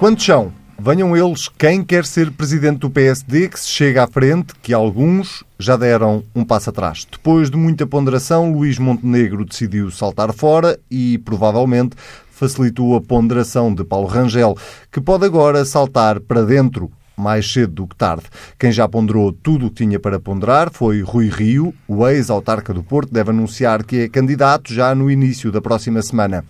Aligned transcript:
Quantos 0.00 0.24
são? 0.24 0.50
Venham 0.78 1.14
eles 1.14 1.46
quem 1.46 1.84
quer 1.84 2.06
ser 2.06 2.30
presidente 2.30 2.78
do 2.78 2.88
PSD 2.88 3.50
que 3.50 3.60
se 3.60 3.68
chega 3.68 4.02
à 4.02 4.06
frente, 4.06 4.54
que 4.62 4.72
alguns 4.72 5.44
já 5.58 5.76
deram 5.76 6.24
um 6.34 6.42
passo 6.42 6.70
atrás. 6.70 7.06
Depois 7.12 7.50
de 7.50 7.58
muita 7.58 7.86
ponderação, 7.86 8.50
Luís 8.50 8.78
Montenegro 8.78 9.44
decidiu 9.44 9.90
saltar 9.90 10.32
fora 10.32 10.80
e, 10.90 11.18
provavelmente, 11.18 11.96
facilitou 12.30 12.96
a 12.96 13.00
ponderação 13.02 13.74
de 13.74 13.84
Paulo 13.84 14.06
Rangel, 14.06 14.56
que 14.90 15.02
pode 15.02 15.26
agora 15.26 15.66
saltar 15.66 16.18
para 16.18 16.46
dentro 16.46 16.90
mais 17.14 17.52
cedo 17.52 17.74
do 17.74 17.86
que 17.86 17.94
tarde. 17.94 18.24
Quem 18.58 18.72
já 18.72 18.88
ponderou 18.88 19.34
tudo 19.34 19.66
o 19.66 19.68
que 19.68 19.84
tinha 19.84 20.00
para 20.00 20.18
ponderar 20.18 20.70
foi 20.72 21.02
Rui 21.02 21.28
Rio, 21.28 21.74
o 21.86 22.08
ex-autarca 22.08 22.72
do 22.72 22.82
Porto, 22.82 23.12
deve 23.12 23.32
anunciar 23.32 23.84
que 23.84 24.04
é 24.04 24.08
candidato 24.08 24.72
já 24.72 24.94
no 24.94 25.10
início 25.10 25.52
da 25.52 25.60
próxima 25.60 26.00
semana. 26.00 26.42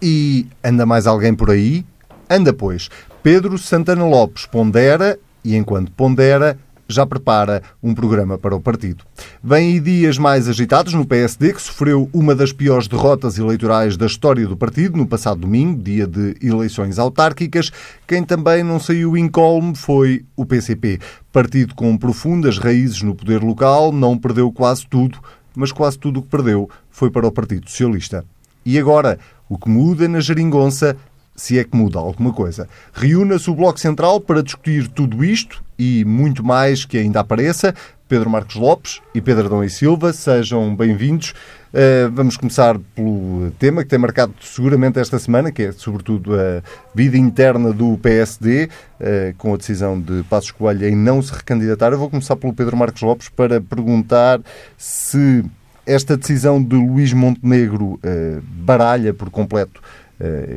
E 0.00 0.46
anda 0.64 0.86
mais 0.86 1.06
alguém 1.06 1.34
por 1.34 1.50
aí? 1.50 1.84
Anda, 2.28 2.52
pois. 2.52 2.88
Pedro 3.22 3.56
Santana 3.58 4.04
Lopes 4.04 4.46
pondera 4.46 5.18
e, 5.44 5.56
enquanto 5.56 5.92
pondera, 5.92 6.58
já 6.88 7.04
prepara 7.04 7.62
um 7.82 7.94
programa 7.94 8.38
para 8.38 8.54
o 8.54 8.60
partido. 8.60 9.04
Vêm 9.42 9.80
dias 9.80 10.18
mais 10.18 10.48
agitados 10.48 10.94
no 10.94 11.06
PSD, 11.06 11.52
que 11.52 11.62
sofreu 11.62 12.08
uma 12.12 12.34
das 12.34 12.52
piores 12.52 12.86
derrotas 12.86 13.38
eleitorais 13.38 13.96
da 13.96 14.06
história 14.06 14.46
do 14.46 14.56
partido 14.56 14.96
no 14.96 15.06
passado 15.06 15.40
domingo, 15.40 15.82
dia 15.82 16.06
de 16.06 16.36
eleições 16.40 16.98
autárquicas. 16.98 17.70
Quem 18.06 18.22
também 18.22 18.62
não 18.62 18.78
saiu 18.78 19.16
incólume 19.16 19.74
foi 19.74 20.24
o 20.36 20.44
PCP. 20.44 21.00
Partido 21.32 21.74
com 21.74 21.96
profundas 21.96 22.58
raízes 22.58 23.02
no 23.02 23.14
poder 23.14 23.42
local, 23.42 23.92
não 23.92 24.16
perdeu 24.16 24.50
quase 24.52 24.86
tudo, 24.86 25.18
mas 25.54 25.72
quase 25.72 25.98
tudo 25.98 26.20
o 26.20 26.22
que 26.22 26.28
perdeu 26.28 26.68
foi 26.90 27.10
para 27.10 27.26
o 27.26 27.32
Partido 27.32 27.68
Socialista. 27.68 28.24
E 28.64 28.78
agora, 28.78 29.18
o 29.48 29.56
que 29.56 29.68
muda 29.68 30.08
na 30.08 30.20
geringonça 30.20 30.96
se 31.36 31.58
é 31.58 31.64
que 31.64 31.76
muda 31.76 31.98
alguma 31.98 32.32
coisa. 32.32 32.68
Reúna-se 32.92 33.50
o 33.50 33.54
Bloco 33.54 33.78
Central 33.78 34.20
para 34.20 34.42
discutir 34.42 34.88
tudo 34.88 35.24
isto 35.24 35.62
e 35.78 36.04
muito 36.04 36.42
mais 36.42 36.84
que 36.84 36.96
ainda 36.96 37.20
apareça. 37.20 37.74
Pedro 38.08 38.30
Marcos 38.30 38.54
Lopes 38.54 39.02
e 39.12 39.20
Pedro 39.20 39.46
Adão 39.46 39.64
e 39.64 39.68
Silva, 39.68 40.12
sejam 40.12 40.74
bem-vindos. 40.76 41.34
Uh, 41.74 42.10
vamos 42.12 42.36
começar 42.36 42.78
pelo 42.94 43.50
tema 43.58 43.82
que 43.82 43.90
tem 43.90 43.98
marcado 43.98 44.32
seguramente 44.40 45.00
esta 45.00 45.18
semana, 45.18 45.50
que 45.50 45.64
é 45.64 45.72
sobretudo 45.72 46.34
a 46.34 46.62
vida 46.94 47.18
interna 47.18 47.72
do 47.72 47.98
PSD, 47.98 48.66
uh, 48.66 48.68
eh, 49.00 49.34
com 49.36 49.52
a 49.52 49.56
decisão 49.56 50.00
de 50.00 50.22
Passos 50.30 50.52
Coelho 50.52 50.86
em 50.86 50.94
não 50.94 51.20
se 51.20 51.32
recandidatar. 51.32 51.92
Eu 51.92 51.98
vou 51.98 52.08
começar 52.08 52.36
pelo 52.36 52.54
Pedro 52.54 52.76
Marcos 52.76 53.02
Lopes 53.02 53.28
para 53.28 53.60
perguntar 53.60 54.40
se 54.78 55.44
esta 55.84 56.16
decisão 56.16 56.62
de 56.62 56.76
Luís 56.76 57.12
Montenegro 57.12 57.94
uh, 57.94 58.00
baralha 58.42 59.12
por 59.12 59.30
completo 59.30 59.82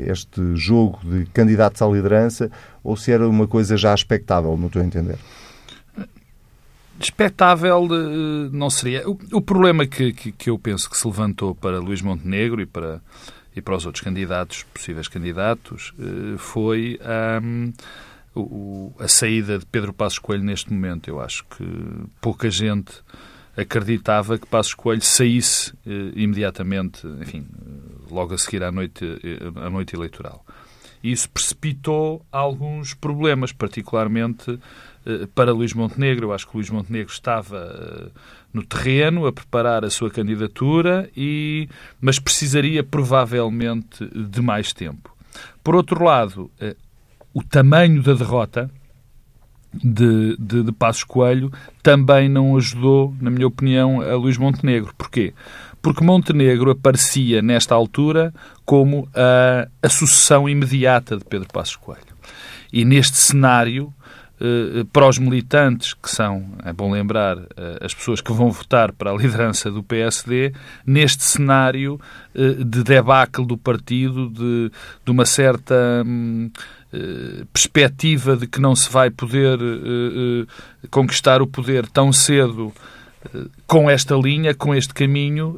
este 0.07 0.55
jogo 0.55 0.99
de 1.03 1.25
candidatos 1.27 1.81
à 1.81 1.87
liderança 1.87 2.49
ou 2.83 2.95
se 2.95 3.11
era 3.11 3.27
uma 3.27 3.47
coisa 3.47 3.75
já 3.75 3.93
expectável, 3.93 4.55
no 4.55 4.69
teu 4.69 4.81
entender? 4.81 5.17
Expectável 6.99 7.87
não 8.51 8.69
seria. 8.69 9.03
O, 9.07 9.41
problema 9.41 9.87
que, 9.87 10.11
que, 10.11 10.31
que, 10.33 10.49
eu 10.49 10.59
penso 10.59 10.89
que 10.89 10.97
se 10.97 11.07
levantou 11.07 11.55
para 11.55 11.79
Luís 11.79 12.01
Montenegro 12.01 12.61
e 12.61 12.65
para, 12.65 13.01
e 13.55 13.61
para 13.61 13.75
os 13.75 13.85
outros 13.85 14.03
candidatos, 14.03 14.63
possíveis 14.73 15.07
candidatos, 15.07 15.93
eh, 15.97 16.37
foi 16.37 16.99
a 18.99 19.07
saída 19.07 19.57
de 19.57 19.65
Pedro 19.65 19.93
Passos 19.93 20.19
Coelho 20.19 20.43
neste 20.43 20.73
momento. 20.73 21.07
Eu 21.07 21.21
acho 21.21 21.45
que 21.45 21.65
pouca 22.19 22.49
gente 22.49 22.91
acreditava 23.55 24.37
que 24.37 24.45
Passos 24.45 24.73
Coelho 24.73 25.01
saísse 25.01 25.73
eh, 25.85 26.11
imediatamente, 26.15 27.07
enfim, 27.21 27.45
logo 28.13 28.33
a 28.33 28.37
seguir 28.37 28.63
à 28.63 28.71
noite, 28.71 29.05
eh, 29.23 29.65
à 29.65 29.69
noite 29.69 29.95
eleitoral. 29.95 30.45
Isso 31.03 31.29
precipitou 31.29 32.25
alguns 32.31 32.93
problemas, 32.93 33.51
particularmente 33.51 34.59
eh, 35.05 35.27
para 35.33 35.53
Luís 35.53 35.73
Montenegro. 35.73 36.27
Eu 36.27 36.33
acho 36.33 36.47
que 36.47 36.55
Luís 36.55 36.69
Montenegro 36.69 37.11
estava 37.11 37.57
eh, 37.57 38.19
no 38.53 38.63
terreno 38.63 39.25
a 39.25 39.31
preparar 39.33 39.85
a 39.85 39.89
sua 39.89 40.09
candidatura, 40.09 41.09
e, 41.15 41.69
mas 42.01 42.19
precisaria 42.19 42.83
provavelmente 42.83 44.05
de 44.05 44.41
mais 44.41 44.73
tempo. 44.73 45.15
Por 45.63 45.75
outro 45.75 46.03
lado, 46.03 46.49
o 47.33 47.43
tamanho 47.43 48.01
da 48.01 48.13
derrota 48.13 48.71
de, 49.73 50.35
de, 50.37 50.63
de 50.63 50.71
Passos 50.71 51.03
Coelho 51.03 51.51
também 51.83 52.27
não 52.27 52.55
ajudou, 52.57 53.13
na 53.21 53.29
minha 53.29 53.47
opinião, 53.47 54.01
a 54.01 54.15
Luís 54.15 54.37
Montenegro. 54.37 54.93
Porquê? 54.97 55.33
porque 55.81 56.03
Montenegro 56.03 56.71
aparecia, 56.71 57.41
nesta 57.41 57.73
altura, 57.73 58.33
como 58.65 59.07
a, 59.13 59.67
a 59.81 59.89
sucessão 59.89 60.47
imediata 60.47 61.17
de 61.17 61.25
Pedro 61.25 61.47
Passos 61.51 61.75
Coelho. 61.75 62.03
E 62.71 62.85
neste 62.85 63.17
cenário, 63.17 63.93
eh, 64.39 64.85
para 64.93 65.07
os 65.07 65.17
militantes, 65.17 65.93
que 65.93 66.09
são, 66.09 66.45
é 66.63 66.71
bom 66.71 66.91
lembrar, 66.91 67.37
eh, 67.57 67.79
as 67.81 67.93
pessoas 67.93 68.21
que 68.21 68.31
vão 68.31 68.51
votar 68.51 68.91
para 68.91 69.11
a 69.11 69.15
liderança 69.15 69.71
do 69.71 69.81
PSD, 69.81 70.53
neste 70.85 71.23
cenário 71.23 71.99
eh, 72.35 72.63
de 72.63 72.83
debacle 72.83 73.45
do 73.45 73.57
partido, 73.57 74.29
de, 74.29 74.71
de 75.03 75.11
uma 75.11 75.25
certa 75.25 76.03
hum, 76.05 76.51
perspectiva 77.53 78.35
de 78.35 78.47
que 78.47 78.59
não 78.59 78.75
se 78.75 78.89
vai 78.89 79.09
poder 79.09 79.59
conquistar 80.89 81.41
o 81.41 81.47
poder 81.47 81.87
tão 81.87 82.11
cedo 82.11 82.73
com 83.67 83.89
esta 83.89 84.15
linha, 84.15 84.55
com 84.55 84.73
este 84.73 84.93
caminho, 84.93 85.53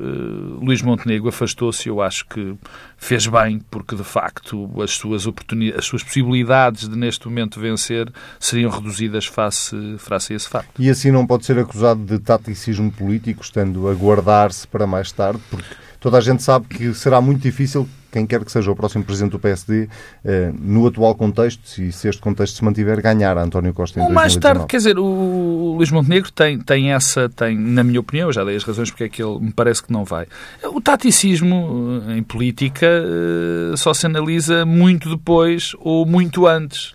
Luís 0.60 0.82
Montenegro 0.82 1.30
afastou-se. 1.30 1.88
Eu 1.88 2.02
acho 2.02 2.26
que 2.26 2.56
fez 2.98 3.28
bem, 3.28 3.62
porque 3.70 3.96
de 3.96 4.04
facto 4.04 4.70
as 4.82 4.92
suas 4.92 5.28
oportunidades, 5.28 5.80
as 5.80 5.86
suas 5.86 6.04
possibilidades 6.04 6.90
de 6.90 6.98
neste 6.98 7.28
momento 7.28 7.60
vencer 7.60 8.12
seriam 8.40 8.72
reduzidas 8.72 9.28
face, 9.28 9.96
face 10.00 10.34
a 10.34 10.36
esse 10.36 10.50
facto. 10.50 10.72
E 10.80 10.90
assim 10.90 11.12
não 11.12 11.26
pode 11.28 11.46
ser 11.46 11.60
acusado 11.60 12.04
de 12.04 12.18
taticismo 12.18 12.92
político, 12.92 13.44
estando 13.44 13.88
a 13.88 13.94
guardar-se 13.94 14.68
para 14.68 14.88
mais 14.88 15.12
tarde, 15.12 15.40
porque 15.50 15.76
toda 16.00 16.18
a 16.18 16.22
gente 16.22 16.42
sabe 16.42 16.66
que 16.66 16.94
será 16.96 17.22
muito 17.22 17.42
difícil 17.42 17.88
quem 18.12 18.28
quer 18.28 18.44
que 18.44 18.52
seja 18.52 18.70
o 18.70 18.76
próximo 18.76 19.04
presidente 19.04 19.32
do 19.32 19.40
PSD, 19.40 19.88
eh, 20.26 20.52
no 20.60 20.86
atual 20.86 21.16
contexto, 21.16 21.68
se, 21.68 21.92
se, 21.92 22.10
este 22.10 22.22
contexto 22.22 22.58
se 22.58 22.64
mantiver, 22.64 23.02
ganhar 23.02 23.38
a 23.38 23.44
António 23.44 23.74
Costa 23.74 24.00
em 24.00 24.04
Ou 24.04 24.12
mais 24.12 24.36
tarde, 24.36 24.66
quer 24.66 24.78
dizer, 24.78 25.00
o 25.00 25.76
Luís 25.78 25.90
Montenegro 25.90 26.32
tem, 26.32 26.60
tem 26.60 26.92
essa, 26.92 27.30
tem, 27.30 27.58
na 27.58 27.84
minha 27.84 28.00
opinião, 28.00 28.30
eu 28.30 28.34
já 28.34 28.44
dei 28.44 28.56
as 28.56 28.64
razões 28.64 28.92
porque 28.92 29.06
é 29.06 29.10
que 29.10 29.24
ele 29.24 29.40
me 29.40 29.52
parece 29.52 29.82
que 29.82 29.92
não 29.92 30.04
vai. 30.04 30.28
O 30.64 30.82
taticismo 30.82 32.04
eh, 32.08 32.18
em 32.18 32.24
política 32.24 32.86
eh, 32.86 33.76
só 33.78 33.94
se 33.94 34.06
analisa 34.06 34.66
muito 34.66 35.10
depois 35.10 35.72
ou 35.80 36.06
muito 36.06 36.46
antes. 36.46 36.94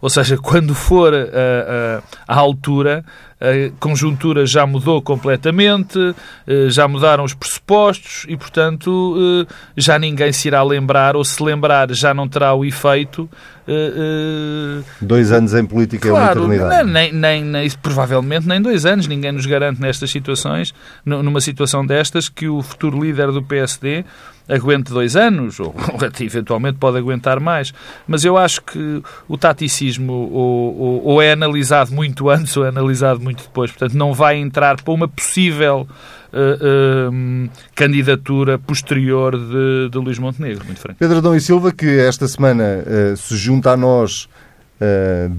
Ou 0.00 0.08
seja, 0.08 0.36
quando 0.36 0.76
for 0.76 1.12
a 1.12 2.34
altura, 2.36 3.04
a 3.40 3.70
conjuntura 3.78 4.44
já 4.44 4.66
mudou 4.66 5.00
completamente, 5.00 5.98
eh, 6.46 6.66
já 6.68 6.88
mudaram 6.88 7.22
os 7.22 7.34
pressupostos 7.34 8.26
e, 8.28 8.36
portanto, 8.36 9.46
eh, 9.48 9.54
já 9.76 9.98
ninguém 9.98 10.32
se 10.32 10.48
irá 10.48 10.62
lembrar, 10.62 11.14
ou 11.14 11.24
se 11.24 11.40
lembrar 11.42 11.92
já 11.92 12.12
não 12.12 12.28
terá 12.28 12.52
o 12.54 12.64
efeito. 12.64 13.30
Eh, 13.66 14.82
dois 15.00 15.30
anos 15.30 15.54
em 15.54 15.64
política 15.64 16.08
claro, 16.08 16.40
é 16.40 16.44
uma 16.44 16.54
eternidade. 16.54 16.90
Nem, 16.90 17.12
nem, 17.12 17.44
nem, 17.44 17.70
provavelmente 17.82 18.48
nem 18.48 18.60
dois 18.60 18.84
anos. 18.84 19.06
Ninguém 19.06 19.30
nos 19.30 19.46
garante 19.46 19.80
nestas 19.80 20.10
situações, 20.10 20.74
numa 21.04 21.40
situação 21.40 21.86
destas, 21.86 22.28
que 22.28 22.48
o 22.48 22.60
futuro 22.60 23.00
líder 23.00 23.30
do 23.30 23.42
PSD 23.42 24.04
aguente 24.48 24.90
dois 24.90 25.14
anos, 25.14 25.60
ou 25.60 25.74
eventualmente 26.20 26.78
pode 26.78 26.96
aguentar 26.96 27.38
mais. 27.38 27.72
Mas 28.06 28.24
eu 28.24 28.36
acho 28.36 28.62
que 28.62 29.02
o 29.28 29.36
taticismo 29.36 30.12
ou, 30.12 30.78
ou, 30.78 31.04
ou, 31.04 31.22
é 31.22 31.32
analisado 31.32 31.92
muito 31.92 32.30
antes 32.30 32.56
ou 32.56 32.64
é 32.64 32.68
analisado 32.68 33.20
muito 33.20 33.27
depois. 33.36 33.70
Portanto, 33.70 33.94
não 33.94 34.12
vai 34.12 34.36
entrar 34.36 34.80
para 34.82 34.94
uma 34.94 35.08
possível 35.08 35.86
uh, 36.32 37.10
uh, 37.12 37.50
candidatura 37.74 38.58
posterior 38.58 39.36
de, 39.36 39.90
de 39.90 39.98
Luís 39.98 40.18
Montenegro. 40.18 40.64
Muito 40.64 40.80
franco. 40.80 40.98
Pedro 40.98 41.18
Adão 41.18 41.34
e 41.34 41.40
Silva, 41.40 41.72
que 41.72 41.98
esta 41.98 42.26
semana 42.26 42.64
uh, 42.64 43.16
se 43.16 43.36
junta 43.36 43.72
a 43.72 43.76
nós 43.76 44.28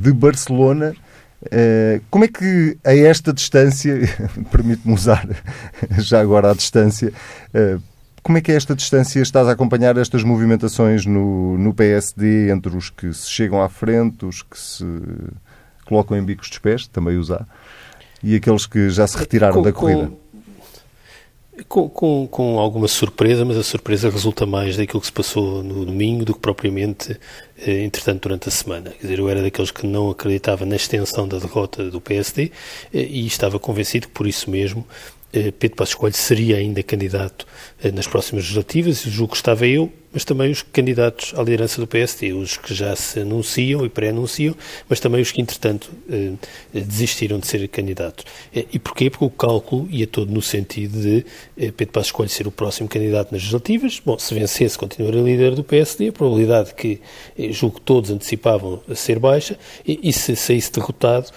de 0.01 0.11
Barcelona. 0.11 0.93
Uh, 1.41 2.03
como 2.09 2.25
é 2.25 2.27
que 2.27 2.77
a 2.83 2.93
esta 2.93 3.31
distância, 3.31 3.97
permite-me 4.51 4.93
usar 4.93 5.25
já 5.97 6.19
agora 6.19 6.51
a 6.51 6.53
distância, 6.53 7.13
uh, 7.53 7.81
como 8.21 8.37
é 8.37 8.41
que 8.41 8.51
é 8.51 8.55
esta 8.55 8.75
distância? 8.75 9.21
Estás 9.21 9.47
a 9.47 9.51
acompanhar 9.51 9.97
estas 9.97 10.21
movimentações 10.23 11.05
no, 11.05 11.57
no 11.57 11.73
PSD 11.73 12.51
entre 12.51 12.75
os 12.75 12.89
que 12.89 13.13
se 13.13 13.29
chegam 13.29 13.61
à 13.61 13.69
frente, 13.69 14.25
os 14.25 14.41
que 14.41 14.59
se 14.59 14.85
colocam 15.85 16.17
em 16.17 16.23
bicos 16.23 16.49
dos 16.49 16.59
pés, 16.59 16.87
também 16.87 17.17
os 17.17 17.31
há, 17.31 17.45
e 18.23 18.35
aqueles 18.35 18.65
que 18.65 18.89
já 18.89 19.07
se 19.07 19.17
retiraram 19.17 19.55
com, 19.55 19.61
da 19.61 19.71
corrida? 19.71 20.11
Com, 21.67 21.89
com, 21.89 22.27
com, 22.27 22.59
alguma 22.59 22.87
surpresa, 22.87 23.43
mas 23.43 23.57
a 23.57 23.63
surpresa 23.63 24.09
resulta 24.09 24.45
mais 24.45 24.77
daquilo 24.77 25.01
que 25.01 25.07
se 25.07 25.11
passou 25.11 25.61
no 25.61 25.85
domingo 25.85 26.23
do 26.23 26.33
que 26.33 26.39
propriamente, 26.39 27.19
eh, 27.57 27.83
entretanto, 27.83 28.23
durante 28.23 28.47
a 28.47 28.51
semana. 28.51 28.91
Quer 28.91 29.01
dizer, 29.01 29.19
eu 29.19 29.29
era 29.29 29.41
daqueles 29.41 29.69
que 29.69 29.85
não 29.85 30.09
acreditava 30.09 30.65
na 30.65 30.77
extensão 30.77 31.27
da 31.27 31.37
derrota 31.37 31.89
do 31.89 31.99
PSD 31.99 32.51
eh, 32.93 33.01
e 33.01 33.27
estava 33.27 33.59
convencido 33.59 34.07
que, 34.07 34.13
por 34.13 34.25
isso 34.25 34.49
mesmo, 34.49 34.85
Pedro 35.31 35.75
Passos 35.75 35.95
Coelho 35.95 36.15
seria 36.15 36.57
ainda 36.57 36.81
candidato 36.81 37.45
nas 37.93 38.07
próximas 38.07 38.43
legislativas, 38.43 39.03
julgo 39.03 39.31
que 39.31 39.37
estava 39.37 39.67
eu, 39.67 39.91
mas 40.11 40.25
também 40.25 40.49
os 40.49 40.63
candidatos 40.63 41.35
à 41.35 41.43
liderança 41.43 41.79
do 41.79 41.85
PSD, 41.85 42.33
os 42.33 42.57
que 42.57 42.73
já 42.73 42.95
se 42.95 43.19
anunciam 43.19 43.85
e 43.85 43.89
pré-anunciam, 43.89 44.55
mas 44.89 44.99
também 44.99 45.21
os 45.21 45.31
que, 45.31 45.39
entretanto, 45.39 45.91
desistiram 46.73 47.37
de 47.37 47.45
ser 47.45 47.67
candidatos. 47.67 48.25
E 48.51 48.79
porquê? 48.79 49.11
Porque 49.11 49.23
o 49.23 49.29
cálculo 49.29 49.87
ia 49.91 50.07
todo 50.07 50.31
no 50.31 50.41
sentido 50.41 50.99
de 50.99 51.23
Pedro 51.73 51.93
Passos 51.93 52.11
Coelho 52.11 52.31
ser 52.31 52.47
o 52.47 52.51
próximo 52.51 52.89
candidato 52.89 53.31
nas 53.31 53.41
legislativas. 53.41 54.01
Bom, 54.03 54.17
se 54.17 54.33
vencesse, 54.33 54.79
continuaria 54.79 55.21
líder 55.21 55.53
do 55.53 55.63
PSD, 55.63 56.07
a 56.07 56.11
probabilidade 56.11 56.73
que, 56.73 56.99
julgo 57.51 57.75
que 57.75 57.81
todos 57.81 58.09
antecipavam 58.09 58.81
ser 58.95 59.19
baixa, 59.19 59.59
e 59.85 60.11
se 60.11 60.35
saísse 60.35 60.71
derrotado, 60.71 61.27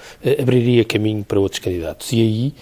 abriria 0.41 0.83
caminho 0.83 1.23
para 1.23 1.39
outros 1.39 1.59
candidatos. 1.59 2.11
E 2.11 2.21
aí 2.23 2.55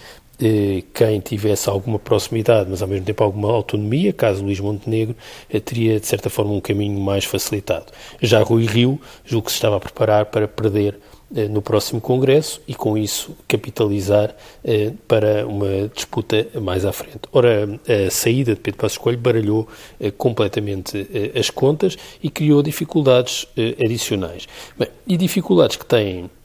quem 0.95 1.21
tivesse 1.21 1.69
alguma 1.69 1.99
proximidade, 1.99 2.69
mas 2.71 2.81
ao 2.81 2.89
mesmo 2.89 3.05
tempo 3.05 3.23
alguma 3.23 3.53
autonomia, 3.53 4.13
caso 4.13 4.43
Luís 4.43 4.59
Montenegro, 4.59 5.15
eh, 5.51 5.61
teria 5.61 6.01
de 6.01 6.07
certa 6.07 6.31
forma 6.31 6.53
um 6.53 6.61
caminho 6.61 6.99
mais 7.01 7.25
facilitado. 7.25 7.87
Já 8.23 8.43
Rui 8.43 8.65
Rio, 8.65 9.01
julgo 9.25 9.47
que 9.47 9.53
se 9.53 9.59
estava 9.59 9.77
a 9.77 9.81
preparar 9.81 10.27
para 10.27 10.49
perder 10.49 10.99
eh, 11.37 11.47
no 11.47 11.61
próximo 11.61 12.01
Congresso 12.01 12.61
e 12.67 12.75
com 12.75 12.97
isso 12.97 13.37
capitalizar 13.47 14.35
eh, 14.65 14.93
para 15.07 15.47
uma 15.47 15.89
disputa 15.95 16.47
mais 16.61 16.85
à 16.85 16.93
frente. 16.93 17.21
Ora, 17.33 17.69
a 17.87 18.11
saída 18.11 18.55
de 18.55 18.61
Pedro 18.61 18.81
Passos 18.81 18.99
Coelho 18.99 19.19
baralhou 19.19 19.69
completamente 20.17 21.07
as 21.39 21.51
contas 21.51 21.97
e 22.23 22.31
criou 22.31 22.63
dificuldades 22.63 23.47
adicionais. 23.79 24.49
Bem, 24.79 24.89
e 25.07 25.17
dificuldades 25.17 25.77
que 25.77 25.85
têm 25.85 26.25
eh, 26.25 26.40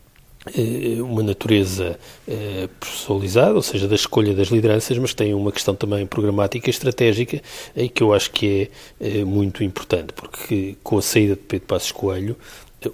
uma 1.01 1.23
natureza 1.23 1.97
eh, 2.27 2.69
personalizada, 2.79 3.55
ou 3.55 3.61
seja, 3.61 3.87
da 3.87 3.95
escolha 3.95 4.33
das 4.33 4.49
lideranças, 4.49 4.97
mas 4.97 5.13
tem 5.13 5.33
uma 5.33 5.51
questão 5.51 5.73
também 5.75 6.05
programática 6.05 6.69
e 6.69 6.71
estratégica 6.71 7.41
e 7.75 7.89
que 7.89 8.03
eu 8.03 8.13
acho 8.13 8.31
que 8.31 8.69
é, 8.99 9.19
é 9.19 9.25
muito 9.25 9.63
importante, 9.63 10.13
porque 10.13 10.75
com 10.83 10.97
a 10.97 11.01
saída 11.01 11.35
de 11.35 11.41
Pedro 11.41 11.67
Passos 11.67 11.91
Coelho, 11.91 12.37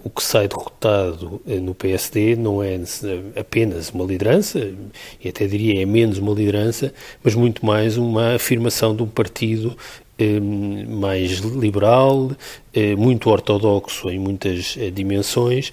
o 0.03 0.09
que 0.09 0.24
sai 0.24 0.48
derrotado 0.48 1.42
eh, 1.48 1.59
no 1.59 1.75
PSD 1.75 2.36
não 2.36 2.63
é 2.63 2.80
apenas 3.38 3.89
uma 3.89 4.06
liderança, 4.06 4.71
e 5.24 5.27
até 5.27 5.47
diria 5.47 5.81
é 5.81 5.86
menos 5.86 6.18
uma 6.18 6.33
liderança, 6.33 6.94
mas 7.24 7.36
muito 7.36 7.65
mais 7.65 7.97
uma 7.97 8.36
afirmação 8.36 8.95
de 8.95 9.04
um 9.04 9.07
partido 9.07 9.75
eh, 10.11 10.11
mais 10.88 11.39
liberal, 11.39 12.31
eh, 12.73 12.95
muito 12.95 13.29
ortodoxo 13.29 14.09
em 14.09 14.19
muitas 14.19 14.75
eh, 14.77 14.89
dimensões 14.89 15.71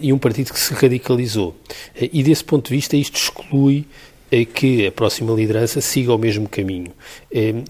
e 0.00 0.12
um 0.12 0.18
partido 0.18 0.52
que 0.52 0.58
se 0.58 0.72
radicalizou. 0.74 1.54
E 2.00 2.22
desse 2.22 2.44
ponto 2.44 2.68
de 2.68 2.76
vista, 2.76 2.96
isto 2.96 3.16
exclui 3.16 3.84
que 4.52 4.86
a 4.86 4.92
próxima 4.92 5.32
liderança 5.32 5.80
siga 5.80 6.12
o 6.12 6.18
mesmo 6.18 6.48
caminho 6.48 6.92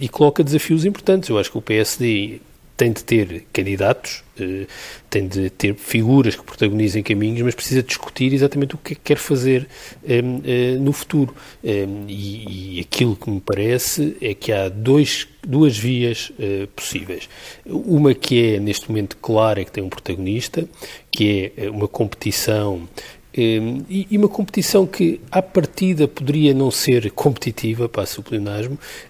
e 0.00 0.08
coloca 0.08 0.42
desafios 0.42 0.84
importantes. 0.84 1.28
Eu 1.28 1.38
acho 1.38 1.50
que 1.50 1.58
o 1.58 1.62
PSD 1.62 2.40
tem 2.76 2.92
de 2.92 3.04
ter 3.04 3.46
candidatos, 3.52 4.24
eh, 4.38 4.66
tem 5.08 5.28
de 5.28 5.48
ter 5.48 5.74
figuras 5.74 6.34
que 6.34 6.42
protagonizem 6.42 7.02
caminhos, 7.02 7.40
mas 7.42 7.54
precisa 7.54 7.82
discutir 7.82 8.32
exatamente 8.32 8.74
o 8.74 8.78
que 8.78 8.94
é 8.94 8.96
que 8.96 9.02
quer 9.02 9.16
fazer 9.16 9.68
ehm, 10.04 10.40
eh, 10.44 10.76
no 10.80 10.92
futuro. 10.92 11.34
Ehm, 11.62 12.06
e, 12.08 12.80
aquilo 12.80 13.14
que 13.14 13.30
me 13.30 13.40
parece 13.40 14.16
é 14.20 14.34
que 14.34 14.52
há 14.52 14.68
dois, 14.68 15.28
duas 15.46 15.76
vias 15.78 16.32
eh, 16.38 16.66
possíveis. 16.74 17.28
Uma 17.64 18.12
que 18.12 18.54
é, 18.54 18.60
neste 18.60 18.88
momento, 18.88 19.16
clara 19.18 19.64
que 19.64 19.70
tem 19.70 19.82
um 19.82 19.88
protagonista, 19.88 20.68
que 21.10 21.52
é 21.56 21.70
uma 21.70 21.86
competição 21.86 22.88
e 23.36 24.16
uma 24.16 24.28
competição 24.28 24.86
que, 24.86 25.20
à 25.28 25.42
partida, 25.42 26.06
poderia 26.06 26.54
não 26.54 26.70
ser 26.70 27.10
competitiva, 27.10 27.88
passa 27.88 28.20
o 28.20 28.24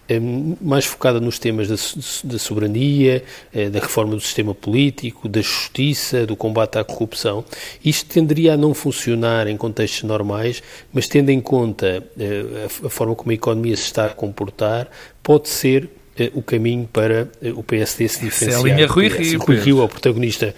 ehm, 0.09 0.56
mais 0.62 0.87
focada 0.87 1.21
nos 1.21 1.38
temas 1.38 1.69
da, 1.69 2.38
soberania, 2.38 3.23
eh, 3.53 3.69
da 3.69 3.81
reforma 3.81 4.15
do 4.15 4.21
sistema 4.21 4.55
político, 4.55 5.29
da 5.29 5.43
justiça, 5.43 6.25
do 6.25 6.35
combate 6.35 6.79
à 6.79 6.85
corrupção. 6.85 7.44
Isto 7.85 8.15
tenderia 8.15 8.55
a 8.55 8.56
não 8.56 8.73
funcionar 8.73 9.47
em 9.47 9.59
contextos 9.59 10.05
normais, 10.05 10.62
mas 10.91 11.06
tendo 11.06 11.29
em 11.29 11.41
conta 11.41 12.03
eh, 12.19 12.67
a 12.82 12.88
forma 12.88 13.15
como 13.15 13.31
a 13.31 13.35
economia 13.35 13.76
se 13.76 13.82
está 13.82 14.06
a 14.06 14.11
comportar, 14.11 14.88
pode 15.23 15.50
ser 15.50 15.91
eh, 16.19 16.31
o 16.32 16.41
caminho 16.41 16.88
para 16.91 17.29
o 17.55 17.62
PSD 17.62 18.09
se 18.09 18.21
diferenciar. 18.21 18.61
Essa 18.61 18.69
é 18.69 18.73
a 18.73 18.75
linha 18.75 18.87
Rui 18.87 19.09
Rio. 19.09 19.38
Rui 19.38 19.56
Rio 19.56 19.81
é 19.82 19.85
o 19.85 19.88
protagonista. 19.88 20.55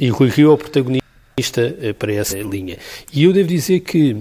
E 0.00 0.08
Rui 0.08 0.28
Rio 0.30 0.50
é 0.50 0.54
o 0.54 0.58
protagonista 0.58 1.03
para 1.98 2.12
essa 2.12 2.38
linha. 2.38 2.78
E 3.12 3.24
eu 3.24 3.32
devo 3.32 3.48
dizer 3.48 3.80
que, 3.80 4.16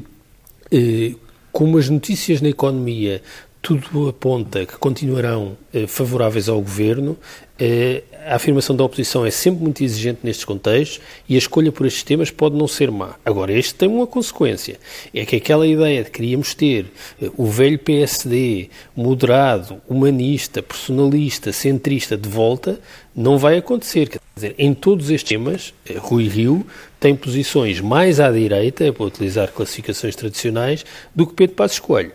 eh, 0.71 1.13
como 1.51 1.77
as 1.77 1.89
notícias 1.89 2.41
na 2.41 2.49
economia 2.49 3.21
tudo 3.63 4.09
aponta 4.09 4.65
que 4.65 4.77
continuarão 4.77 5.57
eh, 5.73 5.87
favoráveis 5.87 6.49
ao 6.49 6.59
governo, 6.59 7.17
eh, 7.57 8.03
a 8.25 8.35
afirmação 8.35 8.75
da 8.75 8.83
oposição 8.83 9.25
é 9.25 9.31
sempre 9.31 9.63
muito 9.63 9.83
exigente 9.83 10.19
nestes 10.23 10.45
contextos 10.45 11.01
e 11.27 11.35
a 11.35 11.37
escolha 11.37 11.71
por 11.71 11.85
estes 11.85 12.03
temas 12.03 12.31
pode 12.31 12.55
não 12.55 12.67
ser 12.67 12.91
má. 12.91 13.15
Agora, 13.25 13.51
este 13.51 13.75
tem 13.75 13.89
uma 13.89 14.07
consequência, 14.07 14.79
é 15.13 15.25
que 15.25 15.35
aquela 15.35 15.67
ideia 15.67 16.03
de 16.03 16.09
que 16.09 16.17
queríamos 16.17 16.53
ter 16.53 16.85
eh, 17.21 17.29
o 17.35 17.45
velho 17.45 17.79
PSD 17.79 18.69
moderado, 18.95 19.81
humanista, 19.87 20.61
personalista, 20.61 21.51
centrista 21.51 22.17
de 22.17 22.29
volta, 22.29 22.79
não 23.15 23.37
vai 23.37 23.57
acontecer. 23.57 24.09
Quer 24.09 24.19
dizer, 24.35 24.55
em 24.57 24.73
todos 24.73 25.09
estes 25.09 25.29
temas, 25.29 25.73
eh, 25.87 25.95
Rui 25.97 26.27
Rio 26.27 26.65
tem 26.99 27.15
posições 27.15 27.81
mais 27.81 28.19
à 28.19 28.31
direita, 28.31 28.91
para 28.93 29.05
utilizar 29.05 29.51
classificações 29.51 30.15
tradicionais, 30.15 30.85
do 31.13 31.27
que 31.27 31.33
Pedro 31.33 31.55
Passos 31.55 31.79
Coelho. 31.79 32.11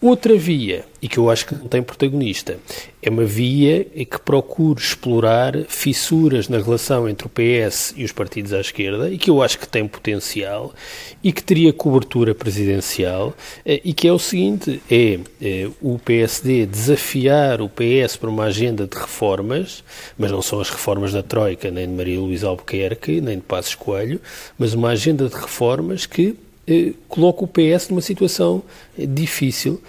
Outra 0.00 0.36
via, 0.36 0.84
e 1.00 1.08
que 1.08 1.18
eu 1.18 1.30
acho 1.30 1.46
que 1.46 1.54
não 1.54 1.68
tem 1.68 1.82
protagonista, 1.82 2.58
é 3.00 3.08
uma 3.08 3.24
via 3.24 3.84
que 3.84 4.18
procura 4.24 4.80
explorar 4.80 5.54
fissuras 5.68 6.48
na 6.48 6.58
relação 6.58 7.08
entre 7.08 7.26
o 7.26 7.30
PS 7.30 7.94
e 7.96 8.04
os 8.04 8.10
partidos 8.10 8.52
à 8.52 8.60
esquerda 8.60 9.08
e 9.08 9.16
que 9.16 9.30
eu 9.30 9.40
acho 9.40 9.58
que 9.58 9.68
tem 9.68 9.86
potencial 9.86 10.74
e 11.22 11.32
que 11.32 11.42
teria 11.42 11.72
cobertura 11.72 12.34
presidencial 12.34 13.34
eh, 13.64 13.80
e 13.84 13.92
que 13.92 14.08
é 14.08 14.12
o 14.12 14.18
seguinte, 14.18 14.82
é, 14.90 15.20
é 15.40 15.68
o 15.80 15.98
PSD 15.98 16.66
desafiar 16.66 17.60
o 17.60 17.68
PS 17.68 18.16
para 18.16 18.30
uma 18.30 18.44
agenda 18.44 18.86
de 18.86 18.96
reformas, 18.96 19.84
mas 20.18 20.30
não 20.30 20.42
são 20.42 20.60
as 20.60 20.68
reformas 20.68 21.12
da 21.12 21.22
Troika, 21.22 21.70
nem 21.70 21.86
de 21.86 21.92
Maria 21.92 22.18
Luísa 22.18 22.48
Albuquerque, 22.48 23.20
nem 23.20 23.36
de 23.36 23.42
Passos 23.42 23.74
Coelho, 23.76 24.20
mas 24.58 24.74
uma 24.74 24.88
agenda 24.88 25.28
de 25.28 25.34
reformas 25.34 26.04
que 26.04 26.34
eh, 26.66 26.92
coloca 27.08 27.44
o 27.44 27.48
PS 27.48 27.88
numa 27.88 28.02
situação 28.02 28.62
difícil, 28.96 29.80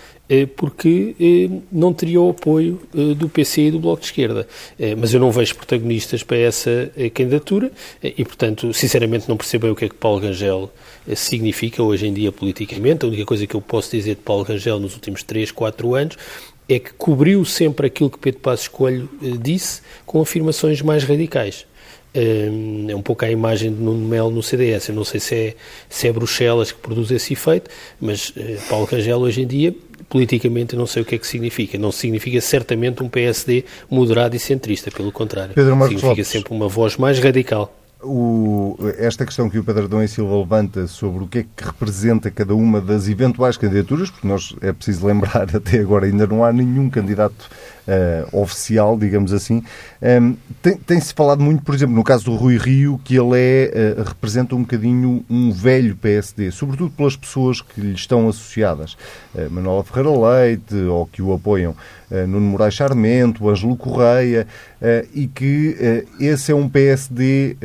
porque 0.55 1.49
não 1.71 1.91
teria 1.91 2.21
o 2.21 2.29
apoio 2.29 2.79
do 3.17 3.27
PC 3.27 3.63
e 3.63 3.71
do 3.71 3.79
Bloco 3.79 4.01
de 4.01 4.07
Esquerda. 4.07 4.47
Mas 4.97 5.13
eu 5.13 5.19
não 5.19 5.31
vejo 5.31 5.55
protagonistas 5.55 6.21
para 6.21 6.37
essa 6.37 6.91
candidatura 7.13 7.71
e, 8.03 8.23
portanto, 8.23 8.71
sinceramente 8.73 9.27
não 9.27 9.35
percebo 9.35 9.71
o 9.71 9.75
que 9.75 9.85
é 9.85 9.89
que 9.89 9.95
Paulo 9.95 10.19
Rangel 10.19 10.71
significa 11.15 11.81
hoje 11.81 12.07
em 12.07 12.13
dia 12.13 12.31
politicamente. 12.31 13.05
A 13.05 13.07
única 13.07 13.25
coisa 13.25 13.47
que 13.47 13.55
eu 13.55 13.61
posso 13.61 13.91
dizer 13.91 14.15
de 14.15 14.21
Paulo 14.21 14.43
Rangel 14.43 14.79
nos 14.79 14.93
últimos 14.93 15.23
3, 15.23 15.51
4 15.51 15.95
anos 15.95 16.17
é 16.67 16.77
que 16.77 16.93
cobriu 16.93 17.43
sempre 17.43 17.87
aquilo 17.87 18.11
que 18.11 18.19
Pedro 18.19 18.41
Passos 18.41 18.67
Coelho 18.67 19.09
disse 19.41 19.81
com 20.05 20.21
afirmações 20.21 20.81
mais 20.81 21.03
radicais 21.03 21.65
é 22.13 22.95
um 22.95 23.01
pouco 23.01 23.23
a 23.23 23.29
imagem 23.29 23.73
de 23.73 23.79
Nuno 23.79 24.07
Melo 24.07 24.31
no 24.31 24.41
CDS. 24.41 24.89
Eu 24.89 24.95
não 24.95 25.03
sei 25.03 25.19
se 25.19 25.35
é, 25.35 25.55
se 25.87 26.07
é 26.07 26.11
Bruxelas 26.11 26.71
que 26.71 26.79
produz 26.79 27.11
esse 27.11 27.33
efeito, 27.33 27.69
mas 28.01 28.33
eh, 28.35 28.57
Paulo 28.67 28.85
Rangel 28.85 29.19
hoje 29.19 29.43
em 29.43 29.47
dia, 29.47 29.75
politicamente, 30.09 30.73
eu 30.73 30.79
não 30.79 30.87
sei 30.87 31.03
o 31.03 31.05
que 31.05 31.15
é 31.15 31.17
que 31.17 31.27
significa. 31.27 31.77
Não 31.77 31.91
significa 31.91 32.41
certamente 32.41 33.03
um 33.03 33.07
PSD 33.07 33.63
moderado 33.89 34.35
e 34.35 34.39
centrista, 34.39 34.89
pelo 34.91 35.11
contrário. 35.11 35.53
significa 35.53 36.07
Lopes. 36.07 36.27
sempre 36.27 36.53
uma 36.53 36.67
voz 36.67 36.97
mais 36.97 37.19
radical. 37.19 37.73
O, 38.01 38.77
esta 38.97 39.25
questão 39.25 39.49
que 39.49 39.59
o 39.59 39.63
Pedro 39.63 39.83
Adão 39.83 40.01
e 40.01 40.07
Silva 40.07 40.37
levanta 40.37 40.87
sobre 40.87 41.23
o 41.25 41.27
que 41.27 41.39
é 41.39 41.43
que 41.43 41.63
representa 41.65 42.31
cada 42.31 42.55
uma 42.55 42.79
das 42.79 43.09
eventuais 43.09 43.57
candidaturas, 43.57 44.09
porque 44.09 44.25
nós 44.25 44.55
é 44.61 44.71
preciso 44.71 45.05
lembrar, 45.05 45.47
até 45.53 45.79
agora 45.79 46.05
ainda 46.05 46.25
não 46.25 46.43
há 46.43 46.53
nenhum 46.53 46.89
candidato 46.89 47.49
uh, 47.87 48.41
oficial, 48.41 48.97
digamos 48.97 49.33
assim. 49.33 49.63
Um, 50.01 50.35
ehm, 50.63 50.77
Tem-se 50.85 51.13
falado 51.13 51.41
muito, 51.41 51.63
por 51.63 51.73
exemplo, 51.73 51.95
no 51.95 52.03
caso 52.03 52.25
do 52.25 52.35
Rui 52.35 52.57
Rio, 52.57 52.99
que 53.03 53.15
ele 53.15 53.31
é, 53.35 53.95
uh, 53.99 54.03
representa 54.03 54.55
um 54.55 54.61
bocadinho 54.61 55.25
um 55.29 55.51
velho 55.51 55.95
PSD, 55.95 56.51
sobretudo 56.51 56.91
pelas 56.91 57.15
pessoas 57.15 57.61
que 57.61 57.81
lhe 57.81 57.93
estão 57.93 58.27
associadas. 58.27 58.93
Uh, 59.33 59.49
Manuela 59.49 59.83
Ferreira 59.83 60.09
Leite, 60.09 60.75
ou 60.75 61.05
que 61.05 61.21
o 61.21 61.33
apoiam, 61.33 61.75
uh, 62.11 62.27
Nuno 62.27 62.47
Moraes 62.47 62.73
Charmento, 62.73 63.49
Ângelo 63.49 63.75
Correia, 63.75 64.47
e 65.13 65.27
que 65.27 65.75
esse 66.19 66.51
é 66.51 66.55
um 66.55 66.69
PSD 66.69 67.57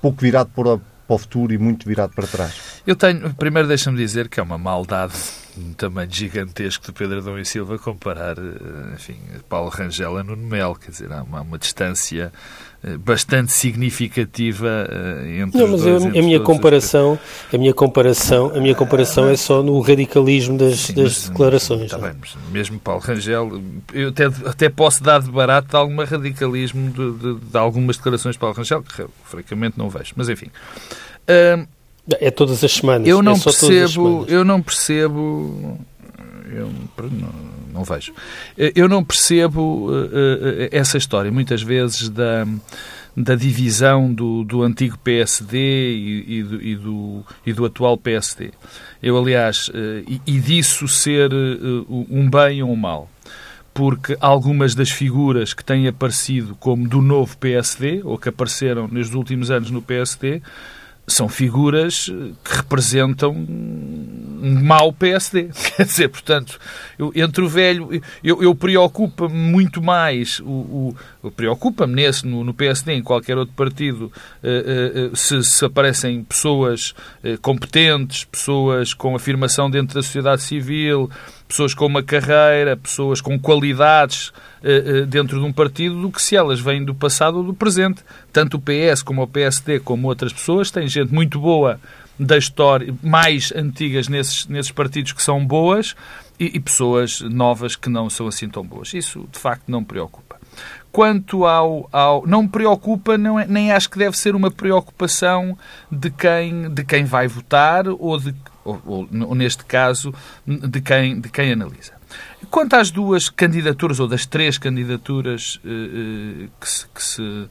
pouco 0.00 0.20
virado 0.20 0.50
para, 0.54 0.78
para 0.78 1.14
o 1.14 1.18
futuro 1.18 1.52
e 1.52 1.58
muito 1.58 1.88
virado 1.88 2.12
para 2.14 2.26
trás. 2.26 2.82
Eu 2.86 2.96
tenho, 2.96 3.32
primeiro 3.34 3.68
deixa-me 3.68 3.96
dizer 3.96 4.28
que 4.28 4.40
é 4.40 4.42
uma 4.42 4.58
maldade 4.58 5.14
um 5.56 5.72
tamanho 5.74 6.10
gigantesco 6.10 6.86
de 6.86 6.92
Pedro 6.92 7.18
Adão 7.18 7.38
e 7.38 7.44
Silva 7.44 7.78
comparar, 7.78 8.38
eh, 8.38 8.94
enfim, 8.94 9.16
Paulo 9.48 9.68
Rangel 9.68 10.16
a 10.16 10.22
Nuno 10.22 10.46
Melo, 10.46 10.74
quer 10.74 10.90
dizer, 10.90 11.12
há 11.12 11.22
uma, 11.22 11.42
uma 11.42 11.58
distância 11.58 12.32
eh, 12.82 12.96
bastante 12.96 13.52
significativa 13.52 14.88
eh, 14.88 15.40
entre 15.40 15.60
não, 15.60 15.68
mas 15.68 15.82
dois, 15.82 16.04
a, 16.04 16.08
a 16.08 16.22
minha 16.22 16.40
comparação, 16.40 17.18
a 17.52 17.58
minha 17.58 17.74
comparação, 17.74 18.50
a 18.54 18.60
minha 18.60 18.74
comparação 18.74 19.28
é 19.28 19.36
só 19.36 19.62
no 19.62 19.78
radicalismo 19.80 20.56
das, 20.56 20.80
Sim, 20.80 20.94
das 20.94 21.04
mas, 21.04 21.28
declarações. 21.28 21.82
Está 21.82 21.98
bem, 21.98 22.14
mas 22.18 22.36
mesmo 22.50 22.80
Paulo 22.80 23.02
Rangel, 23.02 23.62
eu 23.92 24.08
até, 24.08 24.24
até 24.24 24.68
posso 24.68 25.02
dar 25.02 25.20
de 25.20 25.30
barato 25.30 25.68
de 25.68 25.76
algum 25.76 26.02
radicalismo 26.02 26.90
de, 26.90 27.12
de, 27.12 27.40
de, 27.40 27.58
algumas 27.58 27.96
declarações 27.96 28.36
de 28.36 28.38
Paulo 28.38 28.56
Rangel, 28.56 28.82
que 28.82 29.04
francamente 29.24 29.78
não 29.78 29.90
vejo. 29.90 30.14
Mas 30.16 30.28
enfim. 30.28 30.50
É 32.20 32.30
todas 32.30 32.62
as 32.64 32.72
semanas. 32.72 33.06
Eu 33.06 33.22
não 33.22 33.34
é 33.34 33.38
percebo, 33.38 34.24
eu 34.28 34.44
não 34.44 34.60
percebo, 34.60 35.78
eu 36.50 36.70
não, 36.98 37.32
não, 37.72 37.84
vejo. 37.84 38.12
Eu 38.56 38.88
não 38.88 39.04
percebo 39.04 39.90
uh, 39.90 39.90
uh, 39.90 40.68
essa 40.70 40.98
história 40.98 41.30
muitas 41.30 41.62
vezes 41.62 42.08
da 42.08 42.46
da 43.14 43.34
divisão 43.34 44.10
do, 44.10 44.42
do 44.42 44.62
antigo 44.62 44.96
PSD 44.96 45.58
e, 45.58 46.38
e, 46.38 46.42
do, 46.42 46.62
e, 46.62 46.76
do, 46.76 47.24
e 47.44 47.52
do 47.52 47.66
atual 47.66 47.98
PSD. 47.98 48.52
Eu, 49.02 49.18
aliás, 49.18 49.68
uh, 49.68 49.72
e, 50.08 50.18
e 50.26 50.40
disso 50.40 50.88
ser 50.88 51.30
um 51.90 52.30
bem 52.30 52.62
ou 52.62 52.70
um 52.70 52.76
mal 52.76 53.10
porque 53.74 54.16
algumas 54.20 54.74
das 54.74 54.90
figuras 54.90 55.54
que 55.54 55.64
têm 55.64 55.88
aparecido 55.88 56.54
como 56.56 56.86
do 56.86 57.00
novo 57.00 57.36
PSD, 57.38 58.02
ou 58.04 58.18
que 58.18 58.28
apareceram 58.28 58.86
nos 58.86 59.14
últimos 59.14 59.50
anos 59.50 59.70
no 59.70 59.80
PSD, 59.80 60.42
são 61.06 61.28
figuras 61.28 62.06
que 62.44 62.56
representam 62.56 63.32
um 63.32 64.60
mau 64.62 64.92
PSD. 64.92 65.50
Quer 65.76 65.84
dizer, 65.84 66.08
portanto, 66.08 66.58
eu, 66.98 67.12
entre 67.14 67.42
o 67.42 67.48
velho, 67.48 67.88
eu, 68.22 68.42
eu 68.42 68.54
preocupa-me 68.54 69.34
muito 69.34 69.80
mais, 69.80 70.40
o, 70.40 70.94
o 71.22 71.30
preocupa-me 71.30 71.94
nesse, 71.94 72.26
no, 72.26 72.42
no, 72.42 72.52
PSD, 72.52 72.94
em 72.94 73.02
qualquer 73.02 73.36
outro 73.38 73.54
partido, 73.54 74.12
uh, 74.42 75.12
uh, 75.12 75.16
se, 75.16 75.42
se, 75.44 75.64
aparecem 75.64 76.24
pessoas 76.24 76.94
uh, 77.22 77.38
competentes, 77.40 78.24
pessoas 78.24 78.92
com 78.92 79.14
afirmação 79.14 79.70
dentro 79.70 79.94
da 79.94 80.02
sociedade 80.02 80.42
civil, 80.42 81.08
pessoas 81.52 81.74
com 81.74 81.84
uma 81.84 82.02
carreira, 82.02 82.76
pessoas 82.76 83.20
com 83.20 83.38
qualidades 83.38 84.28
uh, 84.28 85.02
uh, 85.02 85.06
dentro 85.06 85.38
de 85.38 85.44
um 85.44 85.52
partido 85.52 86.00
do 86.00 86.10
que 86.10 86.20
se 86.20 86.34
elas 86.34 86.58
vêm 86.58 86.82
do 86.82 86.94
passado 86.94 87.36
ou 87.36 87.44
do 87.44 87.52
presente. 87.54 88.02
Tanto 88.32 88.56
o 88.56 88.60
PS 88.60 89.02
como 89.02 89.22
o 89.22 89.26
PSD, 89.26 89.78
como 89.80 90.08
outras 90.08 90.32
pessoas, 90.32 90.70
têm 90.70 90.88
gente 90.88 91.12
muito 91.12 91.38
boa 91.38 91.78
da 92.18 92.38
história, 92.38 92.94
mais 93.02 93.52
antigas 93.54 94.08
nesses, 94.08 94.46
nesses 94.46 94.72
partidos 94.72 95.12
que 95.12 95.22
são 95.22 95.44
boas 95.44 95.94
e, 96.40 96.56
e 96.56 96.60
pessoas 96.60 97.20
novas 97.20 97.76
que 97.76 97.90
não 97.90 98.08
são 98.08 98.26
assim 98.26 98.48
tão 98.48 98.64
boas. 98.64 98.94
Isso, 98.94 99.28
de 99.30 99.38
facto, 99.38 99.64
não 99.68 99.80
me 99.80 99.86
preocupa. 99.86 100.40
Quanto 100.90 101.44
ao, 101.44 101.88
ao 101.92 102.26
não 102.26 102.42
me 102.42 102.48
preocupa, 102.48 103.18
não 103.18 103.38
é, 103.38 103.46
nem 103.46 103.72
acho 103.72 103.90
que 103.90 103.98
deve 103.98 104.16
ser 104.16 104.34
uma 104.34 104.50
preocupação 104.50 105.56
de 105.90 106.10
quem, 106.10 106.70
de 106.70 106.84
quem 106.84 107.04
vai 107.04 107.26
votar 107.26 107.88
ou 107.88 108.18
de 108.18 108.34
ou, 108.64 109.08
ou, 109.10 109.34
neste 109.34 109.64
caso, 109.64 110.14
de 110.46 110.80
quem, 110.80 111.20
de 111.20 111.28
quem 111.28 111.52
analisa. 111.52 111.92
Quanto 112.50 112.74
às 112.74 112.90
duas 112.90 113.28
candidaturas, 113.28 113.98
ou 113.98 114.06
das 114.06 114.26
três 114.26 114.58
candidaturas 114.58 115.60
eh, 115.64 115.68
eh 115.68 116.48
que 116.60 116.68
se, 116.68 116.86
que 116.88 117.02
se, 117.02 117.48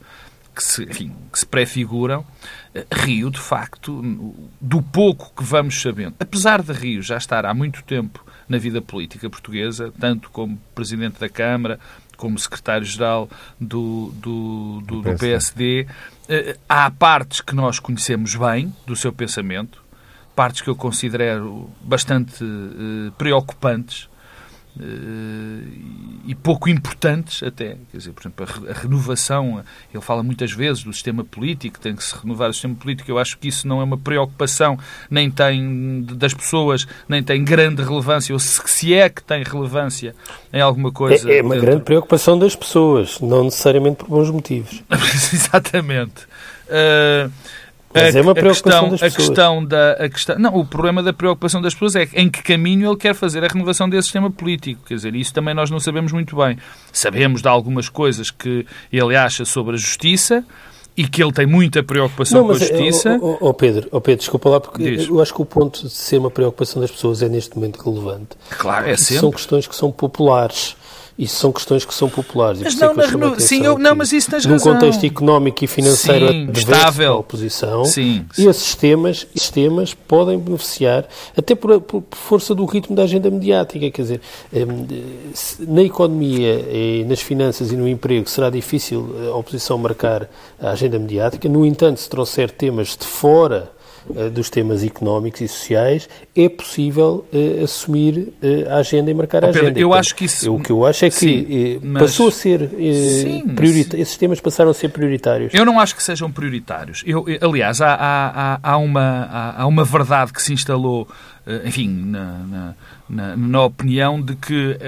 que 0.54 0.62
se, 0.62 0.84
enfim, 0.84 1.12
que 1.32 1.38
se 1.38 1.46
prefiguram, 1.46 2.24
eh, 2.74 2.86
Rio, 2.92 3.30
de 3.30 3.40
facto, 3.40 4.00
do 4.60 4.80
pouco 4.82 5.32
que 5.36 5.42
vamos 5.42 5.80
sabendo, 5.80 6.14
apesar 6.20 6.62
de 6.62 6.72
Rio 6.72 7.02
já 7.02 7.16
estar 7.16 7.44
há 7.44 7.52
muito 7.52 7.82
tempo 7.82 8.24
na 8.48 8.58
vida 8.58 8.80
política 8.80 9.28
portuguesa, 9.28 9.92
tanto 9.98 10.30
como 10.30 10.60
Presidente 10.74 11.18
da 11.18 11.28
Câmara, 11.28 11.80
como 12.16 12.38
Secretário-Geral 12.38 13.28
do, 13.58 14.12
do, 14.14 14.82
do, 14.86 15.02
do 15.02 15.18
PSD, 15.18 15.86
há 16.68 16.90
partes 16.90 17.40
que 17.40 17.54
nós 17.54 17.80
conhecemos 17.80 18.36
bem 18.36 18.72
do 18.86 18.94
seu 18.94 19.12
pensamento, 19.12 19.81
partes 20.34 20.62
que 20.62 20.68
eu 20.68 20.76
considero 20.76 21.70
bastante 21.82 22.42
uh, 22.42 23.12
preocupantes 23.18 24.08
uh, 24.76 25.68
e 26.26 26.34
pouco 26.34 26.68
importantes 26.68 27.42
até. 27.42 27.76
Quer 27.90 27.98
dizer, 27.98 28.12
por 28.12 28.22
exemplo, 28.22 28.46
a, 28.68 28.72
renovação, 28.72 29.62
ele 29.92 30.02
fala 30.02 30.22
muitas 30.22 30.52
vezes 30.52 30.82
do 30.82 30.92
sistema 30.92 31.24
político, 31.24 31.78
tem 31.78 31.94
que 31.94 32.02
se 32.02 32.14
renovar 32.16 32.50
o 32.50 32.52
sistema 32.52 32.74
político. 32.74 33.10
Eu 33.10 33.18
acho 33.18 33.36
que 33.38 33.48
isso 33.48 33.66
não 33.68 33.80
é 33.80 33.84
uma 33.84 33.98
preocupação, 33.98 34.78
nem 35.10 35.30
tem 35.30 36.02
das 36.02 36.32
pessoas, 36.32 36.86
nem 37.08 37.22
tem 37.22 37.44
grande 37.44 37.82
relevância, 37.82 38.32
ou 38.32 38.38
se, 38.38 38.60
se 38.66 38.94
é 38.94 39.08
que 39.08 39.22
tem 39.22 39.42
relevância 39.42 40.14
em 40.52 40.60
alguma 40.60 40.92
coisa. 40.92 41.30
É, 41.30 41.38
é 41.38 41.42
uma 41.42 41.54
dentro... 41.54 41.66
grande 41.66 41.84
preocupação 41.84 42.38
das 42.38 42.56
pessoas, 42.56 43.20
não 43.20 43.44
necessariamente 43.44 43.96
por 43.96 44.08
bons 44.08 44.30
motivos. 44.30 44.82
Exatamente. 45.32 46.26
Uh, 46.68 47.30
mas 47.94 48.16
a, 48.16 48.18
é 48.18 48.22
uma 48.22 48.34
preocupação 48.34 48.86
a 48.86 48.88
questão, 48.88 48.90
das 48.90 49.00
pessoas. 49.00 49.12
A 49.12 49.16
questão 49.16 49.64
da, 49.64 49.92
a 49.92 50.08
questão, 50.08 50.38
não, 50.38 50.54
o 50.56 50.64
problema 50.64 51.02
da 51.02 51.12
preocupação 51.12 51.60
das 51.60 51.74
pessoas 51.74 51.96
é 51.96 52.08
em 52.14 52.30
que 52.30 52.42
caminho 52.42 52.88
ele 52.90 52.96
quer 52.96 53.14
fazer 53.14 53.44
a 53.44 53.48
renovação 53.48 53.88
desse 53.88 54.04
sistema 54.04 54.30
político. 54.30 54.82
Quer 54.86 54.94
dizer, 54.94 55.14
isso 55.14 55.32
também 55.32 55.54
nós 55.54 55.70
não 55.70 55.80
sabemos 55.80 56.12
muito 56.12 56.36
bem. 56.36 56.58
Sabemos 56.92 57.42
de 57.42 57.48
algumas 57.48 57.88
coisas 57.88 58.30
que 58.30 58.66
ele 58.92 59.16
acha 59.16 59.44
sobre 59.44 59.74
a 59.74 59.78
justiça, 59.78 60.44
e 60.96 61.08
que 61.08 61.22
ele 61.22 61.32
tem 61.32 61.46
muita 61.46 61.82
preocupação 61.82 62.40
não, 62.40 62.46
com 62.48 62.52
a 62.52 62.56
é, 62.56 62.58
justiça. 62.58 63.18
Oh, 63.20 63.38
oh, 63.40 63.54
Pedro, 63.54 63.88
oh 63.90 64.00
Pedro, 64.00 64.18
desculpa 64.18 64.48
lá, 64.50 64.60
porque 64.60 64.82
Diz. 64.82 65.08
eu 65.08 65.20
acho 65.20 65.32
que 65.32 65.40
o 65.40 65.44
ponto 65.44 65.82
de 65.82 65.90
ser 65.90 66.18
uma 66.18 66.30
preocupação 66.30 66.82
das 66.82 66.90
pessoas 66.90 67.22
é 67.22 67.28
neste 67.28 67.56
momento 67.56 67.82
relevante. 67.82 68.36
Claro, 68.50 68.88
é 68.88 68.96
sempre. 68.96 69.20
São 69.20 69.30
questões 69.30 69.66
que 69.66 69.74
são 69.74 69.90
populares. 69.90 70.76
Isso 71.18 71.36
são 71.36 71.52
questões 71.52 71.84
que 71.84 71.94
são 71.94 72.08
populares. 72.08 72.60
Mas 72.62 72.74
não, 72.74 72.94
mas 72.94 73.12
não, 73.12 73.38
sim, 73.38 73.64
eu, 73.64 73.78
não, 73.78 73.94
mas 73.94 74.12
isso 74.12 74.30
tens 74.30 74.46
num 74.46 74.52
razão. 74.52 74.72
Num 74.72 74.80
contexto 74.80 75.04
económico 75.04 75.64
e 75.64 75.66
financeiro 75.66 76.28
sim, 76.28 76.50
estável. 76.52 77.16
oposição, 77.16 77.84
sim, 77.84 78.24
sim. 78.32 78.48
esses 78.48 78.74
temas, 78.74 79.26
esses 79.36 79.50
temas 79.50 79.92
podem 79.94 80.38
beneficiar, 80.38 81.06
até 81.36 81.54
por, 81.54 81.80
por, 81.82 82.02
força 82.12 82.54
do 82.54 82.64
ritmo 82.64 82.96
da 82.96 83.02
agenda 83.02 83.30
mediática. 83.30 83.90
Quer 83.90 84.02
dizer, 84.02 84.20
hum, 84.52 84.86
na 85.68 85.82
economia 85.82 86.66
e 86.70 87.04
nas 87.06 87.20
finanças 87.20 87.70
e 87.70 87.76
no 87.76 87.86
emprego 87.86 88.28
será 88.28 88.48
difícil 88.48 89.14
a 89.30 89.36
oposição 89.36 89.76
marcar 89.76 90.28
a 90.60 90.70
agenda 90.70 90.98
mediática. 90.98 91.48
No 91.48 91.66
entanto, 91.66 92.00
se 92.00 92.08
trouxer 92.08 92.50
temas 92.50 92.96
de 92.96 93.06
fora 93.06 93.70
eh, 93.70 93.81
dos 94.32 94.50
temas 94.50 94.82
económicos 94.82 95.40
e 95.40 95.48
sociais, 95.48 96.08
é 96.34 96.48
possível 96.48 97.26
uh, 97.32 97.64
assumir 97.64 98.32
uh, 98.42 98.70
a 98.70 98.76
agenda 98.76 99.10
e 99.10 99.14
marcar 99.14 99.44
oh, 99.44 99.46
Pedro, 99.46 99.60
a 99.60 99.62
agenda. 99.64 99.80
Eu 99.80 99.88
Portanto, 99.88 100.00
acho 100.00 100.14
que 100.14 100.24
isso... 100.24 100.46
Eu, 100.46 100.54
o 100.54 100.60
que 100.60 100.72
eu 100.72 100.86
acho 100.86 101.04
é 101.04 101.10
que 101.10 101.16
sim, 101.16 101.80
mas... 101.82 102.02
passou 102.02 102.28
a 102.28 102.32
ser 102.32 102.68
sim, 102.68 103.48
prioritário, 103.54 104.02
esses 104.02 104.16
temas 104.16 104.40
passaram 104.40 104.70
a 104.70 104.74
ser 104.74 104.88
prioritários. 104.88 105.54
Eu 105.54 105.64
não 105.64 105.78
acho 105.78 105.94
que 105.94 106.02
sejam 106.02 106.30
prioritários. 106.30 107.02
Eu, 107.06 107.24
aliás, 107.40 107.80
há, 107.80 107.94
há, 107.94 108.58
há, 108.62 108.76
uma, 108.76 109.28
há, 109.30 109.62
há 109.62 109.66
uma 109.66 109.84
verdade 109.84 110.32
que 110.32 110.42
se 110.42 110.52
instalou 110.52 111.06
eh, 111.44 111.62
enfim, 111.66 111.88
na, 111.88 112.74
na, 113.08 113.36
na, 113.36 113.62
opinião 113.62 114.22
de 114.22 114.36
que 114.36 114.78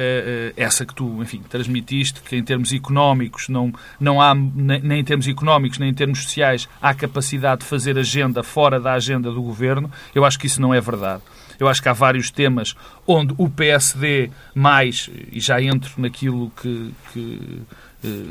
essa 0.56 0.86
que 0.86 0.94
tu, 0.94 1.20
enfim, 1.20 1.42
transmitiste, 1.48 2.20
que 2.22 2.36
em 2.36 2.44
termos 2.44 2.72
económicos 2.72 3.48
não, 3.48 3.72
não 3.98 4.20
há, 4.20 4.34
nem, 4.34 4.80
nem, 4.80 5.00
em 5.00 5.04
termos 5.04 5.26
económicos, 5.26 5.78
nem 5.78 5.90
em 5.90 5.94
termos 5.94 6.22
sociais, 6.22 6.68
há 6.80 6.94
capacidade 6.94 7.62
de 7.62 7.66
fazer 7.66 7.98
agenda 7.98 8.42
fora 8.42 8.78
da 8.78 8.92
agenda 8.92 9.03
do 9.32 9.42
governo, 9.42 9.90
eu 10.14 10.24
acho 10.24 10.38
que 10.38 10.46
isso 10.46 10.60
não 10.60 10.72
é 10.72 10.80
verdade. 10.80 11.22
Eu 11.58 11.68
acho 11.68 11.80
que 11.80 11.88
há 11.88 11.92
vários 11.92 12.30
temas 12.30 12.74
onde 13.06 13.34
o 13.38 13.48
PSD 13.48 14.30
mais, 14.54 15.08
e 15.30 15.40
já 15.40 15.62
entro 15.62 15.92
naquilo 15.98 16.50
que, 16.60 16.92
que 17.12 17.62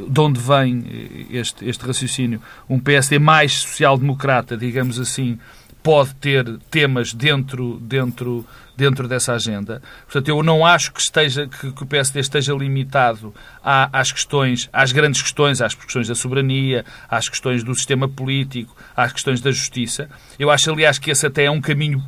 de 0.07 0.19
onde 0.19 0.39
vem 0.39 1.27
este, 1.31 1.67
este 1.67 1.85
raciocínio, 1.85 2.41
um 2.69 2.79
PSD 2.79 3.17
mais 3.17 3.53
social-democrata, 3.53 4.55
digamos 4.55 4.99
assim, 4.99 5.39
pode 5.83 6.15
ter 6.15 6.57
temas 6.71 7.13
dentro, 7.13 7.77
dentro, 7.81 8.47
dentro 8.75 9.07
dessa 9.07 9.33
agenda. 9.33 9.81
Portanto, 10.05 10.29
eu 10.29 10.41
não 10.41 10.65
acho 10.65 10.93
que, 10.93 11.01
esteja, 11.01 11.45
que, 11.45 11.71
que 11.73 11.83
o 11.83 11.85
PSD 11.85 12.21
esteja 12.21 12.53
limitado 12.53 13.33
à, 13.61 13.99
às 13.99 14.11
questões, 14.11 14.69
às 14.71 14.93
grandes 14.93 15.21
questões, 15.21 15.61
às 15.61 15.75
questões 15.75 16.07
da 16.07 16.15
soberania, 16.15 16.85
às 17.09 17.27
questões 17.27 17.63
do 17.63 17.75
sistema 17.75 18.07
político, 18.07 18.75
às 18.95 19.11
questões 19.11 19.41
da 19.41 19.51
justiça. 19.51 20.09
Eu 20.39 20.49
acho, 20.49 20.71
aliás, 20.71 20.97
que 20.97 21.11
esse 21.11 21.27
até 21.27 21.43
é 21.43 21.51
um 21.51 21.61
caminho 21.61 22.01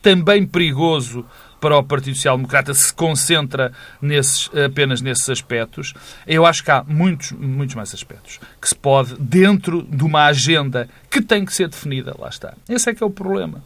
também 0.00 0.46
perigoso 0.46 1.26
para 1.62 1.78
o 1.78 1.82
Partido 1.84 2.16
Social 2.16 2.36
Democrata 2.36 2.74
se 2.74 2.92
concentra 2.92 3.72
nesses, 4.00 4.50
apenas 4.52 5.00
nesses 5.00 5.30
aspectos. 5.30 5.94
Eu 6.26 6.44
acho 6.44 6.64
que 6.64 6.72
há 6.72 6.82
muitos, 6.82 7.30
muitos 7.30 7.76
mais 7.76 7.94
aspectos 7.94 8.40
que 8.60 8.68
se 8.68 8.74
pode, 8.74 9.14
dentro 9.14 9.84
de 9.84 10.02
uma 10.02 10.26
agenda 10.26 10.88
que 11.08 11.22
tem 11.22 11.44
que 11.44 11.54
ser 11.54 11.68
definida, 11.68 12.16
lá 12.18 12.28
está. 12.28 12.54
Esse 12.68 12.90
é 12.90 12.94
que 12.94 13.00
é 13.00 13.06
o 13.06 13.10
problema. 13.10 13.62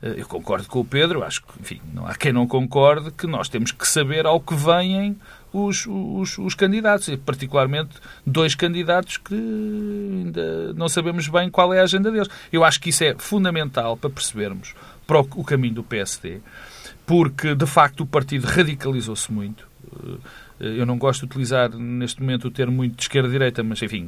Eh, 0.00 0.14
eu 0.16 0.26
concordo 0.26 0.66
com 0.66 0.80
o 0.80 0.84
Pedro, 0.86 1.22
acho 1.22 1.42
que, 1.42 1.60
enfim, 1.60 1.82
não 1.92 2.06
há 2.06 2.14
quem 2.14 2.32
não 2.32 2.46
concorde 2.46 3.10
que 3.10 3.26
nós 3.26 3.50
temos 3.50 3.70
que 3.70 3.86
saber 3.86 4.24
ao 4.24 4.40
que 4.40 4.54
vêm 4.54 5.14
os, 5.52 5.86
os, 5.86 6.38
os, 6.38 6.54
candidatos, 6.54 7.08
e 7.08 7.16
particularmente 7.18 7.94
dois 8.26 8.54
candidatos 8.54 9.18
que 9.18 9.34
ainda 9.34 10.40
não 10.74 10.88
sabemos 10.88 11.28
bem 11.28 11.50
qual 11.50 11.72
é 11.72 11.80
a 11.80 11.84
agenda 11.84 12.10
deles. 12.10 12.28
Eu 12.52 12.64
acho 12.64 12.80
que 12.80 12.90
isso 12.90 13.04
é 13.04 13.14
fundamental 13.16 13.96
para 13.96 14.10
percebermos 14.10 14.74
para 15.06 15.20
o, 15.20 15.44
caminho 15.44 15.74
do 15.74 15.82
PSD, 15.82 16.40
porque 17.06 17.54
de 17.54 17.66
facto 17.66 18.02
o 18.02 18.06
partido 18.06 18.46
radicalizou-se 18.46 19.30
muito. 19.32 19.66
Eh, 20.02 20.18
eu 20.60 20.86
não 20.86 20.96
gosto 20.96 21.20
de 21.20 21.26
utilizar 21.26 21.68
neste 21.70 22.20
momento 22.20 22.46
o 22.46 22.50
termo 22.50 22.76
muito 22.76 22.96
de 22.96 23.02
esquerda-direita, 23.02 23.62
mas 23.62 23.82
enfim, 23.82 24.06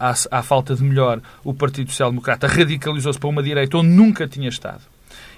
à, 0.00 0.14
à 0.30 0.42
falta 0.42 0.74
de 0.74 0.82
melhor, 0.82 1.20
o 1.44 1.52
Partido 1.52 1.90
Social 1.90 2.10
Democrata 2.10 2.46
radicalizou-se 2.48 3.18
para 3.18 3.28
uma 3.28 3.42
direita 3.42 3.76
onde 3.76 3.90
nunca 3.90 4.26
tinha 4.26 4.48
estado. 4.48 4.82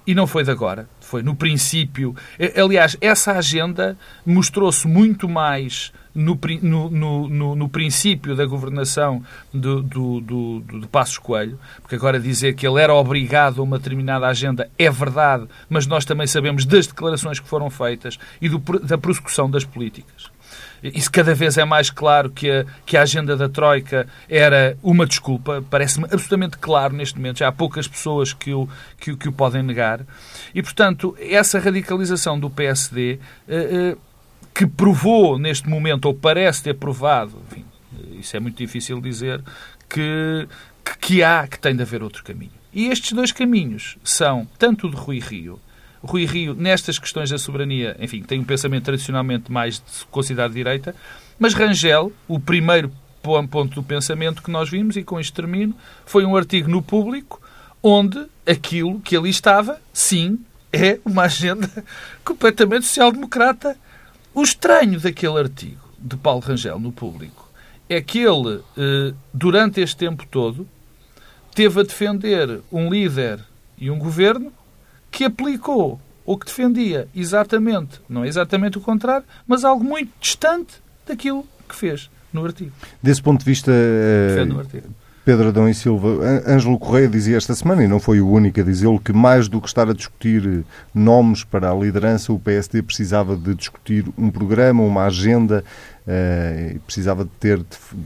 E 0.06 0.14
não 0.14 0.26
foi 0.26 0.44
de 0.44 0.50
agora, 0.50 0.88
foi 1.00 1.22
no 1.22 1.34
princípio. 1.34 2.14
Aliás, 2.56 2.96
essa 3.00 3.32
agenda 3.32 3.98
mostrou-se 4.24 4.86
muito 4.86 5.28
mais 5.28 5.92
no, 6.16 6.38
no, 6.90 7.28
no, 7.28 7.54
no, 7.54 7.68
princípio 7.68 8.34
da 8.34 8.46
governação 8.46 9.22
do, 9.52 9.82
do, 9.82 10.20
do, 10.20 10.60
do 10.60 10.88
Passos 10.88 11.18
Coelho, 11.18 11.58
porque 11.82 11.94
agora 11.94 12.18
dizer 12.18 12.54
que 12.54 12.66
ele 12.66 12.80
era 12.80 12.94
obrigado 12.94 13.60
a 13.60 13.64
uma 13.64 13.78
determinada 13.78 14.26
agenda 14.26 14.68
é 14.78 14.90
verdade, 14.90 15.46
mas 15.68 15.86
nós 15.86 16.04
também 16.04 16.26
sabemos 16.26 16.64
das 16.64 16.86
declarações 16.86 17.38
que 17.38 17.48
foram 17.48 17.68
feitas 17.68 18.18
e 18.40 18.48
do, 18.48 18.58
da 18.80 18.96
prossecução 18.96 19.50
das 19.50 19.64
políticas. 19.64 20.30
Isso 20.82 21.10
cada 21.10 21.34
vez 21.34 21.56
é 21.58 21.64
mais 21.64 21.90
claro 21.90 22.30
que 22.30 22.50
a, 22.50 22.64
que 22.84 22.96
a 22.96 23.02
agenda 23.02 23.36
da 23.36 23.48
Troika 23.48 24.06
era 24.28 24.76
uma 24.82 25.06
desculpa. 25.06 25.64
Parece-me 25.68 26.04
absolutamente 26.04 26.58
claro 26.58 26.94
neste 26.94 27.16
momento. 27.16 27.38
Já 27.38 27.48
há 27.48 27.52
poucas 27.52 27.88
pessoas 27.88 28.32
que 28.32 28.52
o, 28.52 28.68
que, 28.98 29.16
que 29.16 29.28
o 29.28 29.32
podem 29.32 29.62
negar. 29.62 30.00
E, 30.54 30.62
portanto, 30.62 31.16
essa 31.20 31.58
radicalização 31.58 32.38
do 32.38 32.50
PSD 32.50 33.18
eh, 33.48 33.54
eh, 33.94 33.96
que 34.56 34.66
provou 34.66 35.38
neste 35.38 35.68
momento, 35.68 36.06
ou 36.06 36.14
parece 36.14 36.62
ter 36.62 36.74
provado, 36.74 37.36
enfim, 37.50 37.64
isso 38.18 38.34
é 38.34 38.40
muito 38.40 38.56
difícil 38.56 38.98
dizer, 39.02 39.42
que, 39.86 40.48
que 40.98 41.22
há, 41.22 41.46
que 41.46 41.58
tem 41.58 41.76
de 41.76 41.82
haver 41.82 42.02
outro 42.02 42.24
caminho. 42.24 42.52
E 42.72 42.86
estes 42.86 43.12
dois 43.12 43.32
caminhos 43.32 43.98
são 44.02 44.48
tanto 44.58 44.88
de 44.88 44.96
Rui 44.96 45.18
Rio. 45.18 45.60
Rui 46.02 46.24
Rio, 46.24 46.54
nestas 46.54 46.98
questões 46.98 47.28
da 47.28 47.36
soberania, 47.36 47.96
enfim, 48.00 48.22
tem 48.22 48.40
um 48.40 48.44
pensamento 48.44 48.84
tradicionalmente 48.84 49.52
mais 49.52 49.74
de 49.74 50.06
considerar 50.10 50.48
de 50.48 50.54
direita, 50.54 50.94
mas 51.38 51.52
Rangel, 51.52 52.10
o 52.26 52.40
primeiro 52.40 52.90
ponto 53.22 53.74
do 53.74 53.82
pensamento 53.82 54.42
que 54.42 54.50
nós 54.50 54.70
vimos, 54.70 54.96
e 54.96 55.02
com 55.02 55.20
isto 55.20 55.34
termino, 55.34 55.74
foi 56.06 56.24
um 56.24 56.34
artigo 56.34 56.70
no 56.70 56.80
público 56.80 57.42
onde 57.82 58.24
aquilo 58.46 59.00
que 59.00 59.16
ali 59.16 59.28
estava, 59.28 59.78
sim, 59.92 60.38
é 60.72 60.98
uma 61.04 61.24
agenda 61.24 61.68
completamente 62.24 62.86
social-democrata 62.86 63.76
o 64.36 64.42
estranho 64.42 65.00
daquele 65.00 65.38
artigo 65.38 65.80
de 65.98 66.14
Paulo 66.14 66.40
Rangel 66.40 66.78
no 66.78 66.92
público 66.92 67.50
é 67.88 68.02
que 68.02 68.18
ele, 68.18 68.60
eh, 68.76 69.14
durante 69.32 69.80
este 69.80 69.96
tempo 69.96 70.26
todo, 70.30 70.68
teve 71.54 71.80
a 71.80 71.82
defender 71.82 72.60
um 72.70 72.90
líder 72.90 73.42
e 73.78 73.90
um 73.90 73.98
governo 73.98 74.52
que 75.10 75.24
aplicou 75.24 75.98
ou 76.26 76.36
que 76.36 76.44
defendia 76.44 77.08
exatamente, 77.14 77.98
não 78.06 78.24
é 78.24 78.28
exatamente 78.28 78.76
o 78.76 78.80
contrário, 78.82 79.24
mas 79.46 79.64
algo 79.64 79.82
muito 79.82 80.12
distante 80.20 80.82
daquilo 81.06 81.46
que 81.66 81.74
fez 81.74 82.10
no 82.30 82.44
artigo. 82.44 82.72
Desse 83.02 83.22
ponto 83.22 83.38
de 83.38 83.46
vista, 83.46 83.72
eh, 83.72 84.44
Pedro 85.26 85.48
Adão 85.48 85.68
e 85.68 85.74
Silva, 85.74 86.08
Ângelo 86.46 86.78
Correia 86.78 87.08
dizia 87.08 87.36
esta 87.36 87.52
semana, 87.52 87.82
e 87.82 87.88
não 87.88 87.98
foi 87.98 88.20
o 88.20 88.30
único 88.30 88.60
a 88.60 88.62
dizê-lo, 88.62 89.00
que 89.00 89.12
mais 89.12 89.48
do 89.48 89.60
que 89.60 89.66
estar 89.66 89.90
a 89.90 89.92
discutir 89.92 90.46
eh, 90.46 90.62
nomes 90.94 91.42
para 91.42 91.68
a 91.68 91.74
liderança, 91.74 92.32
o 92.32 92.38
PSD 92.38 92.80
precisava 92.80 93.34
de 93.34 93.52
discutir 93.52 94.04
um 94.16 94.30
programa, 94.30 94.84
uma 94.84 95.04
agenda, 95.06 95.64
uh, 96.06 96.78
precisava 96.82 97.24
de 97.24 97.30
ter, 97.40 97.60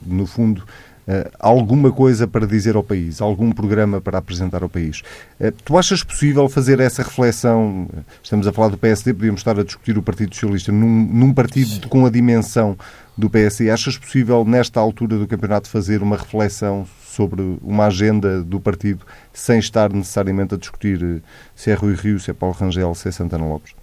no 0.07 0.27
fundo, 0.27 0.65
Uh, 1.09 1.29
alguma 1.41 1.91
coisa 1.91 2.29
para 2.29 2.47
dizer 2.47 2.77
ao 2.77 2.85
país, 2.85 3.21
algum 3.21 3.51
programa 3.51 4.01
para 4.01 4.19
apresentar 4.19 4.63
ao 4.63 4.69
país. 4.69 5.03
Uh, 5.41 5.51
tu 5.65 5.77
achas 5.77 6.05
possível 6.05 6.49
fazer 6.49 6.79
essa 6.79 7.03
reflexão? 7.03 7.89
Estamos 8.23 8.47
a 8.47 8.53
falar 8.53 8.69
do 8.69 8.79
PSD, 8.79 9.15
podíamos 9.15 9.41
estar 9.41 9.59
a 9.59 9.65
discutir 9.65 9.99
o 9.99 10.03
Partido 10.03 10.35
Socialista 10.35 10.71
num, 10.71 11.09
num 11.11 11.35
partido 11.35 11.89
com 11.89 12.07
a 12.07 12.11
dimensão 12.11 12.79
do 13.17 13.29
PSD. 13.29 13.71
Achas 13.71 13.99
possível, 13.99 14.45
nesta 14.45 14.79
altura 14.79 15.17
do 15.17 15.27
campeonato, 15.27 15.69
fazer 15.69 16.01
uma 16.01 16.17
reflexão 16.17 16.87
sobre 17.11 17.59
uma 17.63 17.87
agenda 17.87 18.43
do 18.43 18.61
partido 18.61 19.05
sem 19.33 19.59
estar 19.59 19.93
necessariamente 19.93 20.55
a 20.55 20.59
discutir 20.59 21.03
eh, 21.03 21.21
se 21.55 21.71
é 21.71 21.75
Rui 21.75 21.95
Rio, 21.95 22.21
se 22.21 22.31
é 22.31 22.35
Paulo 22.35 22.55
Rangel, 22.55 22.95
se 22.95 23.09
é 23.09 23.13
Santana 23.13 23.45
Lopes? 23.45 23.75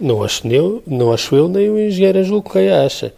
Não 0.00 0.22
acho, 0.22 0.46
eu, 0.46 0.82
não 0.86 1.12
acho 1.12 1.34
eu, 1.34 1.48
nem 1.48 1.68
o 1.68 1.78
engenheiro 1.78 2.20
Ângelo 2.20 2.42
Correia 2.42 2.86
acha. 2.86 3.12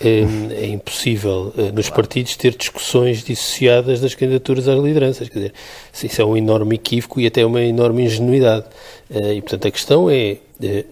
É, 0.00 0.24
é, 0.50 0.66
impossível 0.66 1.54
eh, 1.56 1.70
nos 1.70 1.88
partidos 1.88 2.36
ter 2.36 2.56
discussões 2.56 3.22
dissociadas 3.22 4.00
das 4.00 4.12
candidaturas 4.14 4.66
às 4.66 4.82
lideranças. 4.82 5.28
Quer 5.28 5.38
dizer, 5.38 5.54
isso 6.02 6.20
é 6.20 6.24
um 6.24 6.36
enorme 6.36 6.74
equívoco 6.74 7.20
e 7.20 7.26
até 7.26 7.46
uma 7.46 7.62
enorme 7.62 8.02
ingenuidade. 8.02 8.66
Eh, 9.08 9.34
e, 9.34 9.40
portanto, 9.40 9.68
a 9.68 9.70
questão 9.70 10.10
é 10.10 10.38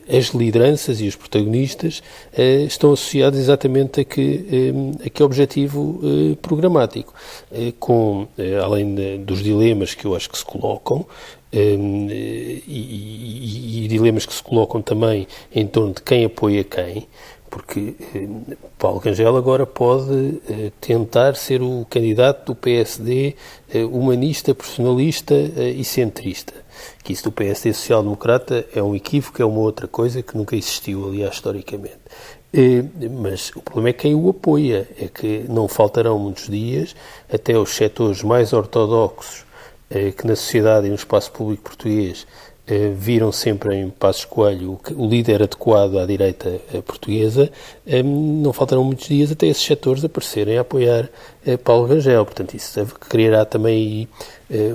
as 0.09 0.27
lideranças 0.29 1.01
e 1.01 1.07
os 1.07 1.15
protagonistas 1.15 2.03
eh, 2.37 2.63
estão 2.63 2.93
associados 2.93 3.39
exatamente 3.39 4.01
a 4.01 4.05
que, 4.05 4.47
eh, 4.51 5.07
a 5.07 5.11
que 5.11 5.23
objetivo 5.23 6.01
programático, 6.41 7.15
com, 7.79 8.27
além 8.63 9.19
dos 9.25 9.43
dilemas 9.43 9.95
que 9.95 10.05
eu 10.05 10.15
acho 10.15 10.29
que 10.29 10.39
se 10.39 10.45
colocam, 10.45 11.07
e, 11.53 12.63
e, 12.67 13.85
e 13.85 13.89
dilemas 13.89 14.25
que 14.25 14.33
se 14.33 14.43
colocam 14.43 14.81
também 14.81 15.29
em 15.55 15.67
torno 15.67 15.95
de 15.95 16.03
quem 16.03 16.25
apoia 16.25 16.65
quem, 16.65 17.07
porque 17.51 17.95
Paulo 18.79 18.99
Rangel 18.99 19.37
agora 19.37 19.67
pode 19.67 20.41
tentar 20.81 21.37
ser 21.37 21.61
o 21.61 21.87
candidato 21.91 22.47
do 22.47 22.55
PSD 22.55 23.37
humanista, 23.91 24.55
personalista 24.55 25.35
e 25.35 25.85
centrista 25.85 26.55
que 27.03 27.13
isso 27.13 27.25
do 27.25 27.33
PSD 27.33 27.73
social-democrata 27.73 28.67
é 28.75 28.83
um 28.83 28.95
equívoco, 28.95 29.41
é 29.41 29.45
uma 29.45 29.61
outra 29.61 29.87
coisa 29.87 30.23
que 30.23 30.37
nunca 30.37 30.57
existiu, 30.57 31.09
aliás, 31.09 31.35
historicamente. 31.35 32.01
Mas 33.11 33.51
o 33.57 33.63
problema 33.63 33.89
é 33.89 33.93
quem 33.95 34.15
o 34.15 34.29
apoia, 34.29 34.89
é 34.99 35.09
que 35.09 35.45
não 35.49 35.67
faltarão 35.67 36.19
muitos 36.19 36.49
dias 36.49 36.95
até 37.33 37.57
os 37.57 37.71
setores 37.75 38.23
mais 38.23 38.53
ortodoxos 38.53 39.45
eh, 39.95 40.11
que 40.11 40.27
na 40.27 40.35
sociedade 40.35 40.87
e 40.87 40.89
no 40.89 40.95
espaço 40.95 41.31
público 41.33 41.65
português 41.65 42.27
eh, 42.67 42.93
viram 42.97 43.31
sempre 43.31 43.77
em 43.77 43.91
Passos 43.91 44.25
Coelho 44.25 44.81
o 44.97 45.07
líder 45.07 45.43
adequado 45.43 45.99
à 45.99 46.07
direita 46.07 46.61
eh, 46.73 46.81
portuguesa, 46.81 47.51
não 48.03 48.53
faltarão 48.55 48.85
muitos 48.85 49.09
dias 49.09 49.31
até 49.31 49.47
esses 49.47 49.63
setores 49.63 50.03
aparecerem 50.03 50.57
a 50.57 50.63
apoiar 50.63 51.11
Paulo 51.63 51.87
Rangel. 51.87 52.25
Portanto, 52.25 52.55
isso 52.55 52.87
criará 53.09 53.45
também 53.45 54.09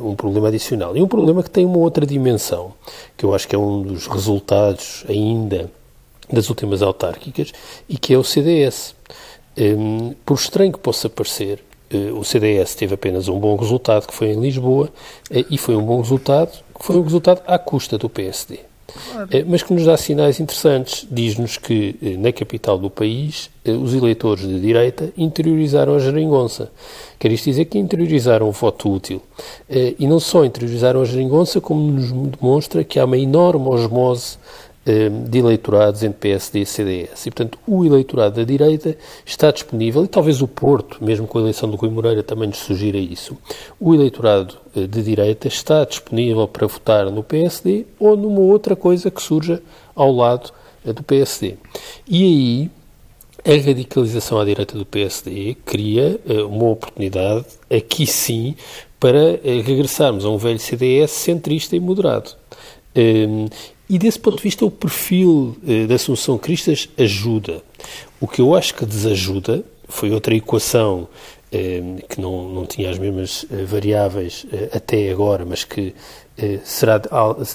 um 0.04 0.16
problema 0.16 0.48
adicional. 0.48 0.96
E 0.98 1.02
um 1.02 1.08
problema 1.08 1.44
que 1.44 1.50
tem 1.50 1.66
uma 1.66 1.78
outra 1.78 2.06
dimensão, 2.06 2.74
que 3.16 3.24
eu 3.24 3.34
acho 3.34 3.48
que 3.48 3.56
é 3.56 3.60
um 3.60 3.82
dos 3.82 4.08
resultados 4.08 5.06
ainda 5.08 5.72
das 6.32 6.50
últimas 6.50 6.82
autárquicas, 6.82 7.54
e 7.88 7.98
que 7.98 8.14
é 8.14 8.18
o 8.18 8.24
CDS. 8.24 8.96
Por 10.26 10.36
estranho 10.36 10.74
que 10.74 10.80
possa 10.80 11.10
parecer, 11.10 11.64
o 12.16 12.24
CDS 12.24 12.76
teve 12.76 12.96
apenas 12.96 13.28
um 13.28 13.40
bom 13.40 13.56
resultado, 13.56 14.08
que 14.08 14.14
foi 14.14 14.30
em 14.30 14.40
Lisboa, 14.40 14.90
e 15.32 15.58
foi 15.58 15.76
um 15.76 15.86
bom 15.86 16.02
resultado 16.02 16.52
que 16.78 16.86
foi 16.86 16.98
um 16.98 17.02
resultado 17.02 17.42
à 17.48 17.58
custa 17.58 17.98
do 17.98 18.10
PSD. 18.10 18.67
Claro. 18.88 19.28
Eh, 19.32 19.44
mas 19.46 19.64
que 19.64 19.74
nos 19.74 19.86
dá 19.86 19.98
sinais 19.98 20.40
interessantes. 20.40 21.06
Diz-nos 21.10 21.58
que 21.58 21.96
eh, 22.02 22.18
na 22.18 22.32
capital 22.32 22.78
do 22.78 22.90
país 22.90 23.50
eh, 23.66 23.72
os 23.72 23.94
eleitores 23.94 24.48
de 24.48 24.60
direita 24.60 25.12
interiorizaram 25.18 25.96
a 25.96 26.00
geringonça. 26.00 26.72
Quer 27.20 27.32
isto 27.32 27.46
dizer 27.46 27.66
que 27.66 27.78
interiorizaram 27.78 28.48
o 28.48 28.52
voto 28.52 28.92
útil. 28.92 29.22
E 29.70 30.06
não 30.08 30.20
só 30.20 30.46
interiorizaram 30.46 31.02
a 31.02 31.06
geringonça, 31.06 31.60
como 31.60 31.92
nos 31.92 32.12
demonstra 32.12 32.84
que 32.84 33.00
há 33.00 33.06
uma 33.06 33.18
enorme 33.18 33.68
osmose 33.68 34.38
de 35.28 35.40
eleitorados 35.40 36.02
entre 36.02 36.18
PSD 36.20 36.62
e 36.62 36.66
CDS. 36.66 37.26
E, 37.26 37.32
portanto, 37.32 37.60
o 37.68 37.84
eleitorado 37.86 38.36
da 38.36 38.44
direita 38.44 38.98
está 39.26 39.52
disponível, 39.52 40.06
e 40.06 40.08
talvez 40.08 40.42
o 40.42 40.48
Porto, 40.48 41.04
mesmo 41.04 41.28
com 41.28 41.38
a 41.38 41.42
eleição 41.42 41.70
do 41.70 41.76
Rui 41.76 41.90
Moreira, 41.90 42.24
também 42.24 42.48
nos 42.48 42.60
sugira 42.60 42.98
isso. 42.98 43.38
O 43.80 43.94
eleitorado 43.94 44.56
eh, 44.76 44.88
de 44.88 45.04
direita 45.04 45.48
está 45.48 45.84
disponível 45.84 46.48
para 46.48 46.66
votar 46.68 47.12
no 47.12 47.22
PSD 47.22 47.86
ou 48.00 48.16
numa 48.16 48.40
outra 48.40 48.76
coisa 48.76 49.12
que 49.12 49.22
surja 49.22 49.62
ao 49.94 50.12
lado 50.12 50.52
eh, 50.86 50.94
do 50.94 51.04
PSD. 51.04 51.56
E 52.08 52.24
aí, 52.24 52.72
a 53.46 53.66
radicalização 53.66 54.40
à 54.40 54.46
direita 54.46 54.78
do 54.78 54.86
PSD 54.86 55.56
cria 55.66 56.20
uma 56.50 56.70
oportunidade, 56.70 57.46
aqui 57.70 58.06
sim, 58.06 58.56
para 59.00 59.40
regressarmos 59.44 60.26
a 60.26 60.30
um 60.30 60.38
velho 60.38 60.60
CDS 60.60 61.12
centrista 61.12 61.76
e 61.76 61.80
moderado. 61.80 62.32
E 63.90 63.98
desse 63.98 64.20
ponto 64.20 64.38
de 64.38 64.44
vista, 64.44 64.66
o 64.66 64.72
perfil 64.72 65.56
eh, 65.66 65.86
da 65.86 65.96
Assunção 65.96 66.38
Cristas 66.38 66.90
ajuda. 66.98 67.64
O 68.20 68.28
que 68.28 68.42
eu 68.42 68.56
acho 68.56 68.74
que 68.74 68.86
desajuda 68.86 69.64
foi 69.88 70.12
outra 70.12 70.36
equação 70.36 71.08
que 72.10 72.20
não, 72.20 72.50
não 72.50 72.66
tinha 72.66 72.90
as 72.90 73.00
mesmas 73.00 73.46
variáveis 73.68 74.46
até 74.74 75.10
agora, 75.10 75.46
mas 75.46 75.64
que 75.64 75.96
será 76.64 77.02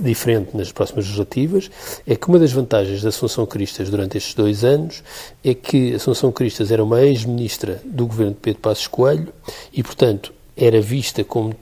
diferente 0.00 0.56
nas 0.56 0.72
próximas 0.72 1.04
legislativas, 1.04 1.70
é 2.06 2.16
que 2.16 2.28
uma 2.28 2.38
das 2.38 2.52
vantagens 2.52 3.02
da 3.02 3.10
Assunção 3.10 3.46
Cristas 3.46 3.90
durante 3.90 4.16
estes 4.16 4.34
dois 4.34 4.64
anos 4.64 5.02
é 5.44 5.54
que 5.54 5.94
Assunção 5.94 6.32
Cristas 6.32 6.70
era 6.70 6.82
uma 6.82 7.02
ex-ministra 7.02 7.80
do 7.84 8.06
governo 8.06 8.32
de 8.32 8.40
Pedro 8.40 8.60
Passos 8.60 8.86
Coelho 8.86 9.32
e, 9.72 9.82
portanto, 9.82 10.32
era 10.56 10.80
vista 10.80 11.22
como 11.22 11.54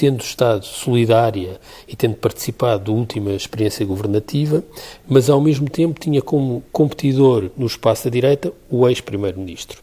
tendo 0.00 0.22
estado 0.22 0.64
solidária 0.64 1.60
e 1.86 1.94
tendo 1.94 2.14
participado 2.14 2.84
da 2.84 2.90
última 2.90 3.32
experiência 3.32 3.84
governativa, 3.84 4.64
mas 5.06 5.28
ao 5.28 5.42
mesmo 5.42 5.68
tempo 5.68 6.00
tinha 6.00 6.22
como 6.22 6.62
competidor 6.72 7.50
no 7.54 7.66
espaço 7.66 8.04
da 8.04 8.10
direita 8.10 8.50
o 8.70 8.88
ex-primeiro-ministro. 8.88 9.82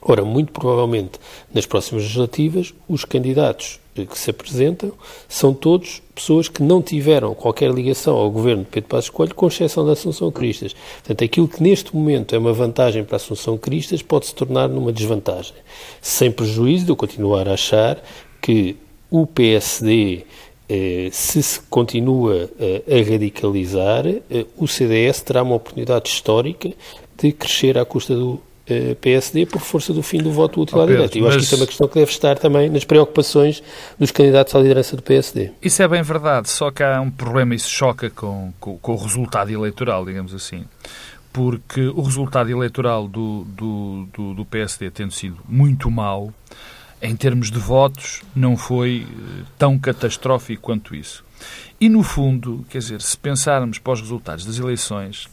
Ora, 0.00 0.24
muito 0.24 0.52
provavelmente 0.52 1.20
nas 1.52 1.66
próximas 1.66 2.04
legislativas, 2.04 2.72
os 2.88 3.04
candidatos 3.04 3.78
que 3.94 4.18
se 4.18 4.30
apresentam 4.30 4.90
são 5.28 5.52
todos 5.52 6.00
pessoas 6.14 6.48
que 6.48 6.62
não 6.62 6.80
tiveram 6.80 7.34
qualquer 7.34 7.70
ligação 7.70 8.16
ao 8.16 8.30
governo 8.30 8.64
de 8.64 8.70
Pedro 8.70 8.88
Passos 8.88 9.10
Coelho, 9.10 9.34
com 9.34 9.48
exceção 9.48 9.84
da 9.84 9.92
Assunção 9.92 10.32
Cristas. 10.32 10.72
Portanto, 10.72 11.24
aquilo 11.24 11.46
que 11.46 11.62
neste 11.62 11.94
momento 11.94 12.34
é 12.34 12.38
uma 12.38 12.54
vantagem 12.54 13.04
para 13.04 13.16
a 13.16 13.20
Assunção 13.20 13.58
Cristas 13.58 14.00
pode 14.00 14.28
se 14.28 14.34
tornar 14.34 14.66
numa 14.66 14.94
desvantagem. 14.94 15.52
Sem 16.00 16.32
prejuízo 16.32 16.86
de 16.86 16.90
eu 16.90 16.96
continuar 16.96 17.46
a 17.46 17.52
achar 17.52 18.02
que 18.40 18.78
o 19.12 19.26
PSD, 19.26 20.24
eh, 20.66 21.10
se 21.12 21.42
se 21.42 21.60
continua 21.68 22.48
eh, 22.58 22.82
a 22.88 23.10
radicalizar, 23.10 24.06
eh, 24.06 24.46
o 24.56 24.66
CDS 24.66 25.20
terá 25.20 25.42
uma 25.42 25.54
oportunidade 25.54 26.08
histórica 26.08 26.72
de 27.18 27.30
crescer 27.30 27.76
à 27.76 27.84
custa 27.84 28.14
do 28.14 28.40
PSD 29.02 29.44
por 29.44 29.60
força 29.60 29.92
do 29.92 30.02
fim 30.02 30.18
do 30.18 30.32
voto 30.32 30.62
útil 30.62 30.80
à 30.80 30.86
direita. 30.86 31.18
Eu 31.18 31.26
acho 31.26 31.38
que 31.38 31.44
isso 31.44 31.54
é 31.56 31.58
uma 31.58 31.66
questão 31.66 31.86
que 31.88 31.94
deve 31.96 32.10
estar 32.10 32.38
também 32.38 32.70
nas 32.70 32.84
preocupações 32.84 33.62
dos 33.98 34.10
candidatos 34.10 34.54
à 34.54 34.60
liderança 34.60 34.96
do 34.96 35.02
PSD. 35.02 35.50
Isso 35.60 35.82
é 35.82 35.88
bem 35.88 36.00
verdade, 36.00 36.48
só 36.48 36.70
que 36.70 36.82
há 36.82 36.98
um 37.00 37.10
problema, 37.10 37.54
isso 37.54 37.68
choca 37.68 38.08
com, 38.08 38.50
com, 38.58 38.78
com 38.78 38.92
o 38.92 38.96
resultado 38.96 39.50
eleitoral, 39.50 40.06
digamos 40.06 40.32
assim 40.32 40.64
porque 41.32 41.80
o 41.80 42.02
resultado 42.02 42.50
eleitoral 42.50 43.08
do, 43.08 43.44
do, 43.44 44.08
do, 44.12 44.34
do, 44.34 44.44
PSD 44.44 44.90
tendo 44.90 45.12
sido 45.12 45.38
muito 45.48 45.90
mau, 45.90 46.32
em 47.02 47.16
termos 47.16 47.50
de 47.50 47.58
votos, 47.58 48.22
não 48.34 48.56
foi 48.56 49.04
eh, 49.04 49.42
tão 49.58 49.76
catastrófico 49.76 50.62
quanto 50.62 50.94
isso. 50.94 51.24
E, 51.80 51.88
no 51.88 52.04
fundo, 52.04 52.64
quer 52.70 52.78
dizer, 52.78 53.02
se 53.02 53.18
pensarmos 53.18 53.78
para 53.80 53.94
os 53.94 54.00
resultados 54.00 54.46
das 54.46 54.56
eleições, 54.56 55.28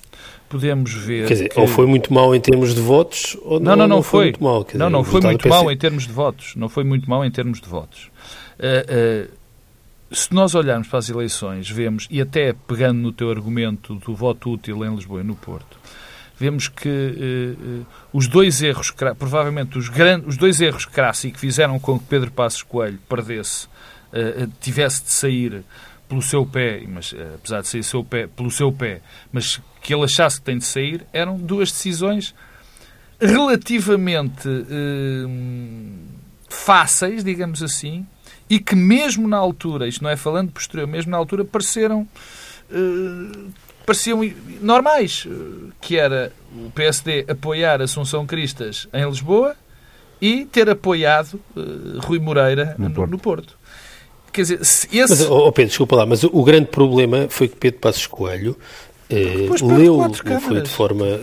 podemos 0.50 0.92
ver. 0.92 1.28
Quer 1.28 1.34
dizer, 1.36 1.50
que... 1.50 1.60
ou 1.60 1.68
foi 1.68 1.86
muito 1.86 2.12
mau 2.12 2.34
em 2.34 2.42
termos 2.42 2.74
de 2.74 2.82
votos, 2.82 3.38
ou 3.44 3.60
não, 3.60 3.72
não, 3.72 3.78
não, 3.78 3.88
não, 3.88 3.96
não 3.98 4.04
foi. 4.04 4.26
muito 4.26 4.44
mau. 4.44 4.66
Quer 4.66 4.80
não, 4.80 4.88
dizer, 4.88 4.98
não, 4.98 5.04
foi 5.04 5.22
muito 5.22 5.48
mau 5.48 5.72
em 5.72 5.78
termos 5.78 6.08
de 6.08 6.12
votos. 6.12 6.56
Não 6.56 6.68
foi 6.68 6.84
muito 6.84 7.08
mau 7.08 7.24
em 7.24 7.30
termos 7.30 7.62
de 7.62 7.70
votos. 7.70 8.10
Uh, 8.60 9.30
uh, 9.30 9.40
se 10.12 10.34
nós 10.34 10.56
olharmos 10.56 10.88
para 10.88 10.98
as 10.98 11.08
eleições, 11.08 11.70
vemos, 11.70 12.08
e 12.10 12.20
até 12.20 12.54
pegando 12.68 13.00
no 13.00 13.12
teu 13.12 13.30
argumento 13.30 13.94
do 13.96 14.16
voto 14.16 14.52
útil 14.52 14.84
em 14.84 14.96
Lisboa 14.96 15.22
e 15.22 15.24
no 15.24 15.36
Porto, 15.36 15.78
vemos 16.40 16.70
que 16.70 16.88
uh, 16.88 17.82
uh, 17.82 17.86
os 18.14 18.28
dois 18.28 18.62
erros, 18.62 18.92
provavelmente 19.18 19.78
os, 19.78 19.90
grandes, 19.90 20.30
os 20.30 20.38
dois 20.38 20.62
erros 20.62 20.86
crassi 20.86 21.32
que 21.32 21.40
fizeram 21.40 21.78
com 21.78 22.00
que 22.00 22.06
Pedro 22.06 22.32
Passos 22.32 22.64
Coelho 22.64 22.98
perdesse, 23.10 23.68
uh, 23.68 24.50
tivesse 24.62 25.04
de 25.04 25.12
sair 25.12 25.64
pelo 26.08 26.22
seu 26.22 26.46
pé, 26.46 26.82
mas 26.88 27.14
apesar 27.36 27.62
de 27.62 27.68
sair 27.68 27.84
seu 27.84 28.04
pé, 28.04 28.26
pelo 28.26 28.50
seu 28.50 28.72
pé, 28.72 29.02
mas 29.32 29.62
que 29.82 29.94
ele 29.94 30.06
achasse 30.06 30.40
que 30.40 30.46
tem 30.46 30.58
de 30.58 30.66
sair, 30.66 31.06
eram 31.14 31.38
duas 31.38 31.72
decisões 31.72 32.34
relativamente 33.20 34.50
fáceis, 36.50 37.24
digamos 37.24 37.62
assim, 37.62 38.08
e 38.50 38.60
que 38.60 38.76
mesmo 38.76 39.28
na 39.28 39.38
altura, 39.38 39.88
isto 39.88 40.04
não 40.04 40.10
é 40.10 40.16
falando 40.16 40.52
posterior, 40.52 40.88
mesmo 40.88 41.12
na 41.12 41.18
altura 41.18 41.46
pareceram 41.46 42.08
pareciam 43.90 44.22
normais, 44.62 45.28
que 45.82 45.98
era 45.98 46.32
o 46.56 46.70
PSD 46.70 47.26
apoiar 47.28 47.82
Assunção 47.82 48.24
Cristas 48.24 48.88
em 48.94 49.04
Lisboa 49.04 49.56
e 50.22 50.46
ter 50.46 50.70
apoiado 50.70 51.40
uh, 51.56 52.00
Rui 52.02 52.20
Moreira 52.20 52.76
no, 52.78 52.88
no, 52.88 52.94
Porto. 52.94 53.10
no 53.10 53.18
Porto. 53.18 53.58
Quer 54.32 54.42
dizer, 54.44 54.62
esse... 54.62 54.88
Mas, 54.96 55.22
oh 55.22 55.52
Pedro, 55.52 55.70
desculpa 55.70 55.96
lá, 55.96 56.06
mas 56.06 56.24
o 56.24 56.44
grande 56.44 56.68
problema 56.68 57.26
foi 57.30 57.48
que 57.48 57.56
Pedro 57.56 57.80
Passos 57.80 58.06
Coelho 58.06 58.56
eh, 59.10 59.48
leu, 59.60 60.00
foi 60.40 60.62
de 60.62 60.70
forma 60.70 61.20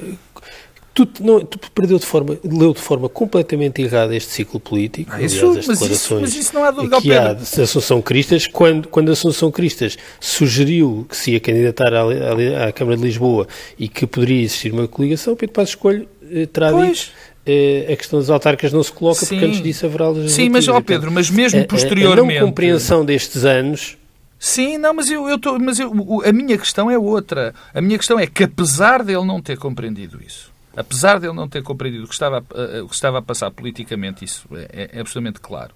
Tu, 0.96 1.06
não, 1.20 1.40
tu 1.44 1.58
perdeu 1.72 1.98
de 1.98 2.06
forma, 2.06 2.38
leu 2.42 2.72
de 2.72 2.80
forma 2.80 3.06
completamente 3.06 3.82
errada 3.82 4.16
este 4.16 4.32
ciclo 4.32 4.58
político, 4.58 5.10
ah, 5.12 5.20
isso, 5.20 5.44
aliás, 5.44 5.68
as 5.68 5.78
declarações 5.78 5.90
mas 5.90 6.00
isso, 6.00 6.14
mas 6.20 6.34
isso 6.34 6.54
não 6.54 6.64
há 6.64 6.70
dúvida, 6.70 7.00
que 7.02 7.12
há 7.12 7.34
de 7.34 7.60
Assunção 7.60 8.00
Cristas, 8.00 8.46
quando, 8.46 8.88
quando 8.88 9.12
Assunção 9.12 9.50
Cristas 9.50 9.98
sugeriu 10.18 11.04
que 11.06 11.14
se 11.14 11.32
ia 11.32 11.40
candidatar 11.40 11.92
à, 11.92 12.00
à, 12.00 12.68
à, 12.68 12.72
Câmara 12.72 12.96
de 12.96 13.02
Lisboa 13.02 13.46
e 13.78 13.88
que 13.88 14.06
poderia 14.06 14.40
existir 14.40 14.72
uma 14.72 14.88
coligação, 14.88 15.36
Pedro 15.36 15.52
Passos 15.52 15.74
Coelho 15.74 16.08
eh, 16.32 16.46
terá 16.46 16.70
pois. 16.70 16.98
dito 16.98 17.10
eh, 17.44 17.92
a 17.92 17.96
questão 17.96 18.18
das 18.18 18.30
autarcas 18.30 18.72
não 18.72 18.82
se 18.82 18.90
coloca 18.90 19.20
Sim. 19.20 19.34
porque 19.34 19.44
antes 19.44 19.62
disso 19.62 19.84
haverá 19.84 20.06
Sim, 20.28 20.48
mas, 20.48 20.66
ó 20.66 20.80
Pedro, 20.80 21.12
mas 21.12 21.28
mesmo 21.28 21.62
posteriormente... 21.66 22.38
A, 22.38 22.40
a 22.40 22.40
não 22.40 22.48
compreensão 22.48 23.04
destes 23.04 23.44
anos... 23.44 23.98
Sim, 24.38 24.78
não, 24.78 24.94
mas, 24.94 25.10
eu, 25.10 25.28
eu 25.28 25.38
tô, 25.38 25.58
mas 25.58 25.78
eu, 25.78 25.90
a 26.24 26.32
minha 26.32 26.58
questão 26.58 26.90
é 26.90 26.98
outra. 26.98 27.54
A 27.72 27.80
minha 27.80 27.96
questão 27.96 28.18
é 28.18 28.26
que, 28.26 28.44
apesar 28.44 29.02
dele 29.02 29.24
não 29.24 29.40
ter 29.40 29.56
compreendido 29.56 30.20
isso, 30.24 30.52
apesar 30.76 31.18
de 31.18 31.26
ele 31.26 31.34
não 31.34 31.48
ter 31.48 31.62
compreendido 31.62 32.04
o 32.04 32.08
que 32.08 32.14
estava, 32.14 32.38
a, 32.38 32.82
o 32.84 32.88
que 32.88 32.94
estava 32.94 33.18
a 33.18 33.22
passar 33.22 33.50
politicamente, 33.50 34.24
isso 34.24 34.46
é, 34.52 34.90
é, 34.92 35.00
absolutamente 35.00 35.40
claro, 35.40 35.74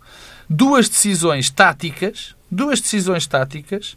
duas 0.49 0.89
decisões 0.89 1.51
táticas, 1.51 2.37
duas 2.51 2.81
decisões 2.81 3.27
táticas, 3.27 3.97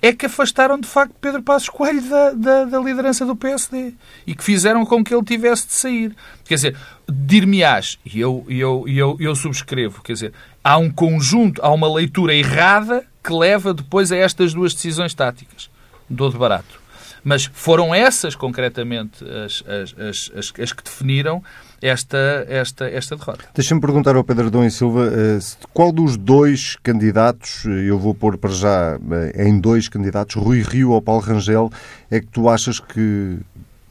é 0.00 0.12
que 0.12 0.26
afastaram 0.26 0.78
de 0.78 0.86
facto 0.86 1.14
Pedro 1.18 1.42
Passos 1.42 1.70
Coelho 1.70 2.02
da, 2.02 2.30
da, 2.32 2.64
da, 2.66 2.78
liderança 2.78 3.24
do 3.24 3.34
PSD 3.34 3.94
e 4.26 4.34
que 4.34 4.44
fizeram 4.44 4.84
com 4.84 5.02
que 5.02 5.14
ele 5.14 5.24
tivesse 5.24 5.66
de 5.66 5.72
sair. 5.72 6.14
Quer 6.44 6.54
dizer, 6.56 6.76
dir-me-ás, 7.08 7.98
e 8.04 8.20
eu, 8.20 8.44
eu, 8.46 8.84
eu, 8.86 9.16
eu 9.18 9.34
subscrevo, 9.34 10.02
quer 10.02 10.12
dizer, 10.12 10.32
há 10.62 10.76
um 10.76 10.90
conjunto, 10.90 11.62
há 11.64 11.72
uma 11.72 11.90
leitura 11.90 12.34
errada 12.34 13.06
que 13.22 13.32
leva 13.32 13.72
depois 13.72 14.12
a 14.12 14.16
estas 14.16 14.52
duas 14.52 14.74
decisões 14.74 15.14
táticas. 15.14 15.70
Dou 16.08 16.30
de 16.30 16.36
barato. 16.36 16.83
Mas 17.24 17.46
foram 17.46 17.94
essas, 17.94 18.36
concretamente, 18.36 19.24
as, 19.24 19.64
as, 19.66 20.30
as, 20.36 20.52
as 20.60 20.72
que 20.72 20.84
definiram 20.84 21.42
esta, 21.80 22.46
esta, 22.48 22.88
esta 22.88 23.16
derrota. 23.16 23.44
Deixa-me 23.54 23.80
perguntar 23.80 24.16
ao 24.16 24.24
Pedro 24.24 24.50
Dom 24.50 24.64
e 24.64 24.70
Silva 24.70 25.06
eh, 25.06 25.38
qual 25.72 25.92
dos 25.92 26.16
dois 26.16 26.76
candidatos, 26.82 27.64
eh, 27.66 27.90
eu 27.90 27.98
vou 27.98 28.14
pôr 28.14 28.38
para 28.38 28.50
já 28.50 28.98
eh, 29.10 29.46
em 29.46 29.58
dois 29.58 29.88
candidatos, 29.88 30.34
Rui 30.36 30.62
Rio 30.62 30.90
ou 30.90 31.02
Paulo 31.02 31.20
Rangel, 31.20 31.70
é 32.10 32.20
que 32.20 32.26
tu 32.26 32.48
achas 32.48 32.80
que 32.80 33.38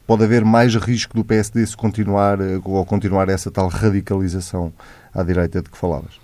pode 0.06 0.24
haver 0.24 0.44
mais 0.44 0.74
risco 0.74 1.14
do 1.14 1.24
PSD 1.24 1.66
se 1.66 1.76
continuar 1.76 2.38
ou 2.64 2.84
continuar 2.84 3.28
essa 3.28 3.50
tal 3.50 3.68
radicalização 3.68 4.72
à 5.14 5.22
direita 5.22 5.62
de 5.62 5.70
que 5.70 5.78
falavas? 5.78 6.23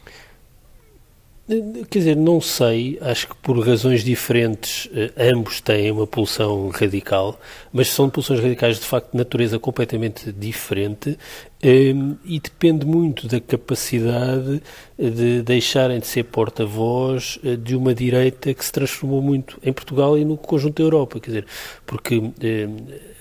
Quer 1.90 1.98
dizer, 1.98 2.16
não 2.16 2.40
sei, 2.40 2.96
acho 3.00 3.26
que 3.26 3.34
por 3.34 3.58
razões 3.58 4.04
diferentes 4.04 4.88
eh, 4.94 5.32
ambos 5.32 5.60
têm 5.60 5.90
uma 5.90 6.06
pulsão 6.06 6.68
radical, 6.68 7.40
mas 7.72 7.88
são 7.88 8.08
pulsões 8.08 8.38
radicais 8.38 8.78
de 8.78 8.86
facto 8.86 9.10
de 9.10 9.18
natureza 9.18 9.58
completamente 9.58 10.30
diferente 10.30 11.18
e 11.62 12.40
depende 12.40 12.86
muito 12.86 13.28
da 13.28 13.38
capacidade 13.38 14.62
de 14.98 15.42
deixarem 15.42 15.98
de 15.98 16.06
ser 16.06 16.24
porta-voz 16.24 17.38
eh, 17.44 17.56
de 17.56 17.76
uma 17.76 17.94
direita 17.94 18.52
que 18.54 18.64
se 18.64 18.72
transformou 18.72 19.20
muito 19.20 19.58
em 19.62 19.72
Portugal 19.72 20.16
e 20.16 20.24
no 20.24 20.36
conjunto 20.38 20.76
da 20.76 20.82
Europa, 20.82 21.20
quer 21.20 21.26
dizer, 21.26 21.46
porque 21.86 22.18
um, 22.18 22.32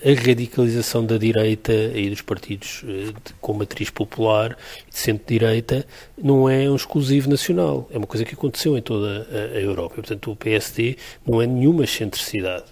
a 0.02 0.26
radicalização 0.26 1.04
da 1.04 1.18
direita 1.18 1.72
e 1.72 2.08
dos 2.08 2.22
partidos 2.22 2.82
de, 2.82 3.34
com 3.40 3.52
matriz 3.52 3.90
popular 3.90 4.56
e 4.86 4.90
de 4.90 4.98
centro-direita 4.98 5.86
não 6.16 6.48
é 6.48 6.70
um 6.70 6.76
exclusivo 6.76 7.28
nacional, 7.28 7.88
é 7.92 7.98
uma 7.98 8.06
coisa 8.06 8.24
que 8.24 8.34
aconteceu 8.34 8.76
em 8.76 8.82
toda 8.82 9.26
a, 9.30 9.60
Europa, 9.60 9.96
portanto 9.96 10.30
o 10.32 10.36
PSD 10.36 10.96
não 11.26 11.42
é 11.42 11.46
nenhuma 11.46 11.84
excentricidade. 11.84 12.64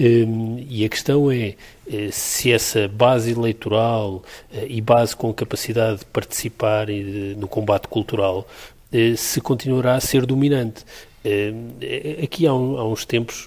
Um, 0.00 0.64
e 0.68 0.84
a 0.84 0.88
questão 0.88 1.28
é 1.28 1.56
eh, 1.90 2.10
se 2.12 2.52
essa 2.52 2.86
base 2.86 3.32
eleitoral 3.32 4.14
uh, 4.14 4.22
e 4.68 4.80
base 4.80 5.16
com 5.16 5.34
capacidade 5.34 6.00
de 6.00 6.04
participar 6.04 6.86
de, 6.86 7.34
no 7.36 7.48
combate 7.48 7.88
cultural 7.88 8.46
se 9.18 9.42
continuará 9.42 9.96
a 9.96 10.00
ser 10.00 10.24
dominante. 10.24 10.82
Aqui 12.24 12.46
há, 12.46 12.54
um, 12.54 12.78
há, 12.78 12.88
uns 12.88 13.04
tempos, 13.04 13.46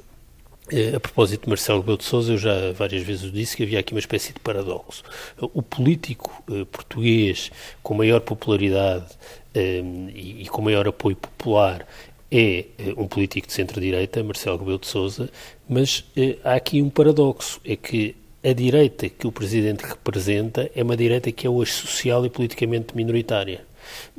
a 0.95 0.99
propósito 0.99 1.45
de 1.45 1.49
Marcelo 1.49 1.79
Rebelo 1.79 1.97
de 1.97 2.03
Sousa, 2.03 2.33
eu 2.33 2.37
já 2.37 2.71
várias 2.73 3.01
vezes 3.01 3.31
disse 3.31 3.57
que 3.57 3.63
havia 3.63 3.79
aqui 3.79 3.91
uma 3.91 3.99
espécie 3.99 4.33
de 4.33 4.39
paradoxo. 4.39 5.03
O 5.41 5.63
político 5.63 6.43
português 6.71 7.49
com 7.81 7.95
maior 7.95 8.21
popularidade 8.21 9.07
e, 9.55 10.43
e 10.43 10.45
com 10.47 10.61
maior 10.61 10.87
apoio 10.87 11.15
popular 11.15 11.87
é 12.31 12.65
um 12.97 13.07
político 13.07 13.47
de 13.47 13.53
centro-direita, 13.53 14.23
Marcelo 14.23 14.57
Rebelo 14.57 14.79
de 14.79 14.87
Sousa, 14.87 15.29
mas 15.67 16.05
eh, 16.15 16.37
há 16.43 16.53
aqui 16.53 16.81
um 16.81 16.89
paradoxo, 16.89 17.59
é 17.65 17.75
que 17.75 18.15
a 18.43 18.53
direita 18.53 19.09
que 19.09 19.27
o 19.27 19.31
Presidente 19.31 19.81
representa 19.81 20.71
é 20.73 20.81
uma 20.81 20.97
direita 20.97 21.31
que 21.31 21.45
é 21.45 21.49
hoje 21.49 21.71
social 21.71 22.25
e 22.25 22.29
politicamente 22.29 22.95
minoritária. 22.95 23.65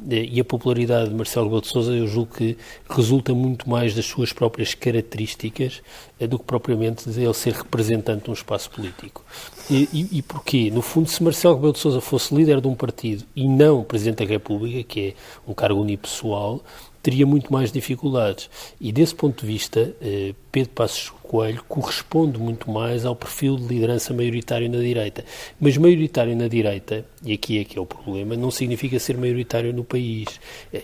E 0.07 0.40
a 0.40 0.44
popularidade 0.44 1.09
de 1.09 1.14
Marcelo 1.14 1.46
Rebelo 1.46 1.62
de 1.62 1.68
Sousa, 1.68 1.92
eu 1.92 2.07
julgo 2.07 2.35
que 2.35 2.57
resulta 2.88 3.33
muito 3.33 3.68
mais 3.68 3.94
das 3.94 4.05
suas 4.05 4.33
próprias 4.33 4.75
características 4.75 5.81
do 6.20 6.38
que 6.38 6.44
propriamente 6.44 7.09
de 7.09 7.22
ele 7.22 7.35
ser 7.35 7.55
representante 7.55 8.25
de 8.25 8.31
um 8.31 8.33
espaço 8.33 8.70
político. 8.70 9.25
E, 9.70 9.88
e, 9.92 10.18
e 10.18 10.22
porquê? 10.22 10.70
No 10.70 10.83
fundo, 10.83 11.09
se 11.09 11.22
Marcelo 11.22 11.55
Rebelo 11.55 11.72
de 11.72 11.79
Sousa 11.79 12.01
fosse 12.01 12.35
líder 12.35 12.61
de 12.61 12.66
um 12.66 12.75
partido 12.75 13.25
e 13.35 13.48
não 13.48 13.85
Presidente 13.85 14.25
da 14.25 14.31
República, 14.31 14.83
que 14.83 15.01
é 15.01 15.14
um 15.51 15.55
cargo 15.55 15.81
unipessoal, 15.81 16.61
teria 17.03 17.27
muito 17.27 17.53
mais 17.53 17.73
dificuldades. 17.73 18.49
E 18.81 18.93
desse 18.93 19.15
ponto 19.15 19.41
de 19.41 19.47
vista, 19.47 19.95
eh, 20.01 20.35
Pedro 20.51 20.71
Passos 20.71 21.11
Coelho 21.23 21.65
corresponde 21.69 22.38
muito 22.38 22.71
mais 22.71 23.05
ao 23.05 23.17
perfil 23.17 23.57
de 23.57 23.65
liderança 23.67 24.15
maioritário 24.15 24.71
na 24.71 24.79
direita. 24.79 25.25
Mas 25.61 25.77
maioritário 25.77 26.37
na 26.37 26.47
direita, 26.47 27.05
e 27.25 27.33
aqui 27.33 27.59
é 27.59 27.65
que 27.65 27.79
é 27.79 27.81
o 27.81 27.87
problema, 27.87 28.37
não 28.37 28.51
significa 28.51 28.99
ser 28.99 29.17
maioritário 29.17 29.73
no 29.73 29.83
país. 29.83 30.29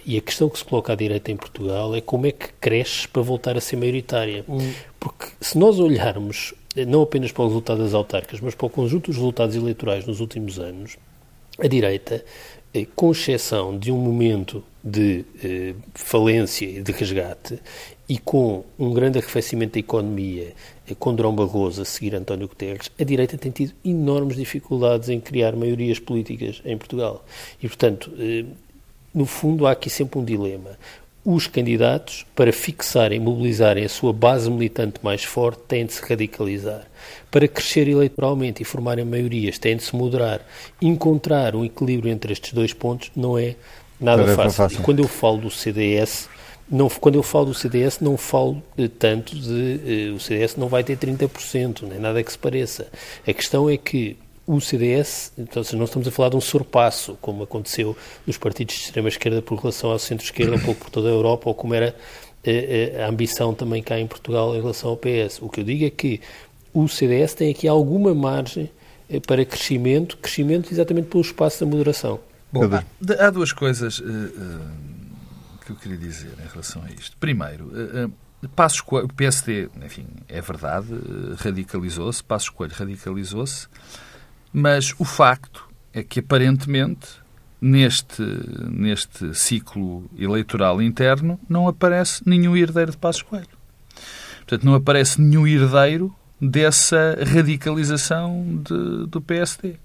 E 0.04 0.16
a 0.16 0.20
questão 0.20 0.48
que 0.48 0.58
se 0.58 0.64
coloca 0.64 0.92
à 0.92 0.96
direita 0.96 1.30
em 1.30 1.36
Portugal 1.36 1.94
é 1.94 2.00
como 2.00 2.26
é 2.26 2.32
que 2.32 2.48
cresce 2.60 3.06
para 3.06 3.22
voltar 3.22 3.56
a 3.56 3.60
ser 3.60 3.76
maioritária. 3.76 4.44
Hum. 4.48 4.72
Porque 4.98 5.26
se 5.40 5.56
nós 5.56 5.78
olharmos 5.78 6.54
eh, 6.74 6.84
não 6.84 7.02
apenas 7.02 7.32
para 7.32 7.42
o 7.44 7.46
resultado 7.46 7.82
das 7.82 7.94
autárquicas, 7.94 8.40
mas 8.40 8.54
para 8.54 8.66
o 8.66 8.70
conjunto 8.70 9.06
dos 9.06 9.16
resultados 9.16 9.54
eleitorais 9.54 10.06
nos 10.06 10.20
últimos 10.20 10.58
anos, 10.58 10.96
a 11.58 11.66
direita 11.66 12.24
eh, 12.72 12.86
com 12.94 13.10
exceção 13.10 13.78
de 13.78 13.90
um 13.90 13.98
momento 13.98 14.62
de 14.82 15.24
eh, 15.42 15.74
falência 15.94 16.66
e 16.66 16.82
de 16.82 16.92
resgate 16.92 17.60
e 18.08 18.16
com 18.16 18.64
um 18.78 18.92
grande 18.92 19.18
arrefecimento 19.18 19.74
da 19.74 19.80
economia, 19.80 20.54
eh, 20.88 20.94
com 20.98 21.14
Drão 21.14 21.34
Barroso 21.34 21.82
a 21.82 21.84
seguir 21.84 22.14
António 22.14 22.48
Guterres, 22.48 22.90
a 22.98 23.04
direita 23.04 23.36
tem 23.36 23.50
tido 23.50 23.74
enormes 23.84 24.36
dificuldades 24.36 25.08
em 25.08 25.20
criar 25.20 25.54
maiorias 25.56 25.98
políticas 25.98 26.62
em 26.64 26.76
Portugal. 26.78 27.24
E, 27.62 27.68
portanto, 27.68 28.12
eh, 28.18 28.44
no 29.12 29.26
fundo, 29.26 29.66
há 29.66 29.72
aqui 29.72 29.90
sempre 29.90 30.18
um 30.18 30.24
dilema 30.24 30.78
os 31.30 31.46
candidatos, 31.46 32.24
para 32.34 32.50
fixarem, 32.50 33.20
mobilizarem 33.20 33.84
a 33.84 33.88
sua 33.88 34.14
base 34.14 34.50
militante 34.50 35.00
mais 35.02 35.22
forte, 35.22 35.60
têm 35.68 35.84
de 35.84 35.92
se 35.92 36.02
radicalizar. 36.02 36.86
Para 37.30 37.46
crescer 37.46 37.86
eleitoralmente 37.86 38.62
e 38.62 38.64
formarem 38.64 39.04
maiorias, 39.04 39.58
têm 39.58 39.76
de 39.76 39.82
se 39.82 39.94
moderar. 39.94 40.40
Encontrar 40.80 41.54
um 41.54 41.66
equilíbrio 41.66 42.10
entre 42.10 42.32
estes 42.32 42.54
dois 42.54 42.72
pontos 42.72 43.10
não 43.14 43.36
é 43.36 43.56
nada 44.00 44.24
fácil. 44.34 44.52
fácil. 44.52 44.80
E 44.80 44.82
quando 44.82 44.98
eu 45.00 45.08
falo 45.08 45.38
do 45.38 45.50
CDS, 45.50 46.28
não, 46.70 46.88
quando 46.88 47.14
eu 47.14 47.22
falo 47.22 47.46
do 47.46 47.54
CDS, 47.54 48.00
não 48.00 48.16
falo 48.16 48.62
tanto 48.98 49.34
de. 49.34 50.10
Uh, 50.10 50.14
o 50.14 50.20
CDS 50.20 50.56
não 50.56 50.68
vai 50.68 50.84
ter 50.84 50.96
30%, 50.98 51.82
nem 51.88 51.98
nada 51.98 52.22
que 52.22 52.30
se 52.30 52.38
pareça. 52.38 52.88
A 53.26 53.32
questão 53.32 53.70
é 53.70 53.76
que 53.76 54.16
o 54.48 54.60
CDS, 54.62 55.30
então 55.36 55.62
não 55.74 55.84
estamos 55.84 56.08
a 56.08 56.10
falar 56.10 56.30
de 56.30 56.36
um 56.36 56.40
sorpasso, 56.40 57.18
como 57.20 57.42
aconteceu 57.42 57.94
nos 58.26 58.38
partidos 58.38 58.76
de 58.76 58.80
extrema-esquerda 58.84 59.42
por 59.42 59.58
relação 59.58 59.90
ao 59.90 59.98
centro-esquerda, 59.98 60.56
um 60.56 60.60
pouco 60.60 60.84
por 60.84 60.90
toda 60.90 61.08
a 61.08 61.12
Europa, 61.12 61.50
ou 61.50 61.54
como 61.54 61.74
era 61.74 61.88
a, 61.90 62.50
eh, 62.50 62.92
eh, 62.94 63.02
a, 63.02 63.08
ambição 63.08 63.52
também 63.52 63.82
cá 63.82 64.00
em 64.00 64.06
Portugal 64.06 64.56
em 64.56 64.60
relação 64.60 64.88
ao 64.88 64.96
PS. 64.96 65.42
O 65.42 65.50
que 65.50 65.60
eu 65.60 65.64
digo 65.64 65.84
é 65.84 65.90
que 65.90 66.22
o 66.72 66.88
CDS 66.88 67.34
tem 67.34 67.50
aqui 67.50 67.68
alguma 67.68 68.14
margem 68.14 68.70
eh, 69.10 69.20
para 69.20 69.44
crescimento, 69.44 70.16
crescimento 70.16 70.72
exatamente 70.72 71.08
pelo 71.08 71.22
espaço 71.22 71.60
da 71.62 71.70
moderação. 71.70 72.18
Bom, 72.52 72.62
há, 72.64 73.26
há 73.26 73.30
duas 73.30 73.52
coisas 73.52 73.98
uh, 73.98 74.04
uh, 74.04 75.64
que 75.64 75.72
eu 75.72 75.76
queria 75.76 75.98
dizer 75.98 76.32
em 76.42 76.48
relação 76.48 76.82
a 76.82 76.90
isto. 76.90 77.16
Primeiro, 77.18 77.66
uh, 77.66 78.48
Passos 78.54 78.80
Coelho, 78.80 79.06
o 79.06 79.12
PSD, 79.12 79.68
enfim, 79.84 80.06
é 80.28 80.40
verdade, 80.40 80.88
radicalizou-se, 81.38 82.22
Passos 82.22 82.48
Coelho 82.48 82.72
radicalizou-se, 82.74 83.66
mas 84.52 84.94
o 84.98 85.04
facto 85.04 85.68
é 85.92 86.02
que, 86.02 86.20
aparentemente, 86.20 87.08
neste, 87.60 88.22
neste 88.70 89.34
ciclo 89.34 90.08
eleitoral 90.16 90.80
interno, 90.80 91.38
não 91.48 91.66
aparece 91.66 92.22
nenhum 92.24 92.56
herdeiro 92.56 92.92
de 92.92 92.96
Passos 92.96 93.22
Coelho. 93.22 93.58
Portanto, 94.38 94.64
não 94.64 94.74
aparece 94.74 95.20
nenhum 95.20 95.46
herdeiro 95.46 96.14
dessa 96.40 97.18
radicalização 97.26 98.62
de, 98.64 99.06
do 99.06 99.20
PSD. 99.20 99.76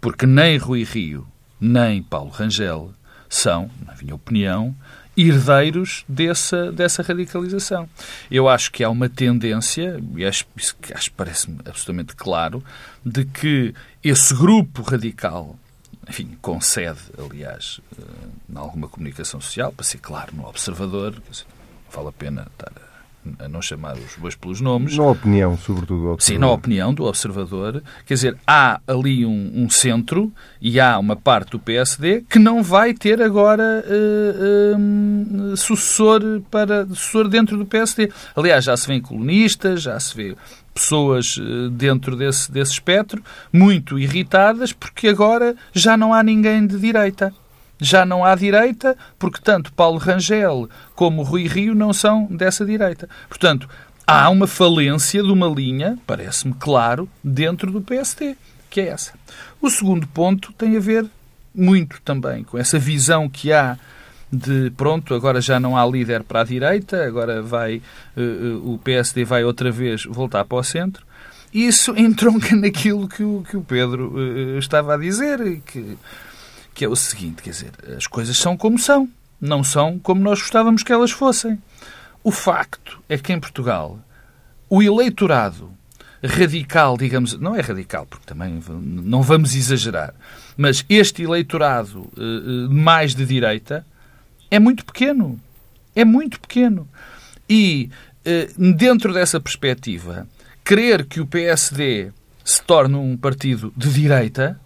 Porque 0.00 0.26
nem 0.26 0.56
Rui 0.56 0.82
Rio, 0.82 1.26
nem 1.60 2.02
Paulo 2.02 2.30
Rangel 2.30 2.92
são, 3.28 3.70
na 3.86 3.94
minha 3.96 4.14
opinião, 4.14 4.74
herdeiros 5.16 6.04
dessa, 6.08 6.72
dessa 6.72 7.02
radicalização. 7.02 7.88
Eu 8.30 8.48
acho 8.48 8.72
que 8.72 8.82
há 8.82 8.88
uma 8.88 9.08
tendência, 9.08 10.00
e 10.16 10.24
acho, 10.24 10.46
isso 10.56 10.76
acho 10.94 11.12
parece-me 11.12 11.58
absolutamente 11.66 12.16
claro, 12.16 12.64
de 13.04 13.24
que 13.24 13.74
esse 14.02 14.34
grupo 14.34 14.82
radical, 14.82 15.58
enfim, 16.08 16.36
concede, 16.40 17.00
aliás, 17.18 17.80
eh, 17.98 18.02
em 18.50 18.56
alguma 18.56 18.88
comunicação 18.88 19.40
social, 19.40 19.72
para 19.72 19.84
ser 19.84 19.98
claro, 19.98 20.34
no 20.34 20.46
observador, 20.46 21.20
dizer, 21.28 21.44
vale 21.92 22.08
a 22.08 22.12
pena 22.12 22.46
estar 22.52 22.72
a 22.76 22.99
a 23.38 23.48
não 23.48 23.60
chamar 23.60 23.96
os 23.96 24.16
bois 24.16 24.34
pelos 24.34 24.60
nomes. 24.60 24.96
Na 24.96 25.04
opinião, 25.04 25.56
sobretudo. 25.58 26.16
Sim, 26.20 26.38
na 26.38 26.50
opinião 26.50 26.94
do 26.94 27.04
observador. 27.04 27.82
Quer 28.06 28.14
dizer, 28.14 28.36
há 28.46 28.80
ali 28.86 29.26
um, 29.26 29.52
um, 29.54 29.70
centro 29.70 30.32
e 30.60 30.80
há 30.80 30.98
uma 30.98 31.14
parte 31.14 31.50
do 31.50 31.58
PSD 31.58 32.24
que 32.28 32.38
não 32.38 32.62
vai 32.62 32.94
ter 32.94 33.20
agora 33.20 33.84
uh, 33.86 35.52
uh, 35.52 35.56
sucessor, 35.56 36.22
para, 36.50 36.86
sucessor 36.86 37.28
dentro 37.28 37.56
do 37.56 37.66
PSD. 37.66 38.10
Aliás, 38.34 38.64
já 38.64 38.76
se 38.76 38.86
vê 38.86 39.00
colonistas, 39.00 39.82
já 39.82 40.00
se 40.00 40.16
vê 40.16 40.36
pessoas 40.72 41.36
dentro 41.72 42.16
desse, 42.16 42.50
desse 42.50 42.72
espectro 42.72 43.22
muito 43.52 43.98
irritadas 43.98 44.72
porque 44.72 45.08
agora 45.08 45.56
já 45.72 45.96
não 45.96 46.14
há 46.14 46.22
ninguém 46.22 46.64
de 46.64 46.78
direita 46.78 47.34
já 47.80 48.04
não 48.04 48.24
há 48.24 48.34
direita, 48.34 48.96
porque 49.18 49.40
tanto 49.42 49.72
Paulo 49.72 49.98
Rangel 49.98 50.68
como 50.94 51.22
Rui 51.22 51.46
Rio 51.46 51.74
não 51.74 51.92
são 51.92 52.26
dessa 52.26 52.64
direita. 52.64 53.08
Portanto, 53.28 53.68
há 54.06 54.28
uma 54.28 54.46
falência 54.46 55.22
de 55.22 55.30
uma 55.30 55.46
linha, 55.46 55.98
parece-me 56.06 56.54
claro, 56.54 57.08
dentro 57.22 57.70
do 57.70 57.80
PST, 57.80 58.36
que 58.68 58.80
é 58.80 58.88
essa. 58.88 59.12
O 59.60 59.70
segundo 59.70 60.06
ponto 60.06 60.52
tem 60.52 60.76
a 60.76 60.80
ver 60.80 61.06
muito 61.54 62.00
também 62.02 62.44
com 62.44 62.58
essa 62.58 62.78
visão 62.78 63.28
que 63.28 63.52
há 63.52 63.76
de 64.32 64.70
pronto, 64.76 65.12
agora 65.12 65.40
já 65.40 65.58
não 65.58 65.76
há 65.76 65.84
líder 65.84 66.22
para 66.22 66.42
a 66.42 66.44
direita, 66.44 67.04
agora 67.04 67.42
vai 67.42 67.82
uh, 68.16 68.72
o 68.72 68.78
PSD 68.78 69.24
vai 69.24 69.42
outra 69.42 69.72
vez 69.72 70.04
voltar 70.04 70.44
para 70.44 70.58
o 70.58 70.62
centro. 70.62 71.04
Isso 71.52 71.92
entronca 71.98 72.54
naquilo 72.54 73.08
que 73.08 73.24
o, 73.24 73.42
que 73.48 73.56
o 73.56 73.62
Pedro 73.62 74.12
uh, 74.14 74.58
estava 74.58 74.94
a 74.94 74.96
dizer, 74.96 75.60
que 75.66 75.98
que 76.80 76.84
é 76.86 76.88
o 76.88 76.96
seguinte, 76.96 77.42
quer 77.42 77.50
dizer, 77.50 77.72
as 77.94 78.06
coisas 78.06 78.38
são 78.38 78.56
como 78.56 78.78
são, 78.78 79.06
não 79.38 79.62
são 79.62 79.98
como 79.98 80.22
nós 80.22 80.40
gostávamos 80.40 80.82
que 80.82 80.90
elas 80.90 81.10
fossem. 81.10 81.60
O 82.24 82.30
facto 82.30 83.02
é 83.06 83.18
que 83.18 83.34
em 83.34 83.38
Portugal 83.38 83.98
o 84.66 84.82
eleitorado 84.82 85.70
radical, 86.24 86.96
digamos, 86.96 87.38
não 87.38 87.54
é 87.54 87.60
radical, 87.60 88.06
porque 88.06 88.24
também 88.24 88.62
não 88.80 89.20
vamos 89.20 89.54
exagerar, 89.54 90.14
mas 90.56 90.82
este 90.88 91.22
eleitorado 91.22 92.10
uh, 92.16 92.70
mais 92.70 93.14
de 93.14 93.26
direita 93.26 93.84
é 94.50 94.58
muito 94.58 94.82
pequeno. 94.82 95.38
É 95.94 96.02
muito 96.02 96.40
pequeno. 96.40 96.88
E 97.46 97.90
uh, 98.24 98.72
dentro 98.72 99.12
dessa 99.12 99.38
perspectiva, 99.38 100.26
querer 100.64 101.04
que 101.04 101.20
o 101.20 101.26
PSD 101.26 102.10
se 102.42 102.62
torne 102.62 102.96
um 102.96 103.18
partido 103.18 103.70
de 103.76 103.92
direita 103.92 104.58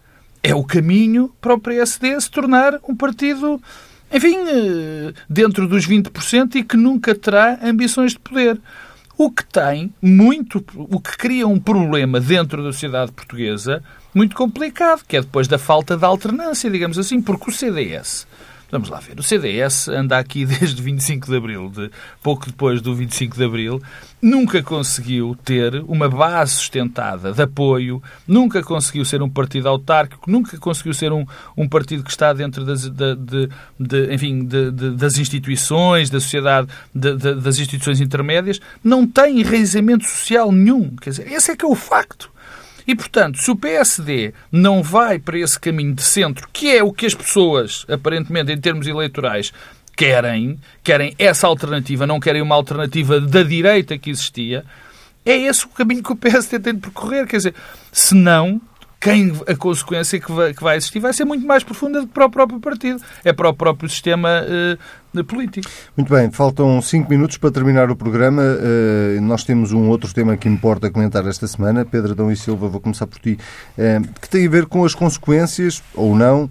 é 0.44 0.54
o 0.54 0.62
caminho 0.62 1.32
para 1.40 1.54
o 1.54 1.58
PSD 1.58 2.20
se 2.20 2.30
tornar 2.30 2.78
um 2.86 2.94
partido, 2.94 3.58
enfim, 4.12 4.36
eh, 4.46 5.14
dentro 5.28 5.66
dos 5.66 5.86
20% 5.86 6.56
e 6.56 6.62
que 6.62 6.76
nunca 6.76 7.14
terá 7.14 7.58
ambições 7.62 8.12
de 8.12 8.18
poder. 8.18 8.60
O 9.16 9.30
que 9.30 9.42
tem 9.42 9.94
muito, 10.02 10.62
o 10.76 11.00
que 11.00 11.16
cria 11.16 11.48
um 11.48 11.58
problema 11.58 12.20
dentro 12.20 12.62
da 12.62 12.72
sociedade 12.72 13.10
portuguesa 13.12 13.82
muito 14.14 14.36
complicado, 14.36 15.02
que 15.08 15.16
é 15.16 15.22
depois 15.22 15.48
da 15.48 15.56
falta 15.56 15.96
de 15.96 16.04
alternância, 16.04 16.70
digamos 16.70 16.98
assim, 16.98 17.22
porque 17.22 17.50
o 17.50 17.52
CDS 17.52 18.26
Vamos 18.70 18.88
lá 18.88 18.98
ver. 18.98 19.18
O 19.18 19.22
CDS 19.22 19.88
anda 19.88 20.18
aqui 20.18 20.44
desde 20.46 20.82
25 20.82 21.26
de 21.26 21.36
Abril, 21.36 21.70
de, 21.70 21.90
pouco 22.22 22.46
depois 22.46 22.80
do 22.80 22.94
25 22.94 23.36
de 23.36 23.44
Abril, 23.44 23.82
nunca 24.20 24.62
conseguiu 24.62 25.36
ter 25.44 25.82
uma 25.86 26.08
base 26.08 26.52
sustentada 26.52 27.32
de 27.32 27.42
apoio, 27.42 28.02
nunca 28.26 28.62
conseguiu 28.62 29.04
ser 29.04 29.22
um 29.22 29.28
partido 29.28 29.68
autárquico, 29.68 30.30
nunca 30.30 30.56
conseguiu 30.58 30.94
ser 30.94 31.12
um, 31.12 31.26
um 31.56 31.68
partido 31.68 32.02
que 32.02 32.10
está 32.10 32.32
dentro 32.32 32.64
das, 32.64 32.88
de, 32.88 33.14
de, 33.16 33.48
de 33.78 34.14
enfim, 34.14 34.48
das 34.96 35.18
instituições, 35.18 36.10
da 36.10 36.20
sociedade, 36.20 36.68
das 36.94 37.58
instituições 37.58 38.00
intermédias, 38.00 38.60
não 38.82 39.06
tem 39.06 39.40
enraizamento 39.40 40.04
social 40.04 40.50
nenhum. 40.50 40.96
Quer 40.96 41.10
dizer, 41.10 41.32
esse 41.32 41.50
é 41.50 41.56
que 41.56 41.64
é 41.64 41.68
o 41.68 41.74
facto. 41.74 42.33
E, 42.86 42.94
portanto, 42.94 43.38
se 43.38 43.50
o 43.50 43.56
PSD 43.56 44.34
não 44.52 44.82
vai 44.82 45.18
para 45.18 45.38
esse 45.38 45.58
caminho 45.58 45.94
de 45.94 46.02
centro, 46.02 46.48
que 46.52 46.76
é 46.76 46.82
o 46.82 46.92
que 46.92 47.06
as 47.06 47.14
pessoas, 47.14 47.86
aparentemente, 47.88 48.52
em 48.52 48.60
termos 48.60 48.86
eleitorais, 48.86 49.52
querem, 49.96 50.58
querem 50.82 51.14
essa 51.18 51.46
alternativa, 51.46 52.06
não 52.06 52.20
querem 52.20 52.42
uma 52.42 52.54
alternativa 52.54 53.20
da 53.20 53.42
direita 53.42 53.96
que 53.96 54.10
existia, 54.10 54.64
é 55.24 55.36
esse 55.36 55.64
o 55.64 55.70
caminho 55.70 56.02
que 56.02 56.12
o 56.12 56.16
PSD 56.16 56.58
tem 56.58 56.74
de 56.74 56.80
percorrer. 56.80 57.26
Quer 57.26 57.38
dizer, 57.38 57.54
se 57.90 58.14
não, 58.14 58.60
quem 59.04 59.38
a 59.46 59.54
consequência 59.54 60.18
que 60.18 60.32
vai, 60.32 60.54
que 60.54 60.62
vai 60.62 60.78
existir 60.78 60.98
vai 60.98 61.12
ser 61.12 61.26
muito 61.26 61.46
mais 61.46 61.62
profunda 61.62 62.00
do 62.00 62.06
que 62.06 62.14
para 62.14 62.24
o 62.24 62.30
próprio 62.30 62.58
partido. 62.58 63.02
É 63.22 63.34
para 63.34 63.50
o 63.50 63.52
próprio 63.52 63.86
sistema 63.86 64.42
uh, 65.14 65.24
político. 65.24 65.70
Muito 65.94 66.10
bem, 66.10 66.30
faltam 66.30 66.80
cinco 66.80 67.10
minutos 67.10 67.36
para 67.36 67.50
terminar 67.50 67.90
o 67.90 67.96
programa. 67.96 68.42
Uh, 68.42 69.20
nós 69.20 69.44
temos 69.44 69.72
um 69.72 69.90
outro 69.90 70.10
tema 70.14 70.38
que 70.38 70.48
importa 70.48 70.90
comentar 70.90 71.26
esta 71.26 71.46
semana. 71.46 71.84
Pedro 71.84 72.12
Adão 72.12 72.32
e 72.32 72.36
Silva, 72.36 72.66
vou 72.66 72.80
começar 72.80 73.06
por 73.06 73.18
ti, 73.18 73.38
uh, 73.76 74.20
que 74.22 74.28
tem 74.28 74.46
a 74.46 74.50
ver 74.50 74.64
com 74.64 74.86
as 74.86 74.94
consequências, 74.94 75.82
ou 75.94 76.16
não, 76.16 76.48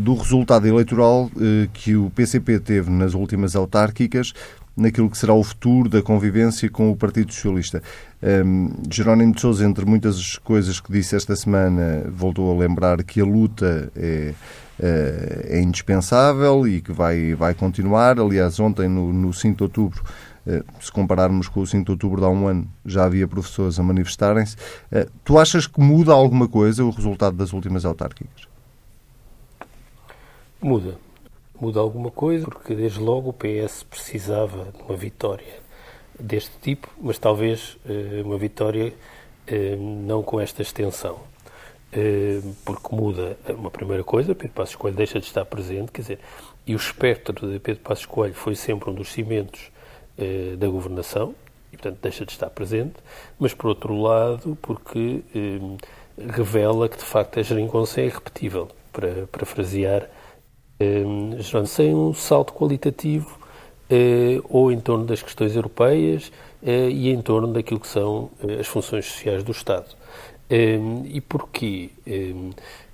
do 0.00 0.14
resultado 0.14 0.68
eleitoral 0.68 1.30
que 1.72 1.96
o 1.96 2.10
PCP 2.10 2.60
teve 2.60 2.90
nas 2.90 3.14
últimas 3.14 3.56
autárquicas 3.56 4.34
naquilo 4.76 5.10
que 5.10 5.18
será 5.18 5.34
o 5.34 5.42
futuro 5.42 5.88
da 5.88 6.02
convivência 6.02 6.68
com 6.70 6.90
o 6.90 6.96
Partido 6.96 7.32
Socialista. 7.32 7.82
Um, 8.22 8.70
Jerónimo 8.90 9.34
de 9.34 9.40
Sousa, 9.40 9.64
entre 9.64 9.84
muitas 9.84 10.38
coisas 10.38 10.80
que 10.80 10.92
disse 10.92 11.14
esta 11.16 11.36
semana, 11.36 12.04
voltou 12.10 12.54
a 12.54 12.58
lembrar 12.58 13.02
que 13.02 13.20
a 13.20 13.24
luta 13.24 13.90
é, 13.96 14.34
eh, 14.80 15.46
é 15.50 15.60
indispensável 15.60 16.66
e 16.66 16.80
que 16.80 16.92
vai, 16.92 17.34
vai 17.34 17.54
continuar. 17.54 18.18
Aliás, 18.18 18.58
ontem, 18.58 18.88
no, 18.88 19.12
no 19.12 19.32
5 19.32 19.56
de 19.56 19.62
outubro, 19.64 20.02
eh, 20.46 20.62
se 20.80 20.90
compararmos 20.90 21.48
com 21.48 21.60
o 21.60 21.66
5 21.66 21.84
de 21.84 21.90
outubro 21.90 22.20
de 22.20 22.26
há 22.26 22.30
um 22.30 22.46
ano, 22.46 22.66
já 22.86 23.04
havia 23.04 23.28
professores 23.28 23.78
a 23.78 23.82
manifestarem-se. 23.82 24.56
Eh, 24.90 25.08
tu 25.24 25.38
achas 25.38 25.66
que 25.66 25.80
muda 25.80 26.12
alguma 26.12 26.48
coisa 26.48 26.84
o 26.84 26.90
resultado 26.90 27.36
das 27.36 27.52
últimas 27.52 27.84
autárquicas? 27.84 28.48
Muda 30.62 30.96
muda 31.62 31.78
alguma 31.78 32.10
coisa, 32.10 32.44
porque 32.44 32.74
desde 32.74 32.98
logo 32.98 33.30
o 33.30 33.32
PS 33.32 33.84
precisava 33.84 34.72
de 34.76 34.82
uma 34.82 34.96
vitória 34.96 35.62
deste 36.18 36.50
tipo, 36.60 36.90
mas 37.00 37.18
talvez 37.18 37.78
uh, 37.86 38.26
uma 38.26 38.36
vitória 38.36 38.92
uh, 38.92 39.76
não 40.04 40.24
com 40.24 40.40
esta 40.40 40.60
extensão. 40.60 41.20
Uh, 41.94 42.52
porque 42.64 42.96
muda 42.96 43.36
uma 43.50 43.70
primeira 43.70 44.02
coisa, 44.02 44.34
Pedro 44.34 44.54
Passos 44.54 44.74
Coelho 44.74 44.96
deixa 44.96 45.20
de 45.20 45.26
estar 45.26 45.44
presente, 45.44 45.92
quer 45.92 46.00
dizer, 46.00 46.18
e 46.66 46.74
o 46.74 46.76
espectro 46.76 47.48
de 47.48 47.60
Pedro 47.60 47.82
Passos 47.82 48.06
Coelho 48.06 48.34
foi 48.34 48.56
sempre 48.56 48.90
um 48.90 48.94
dos 48.94 49.12
cimentos 49.12 49.70
da 50.58 50.68
governação, 50.68 51.34
e 51.72 51.76
portanto 51.76 51.98
deixa 52.00 52.24
de 52.24 52.30
estar 52.30 52.48
presente, 52.50 52.94
mas 53.40 53.54
por 53.54 53.68
outro 53.68 53.98
lado, 54.00 54.56
porque 54.62 55.22
revela 56.16 56.88
que 56.88 56.96
de 56.98 57.02
facto 57.02 57.40
a 57.40 57.42
geringonça 57.42 58.00
é 58.00 58.06
irrepetível, 58.06 58.68
para, 58.92 59.26
para 59.26 59.44
frasear 59.44 60.08
Jerónimo, 60.80 61.66
sem 61.66 61.94
um 61.94 62.12
salto 62.12 62.52
qualitativo 62.52 63.42
eh, 63.94 64.40
ou 64.48 64.72
em 64.72 64.80
torno 64.80 65.04
das 65.04 65.20
questões 65.20 65.54
europeias 65.54 66.32
eh, 66.62 66.88
e 66.88 67.10
em 67.10 67.20
torno 67.20 67.48
daquilo 67.48 67.78
que 67.78 67.86
são 67.86 68.30
eh, 68.42 68.60
as 68.60 68.66
funções 68.66 69.04
sociais 69.04 69.44
do 69.44 69.52
Estado. 69.52 69.84
E 71.04 71.20
porquê? 71.20 71.90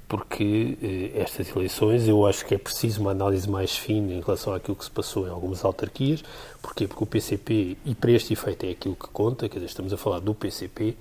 Porque 0.07 0.79
estas 1.17 1.51
eleições 1.55 2.07
eu 2.07 2.25
acho 2.25 2.47
que 2.47 2.55
é 2.55 2.59
preciso 2.59 3.01
uma 3.01 3.11
análise 3.11 3.51
mais 3.51 3.77
fina 3.77 4.13
em 4.13 4.21
relação 4.21 4.55
àquilo 4.55 4.77
que 4.77 4.85
se 4.85 4.91
passou 4.91 5.27
em 5.27 5.31
algumas 5.31 5.65
autarquias. 5.65 6.23
Porquê? 6.63 6.87
Porque 6.87 7.03
o 7.03 7.07
PCP, 7.07 7.77
e 7.85 7.95
para 7.97 8.13
este 8.13 8.33
efeito 8.33 8.65
é 8.65 8.71
aquilo 8.71 8.95
que 8.95 9.09
conta, 9.09 9.49
quer 9.49 9.57
dizer, 9.57 9.67
estamos 9.67 9.93
a 9.93 9.97
falar 9.97 10.21
do 10.21 10.35
PCP, 10.35 10.95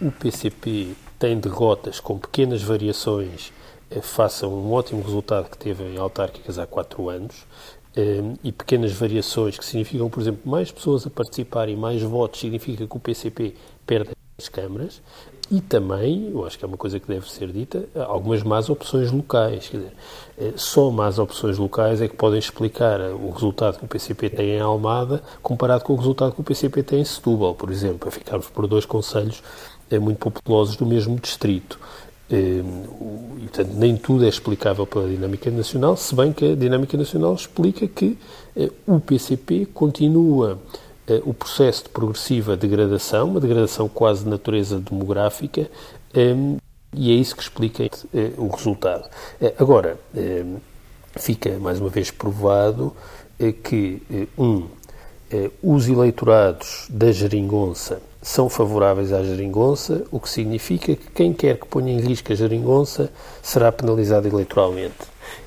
o 0.00 0.10
PCP 0.10 0.94
tem 1.18 1.38
derrotas 1.38 2.00
com 2.00 2.18
pequenas 2.18 2.62
variações 2.62 3.52
faça 4.02 4.46
um 4.46 4.72
ótimo 4.72 5.02
resultado 5.02 5.50
que 5.50 5.58
teve 5.58 5.84
em 5.84 5.96
autárquicas 5.96 6.58
há 6.58 6.66
quatro 6.66 7.08
anos 7.08 7.46
eh, 7.96 8.22
e 8.42 8.52
pequenas 8.52 8.92
variações 8.92 9.58
que 9.58 9.64
significam, 9.64 10.10
por 10.10 10.20
exemplo, 10.20 10.42
mais 10.44 10.70
pessoas 10.70 11.06
a 11.06 11.10
participar 11.10 11.68
e 11.68 11.76
mais 11.76 12.02
votos, 12.02 12.40
significa 12.40 12.86
que 12.86 12.96
o 12.96 13.00
PCP 13.00 13.54
perde 13.86 14.10
as 14.38 14.48
câmaras 14.48 15.00
e 15.50 15.60
também, 15.60 16.30
eu 16.32 16.44
acho 16.44 16.58
que 16.58 16.64
é 16.64 16.68
uma 16.68 16.76
coisa 16.76 16.98
que 16.98 17.06
deve 17.06 17.30
ser 17.30 17.52
dita, 17.52 17.88
algumas 18.08 18.42
más 18.42 18.68
opções 18.68 19.12
locais. 19.12 19.68
Quer 19.68 19.76
dizer, 19.76 19.92
eh, 20.38 20.52
só 20.56 20.90
más 20.90 21.20
opções 21.20 21.56
locais 21.56 22.02
é 22.02 22.08
que 22.08 22.16
podem 22.16 22.38
explicar 22.38 23.00
o 23.00 23.30
resultado 23.30 23.78
que 23.78 23.84
o 23.84 23.88
PCP 23.88 24.28
tem 24.28 24.50
em 24.56 24.60
Almada 24.60 25.22
comparado 25.42 25.84
com 25.84 25.92
o 25.92 25.96
resultado 25.96 26.32
que 26.32 26.40
o 26.40 26.44
PCP 26.44 26.82
tem 26.82 27.00
em 27.00 27.04
Setúbal, 27.04 27.54
por 27.54 27.70
exemplo, 27.70 28.08
a 28.08 28.10
ficarmos 28.10 28.48
por 28.48 28.66
dois 28.66 28.84
conselhos 28.84 29.40
eh, 29.88 30.00
muito 30.00 30.18
populosos 30.18 30.74
do 30.74 30.84
mesmo 30.84 31.16
distrito. 31.20 31.78
Ehm, 32.30 32.84
e, 33.38 33.42
portanto, 33.42 33.72
nem 33.74 33.96
tudo 33.96 34.24
é 34.24 34.28
explicável 34.28 34.86
pela 34.86 35.08
dinâmica 35.08 35.50
nacional, 35.50 35.96
se 35.96 36.14
bem 36.14 36.32
que 36.32 36.52
a 36.52 36.56
dinâmica 36.56 36.96
nacional 36.96 37.34
explica 37.34 37.86
que 37.86 38.18
eh, 38.56 38.70
o 38.86 38.98
PCP 38.98 39.66
continua 39.66 40.58
eh, 41.06 41.22
o 41.24 41.32
processo 41.32 41.84
de 41.84 41.90
progressiva 41.90 42.56
degradação, 42.56 43.30
uma 43.30 43.40
degradação 43.40 43.88
quase 43.88 44.24
de 44.24 44.30
natureza 44.30 44.80
demográfica, 44.80 45.70
ehm, 46.14 46.56
e 46.92 47.12
é 47.12 47.14
isso 47.14 47.36
que 47.36 47.42
explica 47.42 47.84
eh, 47.84 48.32
o 48.36 48.48
resultado. 48.48 49.08
Agora, 49.58 49.96
ehm, 50.14 50.56
fica 51.16 51.58
mais 51.60 51.80
uma 51.80 51.90
vez 51.90 52.10
provado 52.10 52.92
que, 53.62 54.02
um, 54.38 54.66
os 55.62 55.88
eleitorados 55.88 56.86
da 56.88 57.12
geringonça 57.12 58.00
são 58.26 58.48
favoráveis 58.48 59.12
à 59.12 59.22
geringonça, 59.22 60.02
o 60.10 60.18
que 60.18 60.28
significa 60.28 60.96
que 60.96 61.10
quem 61.14 61.32
quer 61.32 61.58
que 61.58 61.66
ponha 61.68 61.92
em 61.92 62.00
risco 62.00 62.32
a 62.32 62.34
geringonça 62.34 63.08
será 63.40 63.70
penalizado 63.70 64.26
eleitoralmente. 64.26 64.96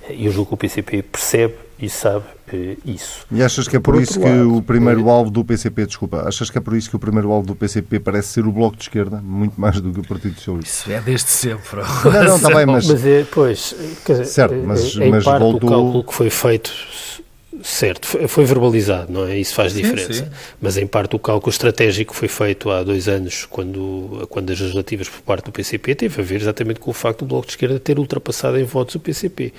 E 0.09 0.25
eu 0.25 0.31
julgo 0.31 0.47
que 0.47 0.53
o 0.53 0.57
PCP 0.57 1.03
percebe 1.03 1.55
e 1.77 1.89
sabe 1.89 2.23
eh, 2.53 2.77
isso. 2.85 3.25
E 3.29 3.43
achas 3.43 3.67
que 3.67 3.75
é 3.75 3.81
por, 3.81 3.95
por 3.95 4.01
isso 4.01 4.17
que 4.17 4.25
lado, 4.25 4.55
o 4.55 4.61
primeiro 4.61 5.09
é... 5.09 5.11
alvo 5.11 5.29
do 5.29 5.43
PCP, 5.43 5.87
desculpa, 5.87 6.23
achas 6.25 6.49
que 6.49 6.57
é 6.57 6.61
por 6.61 6.73
isso 6.73 6.89
que 6.89 6.95
o 6.95 6.99
primeiro 6.99 7.29
alvo 7.33 7.47
do 7.47 7.53
PCP 7.53 7.99
parece 7.99 8.29
ser 8.29 8.47
o 8.47 8.51
Bloco 8.51 8.77
de 8.77 8.83
Esquerda, 8.83 9.19
muito 9.21 9.59
mais 9.59 9.81
do 9.81 9.91
que 9.91 9.99
o 9.99 10.07
Partido 10.07 10.35
Socialista? 10.35 10.89
Isso 10.89 10.91
é 10.93 11.01
desde 11.01 11.29
sempre. 11.29 11.81
Não, 12.05 12.23
não, 12.23 12.35
está 12.37 12.47
bem, 12.55 12.65
mas... 12.65 12.87
Mas 12.87 13.05
é, 13.05 13.25
pois, 13.29 13.75
dizer, 14.07 14.25
certo, 14.25 14.55
mas, 14.65 14.95
em 14.95 15.11
mas 15.11 15.25
parte 15.25 15.41
voltou... 15.41 15.69
o 15.69 15.73
cálculo 15.73 16.03
que 16.05 16.13
foi 16.13 16.29
feito 16.29 16.71
Certo, 17.61 18.07
foi 18.27 18.45
verbalizado, 18.45 19.11
não 19.11 19.25
é? 19.25 19.37
Isso 19.37 19.53
faz 19.53 19.73
sim, 19.73 19.81
diferença. 19.81 20.13
Sim. 20.13 20.29
Mas 20.61 20.77
em 20.77 20.87
parte 20.87 21.15
o 21.15 21.19
cálculo 21.19 21.51
estratégico 21.51 22.15
foi 22.15 22.27
feito 22.27 22.69
há 22.69 22.83
dois 22.83 23.07
anos, 23.07 23.45
quando, 23.45 24.27
quando 24.29 24.51
as 24.51 24.59
legislativas 24.59 25.09
por 25.09 25.21
parte 25.21 25.45
do 25.45 25.51
PCP 25.51 25.95
teve 25.95 26.21
a 26.21 26.23
ver 26.23 26.41
exatamente 26.41 26.79
com 26.79 26.91
o 26.91 26.93
facto 26.93 27.19
do 27.19 27.25
Bloco 27.25 27.47
de 27.47 27.53
Esquerda 27.53 27.79
ter 27.79 27.99
ultrapassado 27.99 28.57
em 28.57 28.63
votos 28.63 28.95
o 28.95 28.99
PCP. 28.99 29.53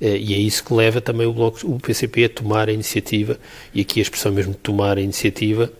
Eh, 0.00 0.16
e 0.18 0.34
é 0.34 0.38
isso 0.38 0.64
que 0.64 0.74
leva 0.74 1.00
também 1.00 1.26
o, 1.26 1.32
Bloco, 1.32 1.58
o 1.64 1.78
PCP 1.80 2.24
a 2.24 2.28
tomar 2.28 2.68
a 2.68 2.72
iniciativa, 2.72 3.38
e 3.74 3.80
aqui 3.80 4.00
a 4.00 4.02
expressão 4.02 4.32
mesmo 4.32 4.52
de 4.52 4.58
tomar 4.58 4.98
a 4.98 5.00
iniciativa, 5.00 5.70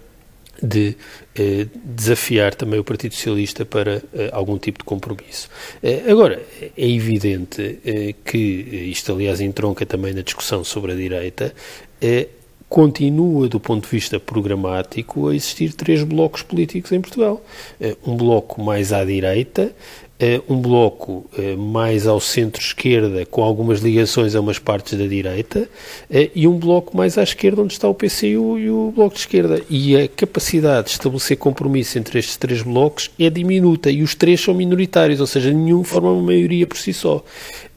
de 0.62 0.96
eh, 1.34 1.66
desafiar 1.84 2.54
também 2.54 2.78
o 2.78 2.84
Partido 2.84 3.14
Socialista 3.14 3.64
para 3.64 4.02
eh, 4.14 4.30
algum 4.32 4.58
tipo 4.58 4.78
de 4.78 4.84
compromisso. 4.84 5.48
Eh, 5.82 6.04
agora, 6.08 6.42
é 6.76 6.88
evidente 6.88 7.78
eh, 7.84 8.14
que, 8.24 8.38
isto 8.38 9.12
aliás 9.12 9.40
entronca 9.40 9.84
também 9.84 10.12
na 10.12 10.22
discussão 10.22 10.64
sobre 10.64 10.92
a 10.92 10.94
direita, 10.94 11.54
eh, 12.00 12.28
continua, 12.68 13.48
do 13.48 13.60
ponto 13.60 13.84
de 13.84 13.90
vista 13.90 14.18
programático, 14.18 15.28
a 15.28 15.34
existir 15.34 15.72
três 15.72 16.02
blocos 16.02 16.42
políticos 16.42 16.90
em 16.92 17.00
Portugal. 17.00 17.44
Eh, 17.80 17.96
um 18.04 18.16
bloco 18.16 18.60
mais 18.62 18.92
à 18.92 19.04
direita, 19.04 19.62
eh, 19.62 20.05
um 20.48 20.60
bloco 20.60 21.26
eh, 21.36 21.54
mais 21.56 22.06
ao 22.06 22.18
centro-esquerda, 22.18 23.26
com 23.26 23.42
algumas 23.42 23.80
ligações 23.80 24.34
a 24.34 24.40
umas 24.40 24.58
partes 24.58 24.98
da 24.98 25.06
direita, 25.06 25.68
eh, 26.10 26.30
e 26.34 26.48
um 26.48 26.58
bloco 26.58 26.96
mais 26.96 27.18
à 27.18 27.22
esquerda, 27.22 27.60
onde 27.60 27.74
está 27.74 27.86
o 27.86 27.94
PC 27.94 28.28
e 28.28 28.38
o, 28.38 28.58
e 28.58 28.70
o 28.70 28.92
Bloco 28.96 29.14
de 29.14 29.20
Esquerda. 29.20 29.60
E 29.68 29.94
a 29.94 30.08
capacidade 30.08 30.86
de 30.86 30.92
estabelecer 30.92 31.36
compromisso 31.36 31.98
entre 31.98 32.18
estes 32.18 32.36
três 32.36 32.62
blocos 32.62 33.10
é 33.18 33.28
diminuta, 33.28 33.90
e 33.90 34.02
os 34.02 34.14
três 34.14 34.40
são 34.40 34.54
minoritários, 34.54 35.20
ou 35.20 35.26
seja, 35.26 35.52
nenhum 35.52 35.84
forma 35.84 36.10
uma 36.10 36.22
maioria 36.22 36.66
por 36.66 36.78
si 36.78 36.94
só. 36.94 37.22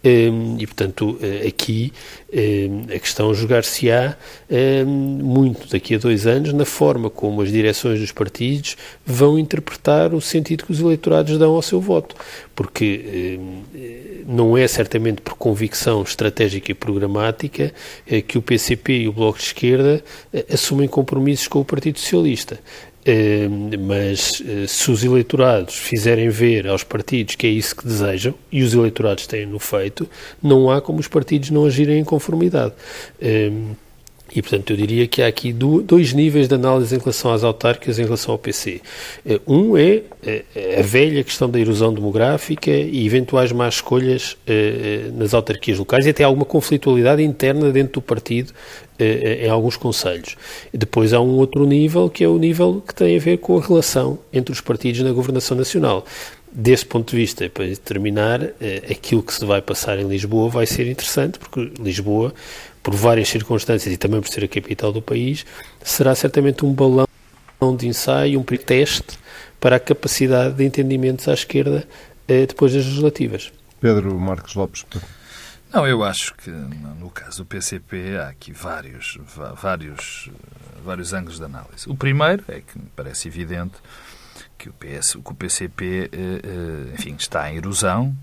E, 0.02 0.66
portanto, 0.66 1.20
eh, 1.22 1.48
aqui 1.48 1.92
a 2.96 3.00
questão 3.00 3.34
jogar-se-á 3.34 4.16
ehm, 4.50 4.86
muito 4.86 5.68
daqui 5.68 5.96
a 5.96 5.98
dois 5.98 6.26
anos 6.26 6.54
na 6.54 6.64
forma 6.64 7.10
como 7.10 7.42
as 7.42 7.52
direções 7.52 8.00
dos 8.00 8.12
partidos 8.12 8.78
vão 9.06 9.38
interpretar 9.38 10.14
o 10.14 10.22
sentido 10.22 10.64
que 10.64 10.72
os 10.72 10.80
eleitorados 10.80 11.38
dão 11.38 11.54
ao 11.56 11.62
seu 11.62 11.82
voto. 11.82 12.16
Porque 12.56 13.40
não 14.30 14.56
é 14.56 14.68
certamente 14.68 15.22
por 15.22 15.34
convicção 15.34 16.04
estratégica 16.04 16.72
e 16.72 16.76
programática 16.76 17.74
eh, 18.08 18.22
que 18.22 18.38
o 18.38 18.42
PCP 18.44 19.00
e 19.00 19.08
o 19.08 19.12
Bloco 19.12 19.40
de 19.40 19.46
Esquerda 19.46 20.04
eh, 20.32 20.46
assumem 20.54 20.88
compromissos 20.88 21.48
com 21.48 21.60
o 21.60 21.66
Partido 21.66 21.98
Socialista. 21.98 22.60
Ehm, 23.06 23.78
mas 23.80 24.44
eh, 24.46 24.68
se 24.68 24.92
os 24.92 25.04
eleitorados 25.04 25.76
fizerem 25.76 26.30
ver 26.30 26.68
aos 26.68 26.84
partidos 26.84 27.36
que 27.36 27.48
é 27.48 27.50
isso 27.50 27.76
que 27.76 27.86
desejam, 27.86 28.34
e 28.52 28.62
os 28.62 28.74
eleitorados 28.74 29.26
têm-no 29.26 29.60
feito, 29.60 30.08
não 30.44 30.70
há 30.70 30.82
como 30.82 31.00
os 31.00 31.08
partidos 31.08 31.50
não 31.50 31.66
agirem 31.66 32.00
em 32.00 32.04
conformidade. 32.04 32.74
Ehm, 33.22 33.72
e, 34.36 34.44
portanto, 34.44 34.70
eu 34.70 34.78
diria 34.78 35.08
que 35.08 35.24
há 35.24 35.28
aqui 35.28 35.52
dois 35.52 36.14
níveis 36.14 36.48
de 36.48 36.54
análise 36.54 36.96
em 36.96 37.00
relação 37.00 37.34
às 37.34 37.44
autárquicas 37.44 37.98
em 37.98 38.04
relação 38.04 38.34
ao 38.34 38.38
PC. 38.38 38.80
Eh, 39.26 39.40
um 39.48 39.76
é 39.76 40.04
eh, 40.24 40.78
a 40.80 40.84
velha 40.84 41.24
questão 41.24 41.50
da 41.50 41.60
erosão 41.60 41.92
demográfica 41.92 42.70
e 42.70 43.08
eventuais 43.08 43.52
más 43.52 43.76
escolhas 43.76 44.38
nas 45.16 45.34
autarquias 45.34 45.80
locais 45.80 46.06
e 46.06 46.10
até 46.10 46.24
alguma 46.24 46.46
conflitualidade 46.46 47.24
interna 47.24 47.72
dentro 47.72 47.94
do 47.94 48.02
partido 48.02 48.54
em 49.00 49.50
alguns 49.50 49.78
conselhos. 49.78 50.36
Depois 50.74 51.14
há 51.14 51.22
um 51.22 51.38
outro 51.38 51.66
nível, 51.66 52.10
que 52.10 52.24
é 52.24 52.28
o 52.28 52.38
nível 52.38 52.84
que 52.86 52.94
tem 52.94 53.16
a 53.16 53.20
ver 53.20 53.38
com 53.38 53.58
a 53.58 53.62
relação 53.62 54.20
entre 54.34 54.52
os 54.52 54.62
partidos 54.62 55.02
na 55.02 55.12
governação 55.12 55.58
nacional. 55.58 56.06
desse 56.52 56.84
ponto 56.84 57.12
de 57.12 57.16
vista, 57.16 57.48
para 57.48 57.76
terminar, 57.76 58.42
eh, 58.60 58.82
aquilo 58.90 59.22
que 59.22 59.32
se 59.32 59.46
vai 59.46 59.62
passar 59.62 60.00
em 60.00 60.08
Lisboa 60.08 60.50
vai 60.50 60.66
ser 60.66 60.90
interessante, 60.90 61.38
porque 61.38 61.72
Lisboa, 61.80 62.34
por 62.82 62.96
várias 62.96 63.30
circunstâncias 63.30 63.94
e 63.94 63.98
também 63.98 64.20
por 64.20 64.30
ser 64.30 64.44
a 64.46 64.48
capital 64.48 64.92
do 64.92 65.00
país, 65.00 65.46
será 65.84 66.16
certamente 66.16 66.66
um 66.66 66.74
balão 66.74 67.06
de 67.78 67.88
ensaio, 67.88 68.40
um 68.40 68.44
teste 68.44 69.20
para 69.60 69.76
a 69.76 69.80
capacidade 69.80 70.56
de 70.56 70.64
entendimentos 70.64 71.28
à 71.28 71.34
esquerda 71.34 71.88
eh, 72.28 72.48
depois 72.48 72.74
das 72.74 72.84
legislativas. 72.86 73.52
Pedro 73.80 74.18
Marcos 74.20 74.56
Lopes. 74.56 74.86
Não, 75.72 75.86
eu 75.88 76.04
acho 76.04 76.34
que 76.36 76.50
no 76.50 77.10
caso 77.12 77.44
do 77.44 77.46
PCP 77.46 78.18
há 78.18 78.30
aqui 78.30 78.52
vários, 78.52 79.20
vários, 79.56 80.30
vários 80.84 81.14
ângulos 81.14 81.38
de 81.38 81.46
análise. 81.46 81.88
O 81.88 81.96
primeiro 81.96 82.44
é 82.48 82.62
que 82.62 82.78
me 82.78 82.90
parece 82.96 83.28
evidente 83.28 83.76
que 84.58 84.70
o, 84.70 84.74
PS, 84.74 85.14
que 85.14 85.32
o 85.32 85.36
PCP, 85.36 86.10
eh, 86.12 86.18
eh, 86.44 86.94
enfim, 86.94 87.16
está 87.18 87.52
em 87.52 87.58
erosão 87.58 88.16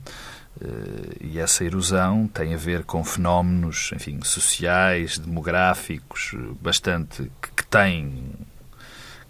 e 1.21 1.39
essa 1.39 1.65
erosão 1.65 2.27
tem 2.27 2.55
a 2.55 2.57
ver 2.57 2.83
com 2.85 3.05
fenómenos, 3.05 3.91
enfim, 3.95 4.21
sociais, 4.23 5.19
demográficos, 5.19 6.35
bastante 6.61 7.31
que 7.55 7.67
têm 7.67 8.33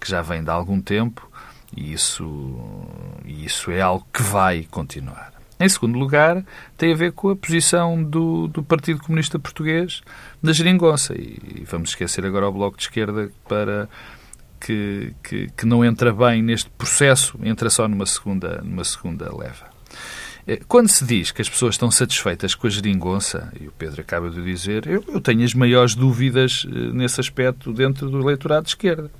que 0.00 0.08
já 0.08 0.22
vem 0.22 0.42
de 0.42 0.50
algum 0.50 0.80
tempo 0.80 1.28
e 1.76 1.92
isso, 1.92 2.48
isso 3.24 3.70
é 3.70 3.80
algo 3.80 4.06
que 4.12 4.22
vai 4.22 4.66
continuar. 4.70 5.32
Em 5.58 5.68
segundo 5.68 5.98
lugar, 5.98 6.44
tem 6.76 6.92
a 6.92 6.96
ver 6.96 7.12
com 7.12 7.30
a 7.30 7.36
posição 7.36 8.02
do, 8.02 8.46
do 8.48 8.62
Partido 8.62 9.00
Comunista 9.00 9.38
Português 9.38 10.02
na 10.42 10.52
geringonça. 10.52 11.14
E, 11.14 11.64
vamos 11.66 11.90
esquecer 11.90 12.26
agora 12.26 12.46
o 12.48 12.52
Bloco 12.52 12.76
de 12.76 12.82
Esquerda 12.82 13.30
para 13.48 13.88
que, 14.60 15.14
que, 15.22 15.48
que, 15.56 15.66
não 15.66 15.82
entra 15.84 16.12
bem 16.12 16.42
neste 16.42 16.68
processo, 16.70 17.38
entra 17.42 17.70
só 17.70 17.88
numa 17.88 18.04
segunda, 18.04 18.60
numa 18.62 18.84
segunda 18.84 19.34
leva. 19.34 19.70
Eh, 20.46 20.60
quando 20.68 20.88
se 20.88 21.04
diz 21.04 21.30
que 21.30 21.40
as 21.40 21.48
pessoas 21.48 21.74
estão 21.74 21.90
satisfeitas 21.90 22.54
com 22.54 22.66
a 22.66 22.70
geringonça, 22.70 23.50
e 23.58 23.66
o 23.66 23.72
Pedro 23.72 24.00
acaba 24.00 24.28
de 24.28 24.42
dizer, 24.42 24.86
eu, 24.86 25.02
eu 25.08 25.20
tenho 25.20 25.42
as 25.42 25.54
maiores 25.54 25.94
dúvidas 25.94 26.66
eh, 26.68 26.92
nesse 26.92 27.18
aspecto 27.18 27.72
dentro 27.72 28.10
do 28.10 28.20
eleitorado 28.20 28.64
de 28.64 28.70
esquerda. 28.70 29.10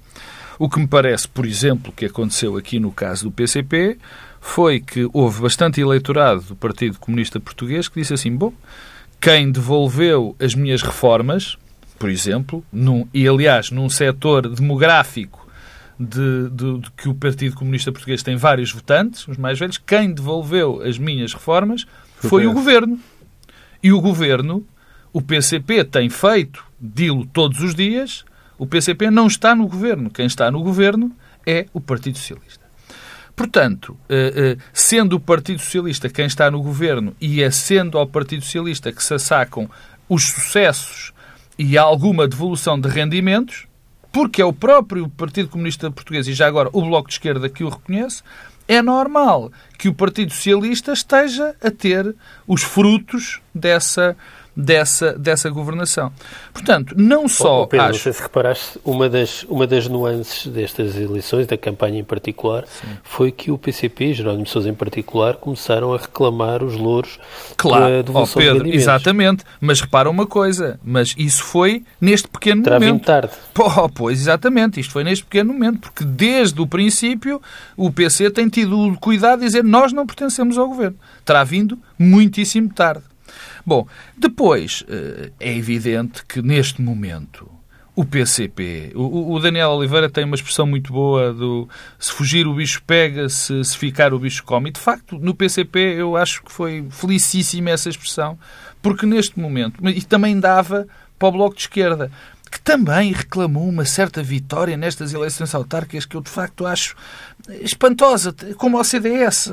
O 0.58 0.68
que 0.68 0.78
me 0.78 0.86
parece, 0.86 1.28
por 1.28 1.44
exemplo, 1.44 1.92
que 1.92 2.06
aconteceu 2.06 2.56
aqui 2.56 2.80
no 2.80 2.90
caso 2.90 3.24
do 3.24 3.30
PCP, 3.30 3.98
foi 4.40 4.80
que 4.80 5.08
houve 5.12 5.42
bastante 5.42 5.80
eleitorado 5.80 6.40
do 6.42 6.56
Partido 6.56 6.98
Comunista 6.98 7.40
Português 7.40 7.88
que 7.88 8.00
disse 8.00 8.14
assim: 8.14 8.34
bom, 8.34 8.52
quem 9.20 9.50
devolveu 9.50 10.36
as 10.40 10.54
minhas 10.54 10.82
reformas, 10.82 11.58
por 11.98 12.08
exemplo, 12.08 12.64
num, 12.72 13.06
e 13.12 13.26
aliás 13.26 13.70
num 13.70 13.88
setor 13.88 14.48
demográfico 14.48 15.46
de, 15.98 16.50
de, 16.50 16.78
de, 16.78 16.90
que 16.96 17.08
o 17.08 17.14
Partido 17.14 17.56
Comunista 17.56 17.90
Português 17.90 18.22
tem 18.22 18.36
vários 18.36 18.70
votantes, 18.70 19.26
os 19.26 19.36
mais 19.36 19.58
velhos, 19.58 19.78
quem 19.78 20.12
devolveu 20.12 20.82
as 20.82 20.98
minhas 20.98 21.32
reformas 21.32 21.86
foi 22.16 22.46
o 22.46 22.52
governo. 22.52 22.98
E 23.82 23.92
o 23.92 24.00
governo, 24.00 24.66
o 25.12 25.22
PCP 25.22 25.84
tem 25.84 26.08
feito, 26.08 26.64
dilo 26.80 27.26
todos 27.26 27.60
os 27.60 27.74
dias, 27.74 28.24
o 28.58 28.66
PCP 28.66 29.10
não 29.10 29.26
está 29.26 29.54
no 29.54 29.66
governo. 29.66 30.10
Quem 30.10 30.26
está 30.26 30.50
no 30.50 30.62
governo 30.62 31.12
é 31.46 31.66
o 31.72 31.80
Partido 31.80 32.18
Socialista. 32.18 32.64
Portanto, 33.36 33.96
eh, 34.08 34.32
eh, 34.34 34.64
sendo 34.72 35.16
o 35.16 35.20
Partido 35.20 35.60
Socialista 35.60 36.08
quem 36.08 36.24
está 36.24 36.50
no 36.50 36.62
governo 36.62 37.14
e 37.20 37.42
é 37.42 37.50
sendo 37.50 37.98
ao 37.98 38.06
Partido 38.06 38.42
Socialista 38.42 38.90
que 38.90 39.04
se 39.04 39.12
assacam 39.12 39.68
os 40.08 40.24
sucessos 40.30 41.12
e 41.58 41.76
alguma 41.76 42.26
devolução 42.26 42.80
de 42.80 42.88
rendimentos, 42.88 43.66
porque 44.10 44.40
é 44.40 44.44
o 44.44 44.54
próprio 44.54 45.08
Partido 45.10 45.50
Comunista 45.50 45.90
Português 45.90 46.26
e 46.26 46.32
já 46.32 46.46
agora 46.46 46.70
o 46.72 46.80
Bloco 46.80 47.08
de 47.08 47.14
Esquerda 47.14 47.50
que 47.50 47.62
o 47.62 47.68
reconhece, 47.68 48.22
é 48.66 48.80
normal 48.80 49.52
que 49.78 49.88
o 49.88 49.94
Partido 49.94 50.32
Socialista 50.32 50.92
esteja 50.92 51.54
a 51.62 51.70
ter 51.70 52.14
os 52.46 52.62
frutos 52.62 53.40
dessa 53.54 54.16
dessa, 54.56 55.12
dessa 55.12 55.50
governação. 55.50 56.10
Portanto, 56.52 56.94
não 56.96 57.28
só. 57.28 57.62
Oh, 57.62 57.66
Pedro, 57.66 57.86
acho... 57.86 57.92
não 57.92 58.02
sei 58.02 58.12
se 58.12 58.22
reparaste, 58.22 58.80
uma 58.84 59.08
das, 59.08 59.42
uma 59.44 59.66
das 59.66 59.86
nuances 59.86 60.46
destas 60.46 60.96
eleições, 60.96 61.46
da 61.46 61.58
campanha 61.58 62.00
em 62.00 62.04
particular, 62.04 62.64
Sim. 62.66 62.88
foi 63.02 63.30
que 63.30 63.50
o 63.50 63.58
PCP, 63.58 64.14
Jerónimo 64.14 64.46
Sousa 64.46 64.68
em 64.68 64.74
particular, 64.74 65.34
começaram 65.34 65.92
a 65.92 65.98
reclamar 65.98 66.62
os 66.62 66.74
louros 66.74 67.18
claro. 67.56 68.02
devolução 68.02 68.42
oh, 68.42 68.44
Pedro, 68.44 68.64
de 68.64 68.76
Exatamente, 68.76 69.44
mas 69.60 69.80
repara 69.80 70.08
uma 70.08 70.26
coisa, 70.26 70.80
mas 70.82 71.14
isso 71.18 71.42
foi 71.42 71.84
neste 72.00 72.28
pequeno 72.28 72.62
Terá 72.62 72.80
momento. 72.80 73.04
Tarde. 73.04 73.32
Pô, 73.52 73.88
pois, 73.90 74.20
exatamente, 74.20 74.80
isto 74.80 74.92
foi 74.92 75.04
neste 75.04 75.24
pequeno 75.24 75.52
momento, 75.52 75.80
porque 75.80 76.04
desde 76.04 76.60
o 76.60 76.66
princípio 76.66 77.42
o 77.76 77.90
PC 77.90 78.30
tem 78.30 78.48
tido 78.48 78.78
o 78.78 78.96
cuidado 78.98 79.40
de 79.40 79.46
dizer 79.46 79.62
nós 79.62 79.92
não 79.92 80.06
pertencemos 80.06 80.56
ao 80.56 80.68
governo. 80.68 80.96
Terá 81.24 81.44
vindo 81.44 81.78
muitíssimo 81.98 82.72
tarde. 82.72 83.02
Bom, 83.64 83.86
depois 84.16 84.84
eh, 84.88 85.30
é 85.40 85.56
evidente 85.56 86.24
que 86.24 86.42
neste 86.42 86.80
momento 86.80 87.50
o 87.96 88.04
PCP, 88.04 88.92
o, 88.94 89.40
Daniel 89.40 89.70
Oliveira 89.70 90.10
tem 90.10 90.22
uma 90.22 90.34
expressão 90.34 90.66
muito 90.66 90.92
boa 90.92 91.32
do 91.32 91.66
se 91.98 92.12
fugir 92.12 92.46
o 92.46 92.52
bicho 92.52 92.82
pega, 92.86 93.26
se, 93.30 93.64
se 93.64 93.76
ficar 93.78 94.12
o 94.12 94.18
bicho 94.18 94.44
come. 94.44 94.68
E 94.68 94.72
de 94.72 94.78
facto, 94.78 95.18
no 95.18 95.34
PCP 95.34 95.94
eu 95.96 96.14
acho 96.14 96.42
que 96.42 96.52
foi 96.52 96.86
felicíssima 96.90 97.70
essa 97.70 97.88
expressão, 97.88 98.38
porque 98.82 99.06
neste 99.06 99.40
momento, 99.40 99.80
e 99.88 100.02
também 100.02 100.38
dava 100.38 100.86
para 101.18 101.28
o 101.28 101.32
Bloco 101.32 101.54
de 101.54 101.62
Esquerda, 101.62 102.10
que 102.50 102.60
também 102.60 103.12
reclamou 103.12 103.68
uma 103.68 103.84
certa 103.84 104.22
vitória 104.22 104.76
nestas 104.76 105.12
eleições 105.12 105.54
autárquicas 105.54 106.06
que 106.06 106.16
eu 106.16 106.20
de 106.20 106.30
facto 106.30 106.66
acho 106.66 106.94
espantosa, 107.60 108.34
como 108.56 108.78
ao 108.78 108.84
CDS. 108.84 109.50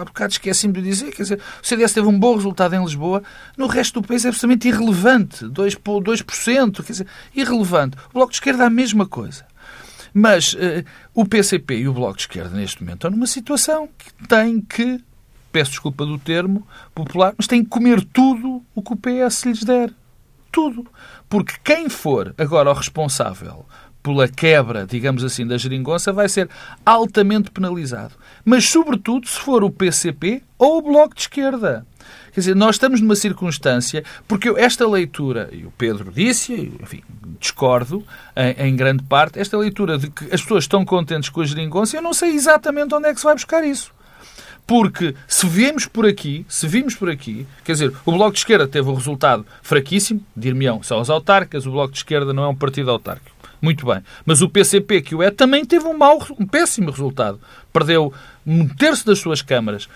Há 0.00 0.04
bocado 0.04 0.32
esqueci-me 0.32 0.74
de 0.74 0.82
dizer, 0.82 1.12
quer 1.12 1.22
dizer, 1.22 1.40
o 1.62 1.66
CDS 1.66 1.92
teve 1.92 2.06
um 2.06 2.18
bom 2.18 2.34
resultado 2.34 2.74
em 2.74 2.82
Lisboa, 2.82 3.22
no 3.56 3.66
resto 3.66 4.00
do 4.00 4.06
país 4.06 4.24
é 4.24 4.28
absolutamente 4.28 4.68
irrelevante, 4.68 5.44
2%, 5.46 5.78
2% 5.82 6.84
quer 6.84 6.92
dizer, 6.92 7.06
irrelevante. 7.34 7.96
O 8.10 8.14
Bloco 8.14 8.30
de 8.30 8.36
Esquerda 8.36 8.64
é 8.64 8.66
a 8.66 8.70
mesma 8.70 9.06
coisa. 9.06 9.46
Mas 10.12 10.52
uh, 10.52 10.84
o 11.12 11.26
PCP 11.26 11.78
e 11.78 11.88
o 11.88 11.92
Bloco 11.92 12.16
de 12.16 12.22
Esquerda, 12.22 12.56
neste 12.56 12.80
momento, 12.80 12.98
estão 12.98 13.10
numa 13.10 13.26
situação 13.26 13.88
que 13.98 14.28
tem 14.28 14.60
que, 14.60 15.00
peço 15.50 15.72
desculpa 15.72 16.06
do 16.06 16.18
termo 16.18 16.66
popular, 16.94 17.34
mas 17.36 17.48
têm 17.48 17.64
que 17.64 17.70
comer 17.70 18.04
tudo 18.04 18.62
o 18.74 18.82
que 18.82 18.92
o 18.92 18.96
PS 18.96 19.44
lhes 19.44 19.64
der. 19.64 19.92
Tudo. 20.54 20.86
Porque 21.28 21.54
quem 21.64 21.88
for 21.88 22.32
agora 22.38 22.70
o 22.70 22.72
responsável 22.72 23.66
pela 24.00 24.28
quebra, 24.28 24.86
digamos 24.86 25.24
assim, 25.24 25.44
da 25.44 25.58
geringonça, 25.58 26.12
vai 26.12 26.28
ser 26.28 26.48
altamente 26.86 27.50
penalizado. 27.50 28.14
Mas, 28.44 28.68
sobretudo, 28.68 29.26
se 29.26 29.40
for 29.40 29.64
o 29.64 29.70
PCP 29.70 30.44
ou 30.56 30.78
o 30.78 30.82
Bloco 30.82 31.14
de 31.16 31.22
Esquerda. 31.22 31.84
Quer 32.32 32.40
dizer, 32.40 32.54
nós 32.54 32.76
estamos 32.76 33.00
numa 33.00 33.16
circunstância, 33.16 34.04
porque 34.28 34.48
esta 34.50 34.86
leitura, 34.86 35.48
e 35.50 35.64
o 35.64 35.72
Pedro 35.72 36.12
disse, 36.12 36.72
enfim, 36.80 37.02
discordo 37.40 38.04
em, 38.36 38.68
em, 38.68 38.76
grande 38.76 39.02
parte, 39.02 39.40
esta 39.40 39.58
leitura 39.58 39.98
de 39.98 40.08
que 40.08 40.24
as 40.26 40.40
pessoas 40.40 40.64
estão 40.64 40.84
contentes 40.84 41.30
com 41.30 41.40
a 41.40 41.44
geringonça, 41.44 41.96
eu 41.96 42.02
não 42.02 42.14
sei 42.14 42.30
exatamente 42.30 42.94
onde 42.94 43.08
é 43.08 43.12
que 43.12 43.18
se 43.18 43.24
vai 43.24 43.34
buscar 43.34 43.64
isso. 43.64 43.92
Porque 44.66 45.14
se 45.28 45.46
viemos 45.46 45.86
por 45.86 46.06
aqui, 46.06 46.46
se 46.48 46.66
vimos 46.66 46.94
por 46.94 47.10
aqui, 47.10 47.46
quer 47.62 47.72
dizer, 47.72 47.92
o 48.04 48.12
Bloco 48.12 48.32
de 48.32 48.38
Esquerda 48.38 48.66
teve 48.66 48.88
um 48.88 48.94
resultado 48.94 49.44
fraquíssimo, 49.62 50.24
dir-me-ão, 50.34 50.82
são 50.82 51.00
as 51.00 51.10
autárquicas, 51.10 51.66
o 51.66 51.70
Bloco 51.70 51.92
de 51.92 51.98
Esquerda 51.98 52.32
não 52.32 52.44
é 52.44 52.48
um 52.48 52.54
partido 52.54 52.90
autárquico. 52.90 53.34
Muito 53.60 53.86
bem. 53.86 54.02
Mas 54.26 54.42
o 54.42 54.48
PCP, 54.48 55.00
que 55.00 55.14
o 55.14 55.22
é, 55.22 55.30
também 55.30 55.64
teve 55.64 55.86
um 55.86 55.96
mau, 55.96 56.22
um 56.38 56.46
péssimo 56.46 56.90
resultado. 56.90 57.40
Perdeu 57.72 58.12
um 58.46 58.68
terço 58.68 59.06
das 59.06 59.18
suas 59.18 59.40
câmaras. 59.40 59.88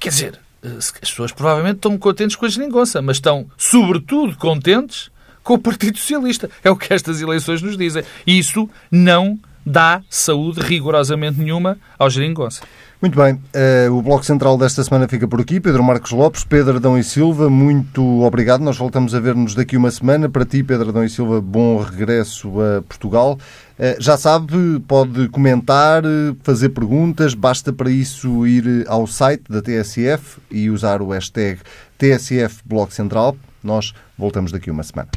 Quer 0.00 0.08
dizer, 0.08 0.40
eh, 0.64 0.68
as 0.78 0.90
pessoas 0.90 1.30
provavelmente 1.30 1.76
estão 1.76 1.96
contentes 1.96 2.34
com 2.34 2.44
a 2.44 2.48
geringonça, 2.48 3.00
mas 3.00 3.18
estão, 3.18 3.46
sobretudo, 3.56 4.36
contentes 4.36 5.10
com 5.44 5.54
o 5.54 5.58
Partido 5.58 5.96
Socialista. 5.96 6.50
É 6.64 6.70
o 6.70 6.76
que 6.76 6.92
estas 6.92 7.20
eleições 7.20 7.62
nos 7.62 7.76
dizem. 7.76 8.02
Isso 8.26 8.68
não 8.90 9.38
dá 9.64 10.02
saúde 10.08 10.60
rigorosamente 10.60 11.40
nenhuma 11.40 11.78
ao 11.98 12.10
geringonça. 12.10 12.62
Muito 13.04 13.20
bem, 13.20 13.34
uh, 13.34 13.92
o 13.92 14.00
Bloco 14.00 14.24
Central 14.24 14.56
desta 14.56 14.82
semana 14.82 15.06
fica 15.06 15.28
por 15.28 15.38
aqui. 15.38 15.60
Pedro 15.60 15.84
Marcos 15.84 16.10
Lopes, 16.10 16.42
Pedro 16.42 16.78
Adão 16.78 16.96
e 16.96 17.04
Silva, 17.04 17.50
muito 17.50 18.22
obrigado. 18.22 18.62
Nós 18.62 18.78
voltamos 18.78 19.14
a 19.14 19.20
ver-nos 19.20 19.54
daqui 19.54 19.76
uma 19.76 19.90
semana. 19.90 20.26
Para 20.26 20.46
ti, 20.46 20.62
Pedro 20.62 20.88
Adão 20.88 21.04
e 21.04 21.10
Silva, 21.10 21.38
bom 21.38 21.76
regresso 21.76 22.50
a 22.62 22.80
Portugal. 22.80 23.38
Uh, 23.78 24.00
já 24.00 24.16
sabe, 24.16 24.80
pode 24.88 25.28
comentar, 25.28 26.02
fazer 26.42 26.70
perguntas, 26.70 27.34
basta 27.34 27.74
para 27.74 27.90
isso 27.90 28.46
ir 28.46 28.86
ao 28.88 29.06
site 29.06 29.44
da 29.50 29.60
TSF 29.60 30.38
e 30.50 30.70
usar 30.70 31.02
o 31.02 31.10
hashtag 31.10 31.60
TSF 31.98 32.62
Bloco 32.64 32.94
Central. 32.94 33.36
Nós 33.62 33.92
voltamos 34.16 34.50
daqui 34.50 34.70
uma 34.70 34.82
semana. 34.82 35.10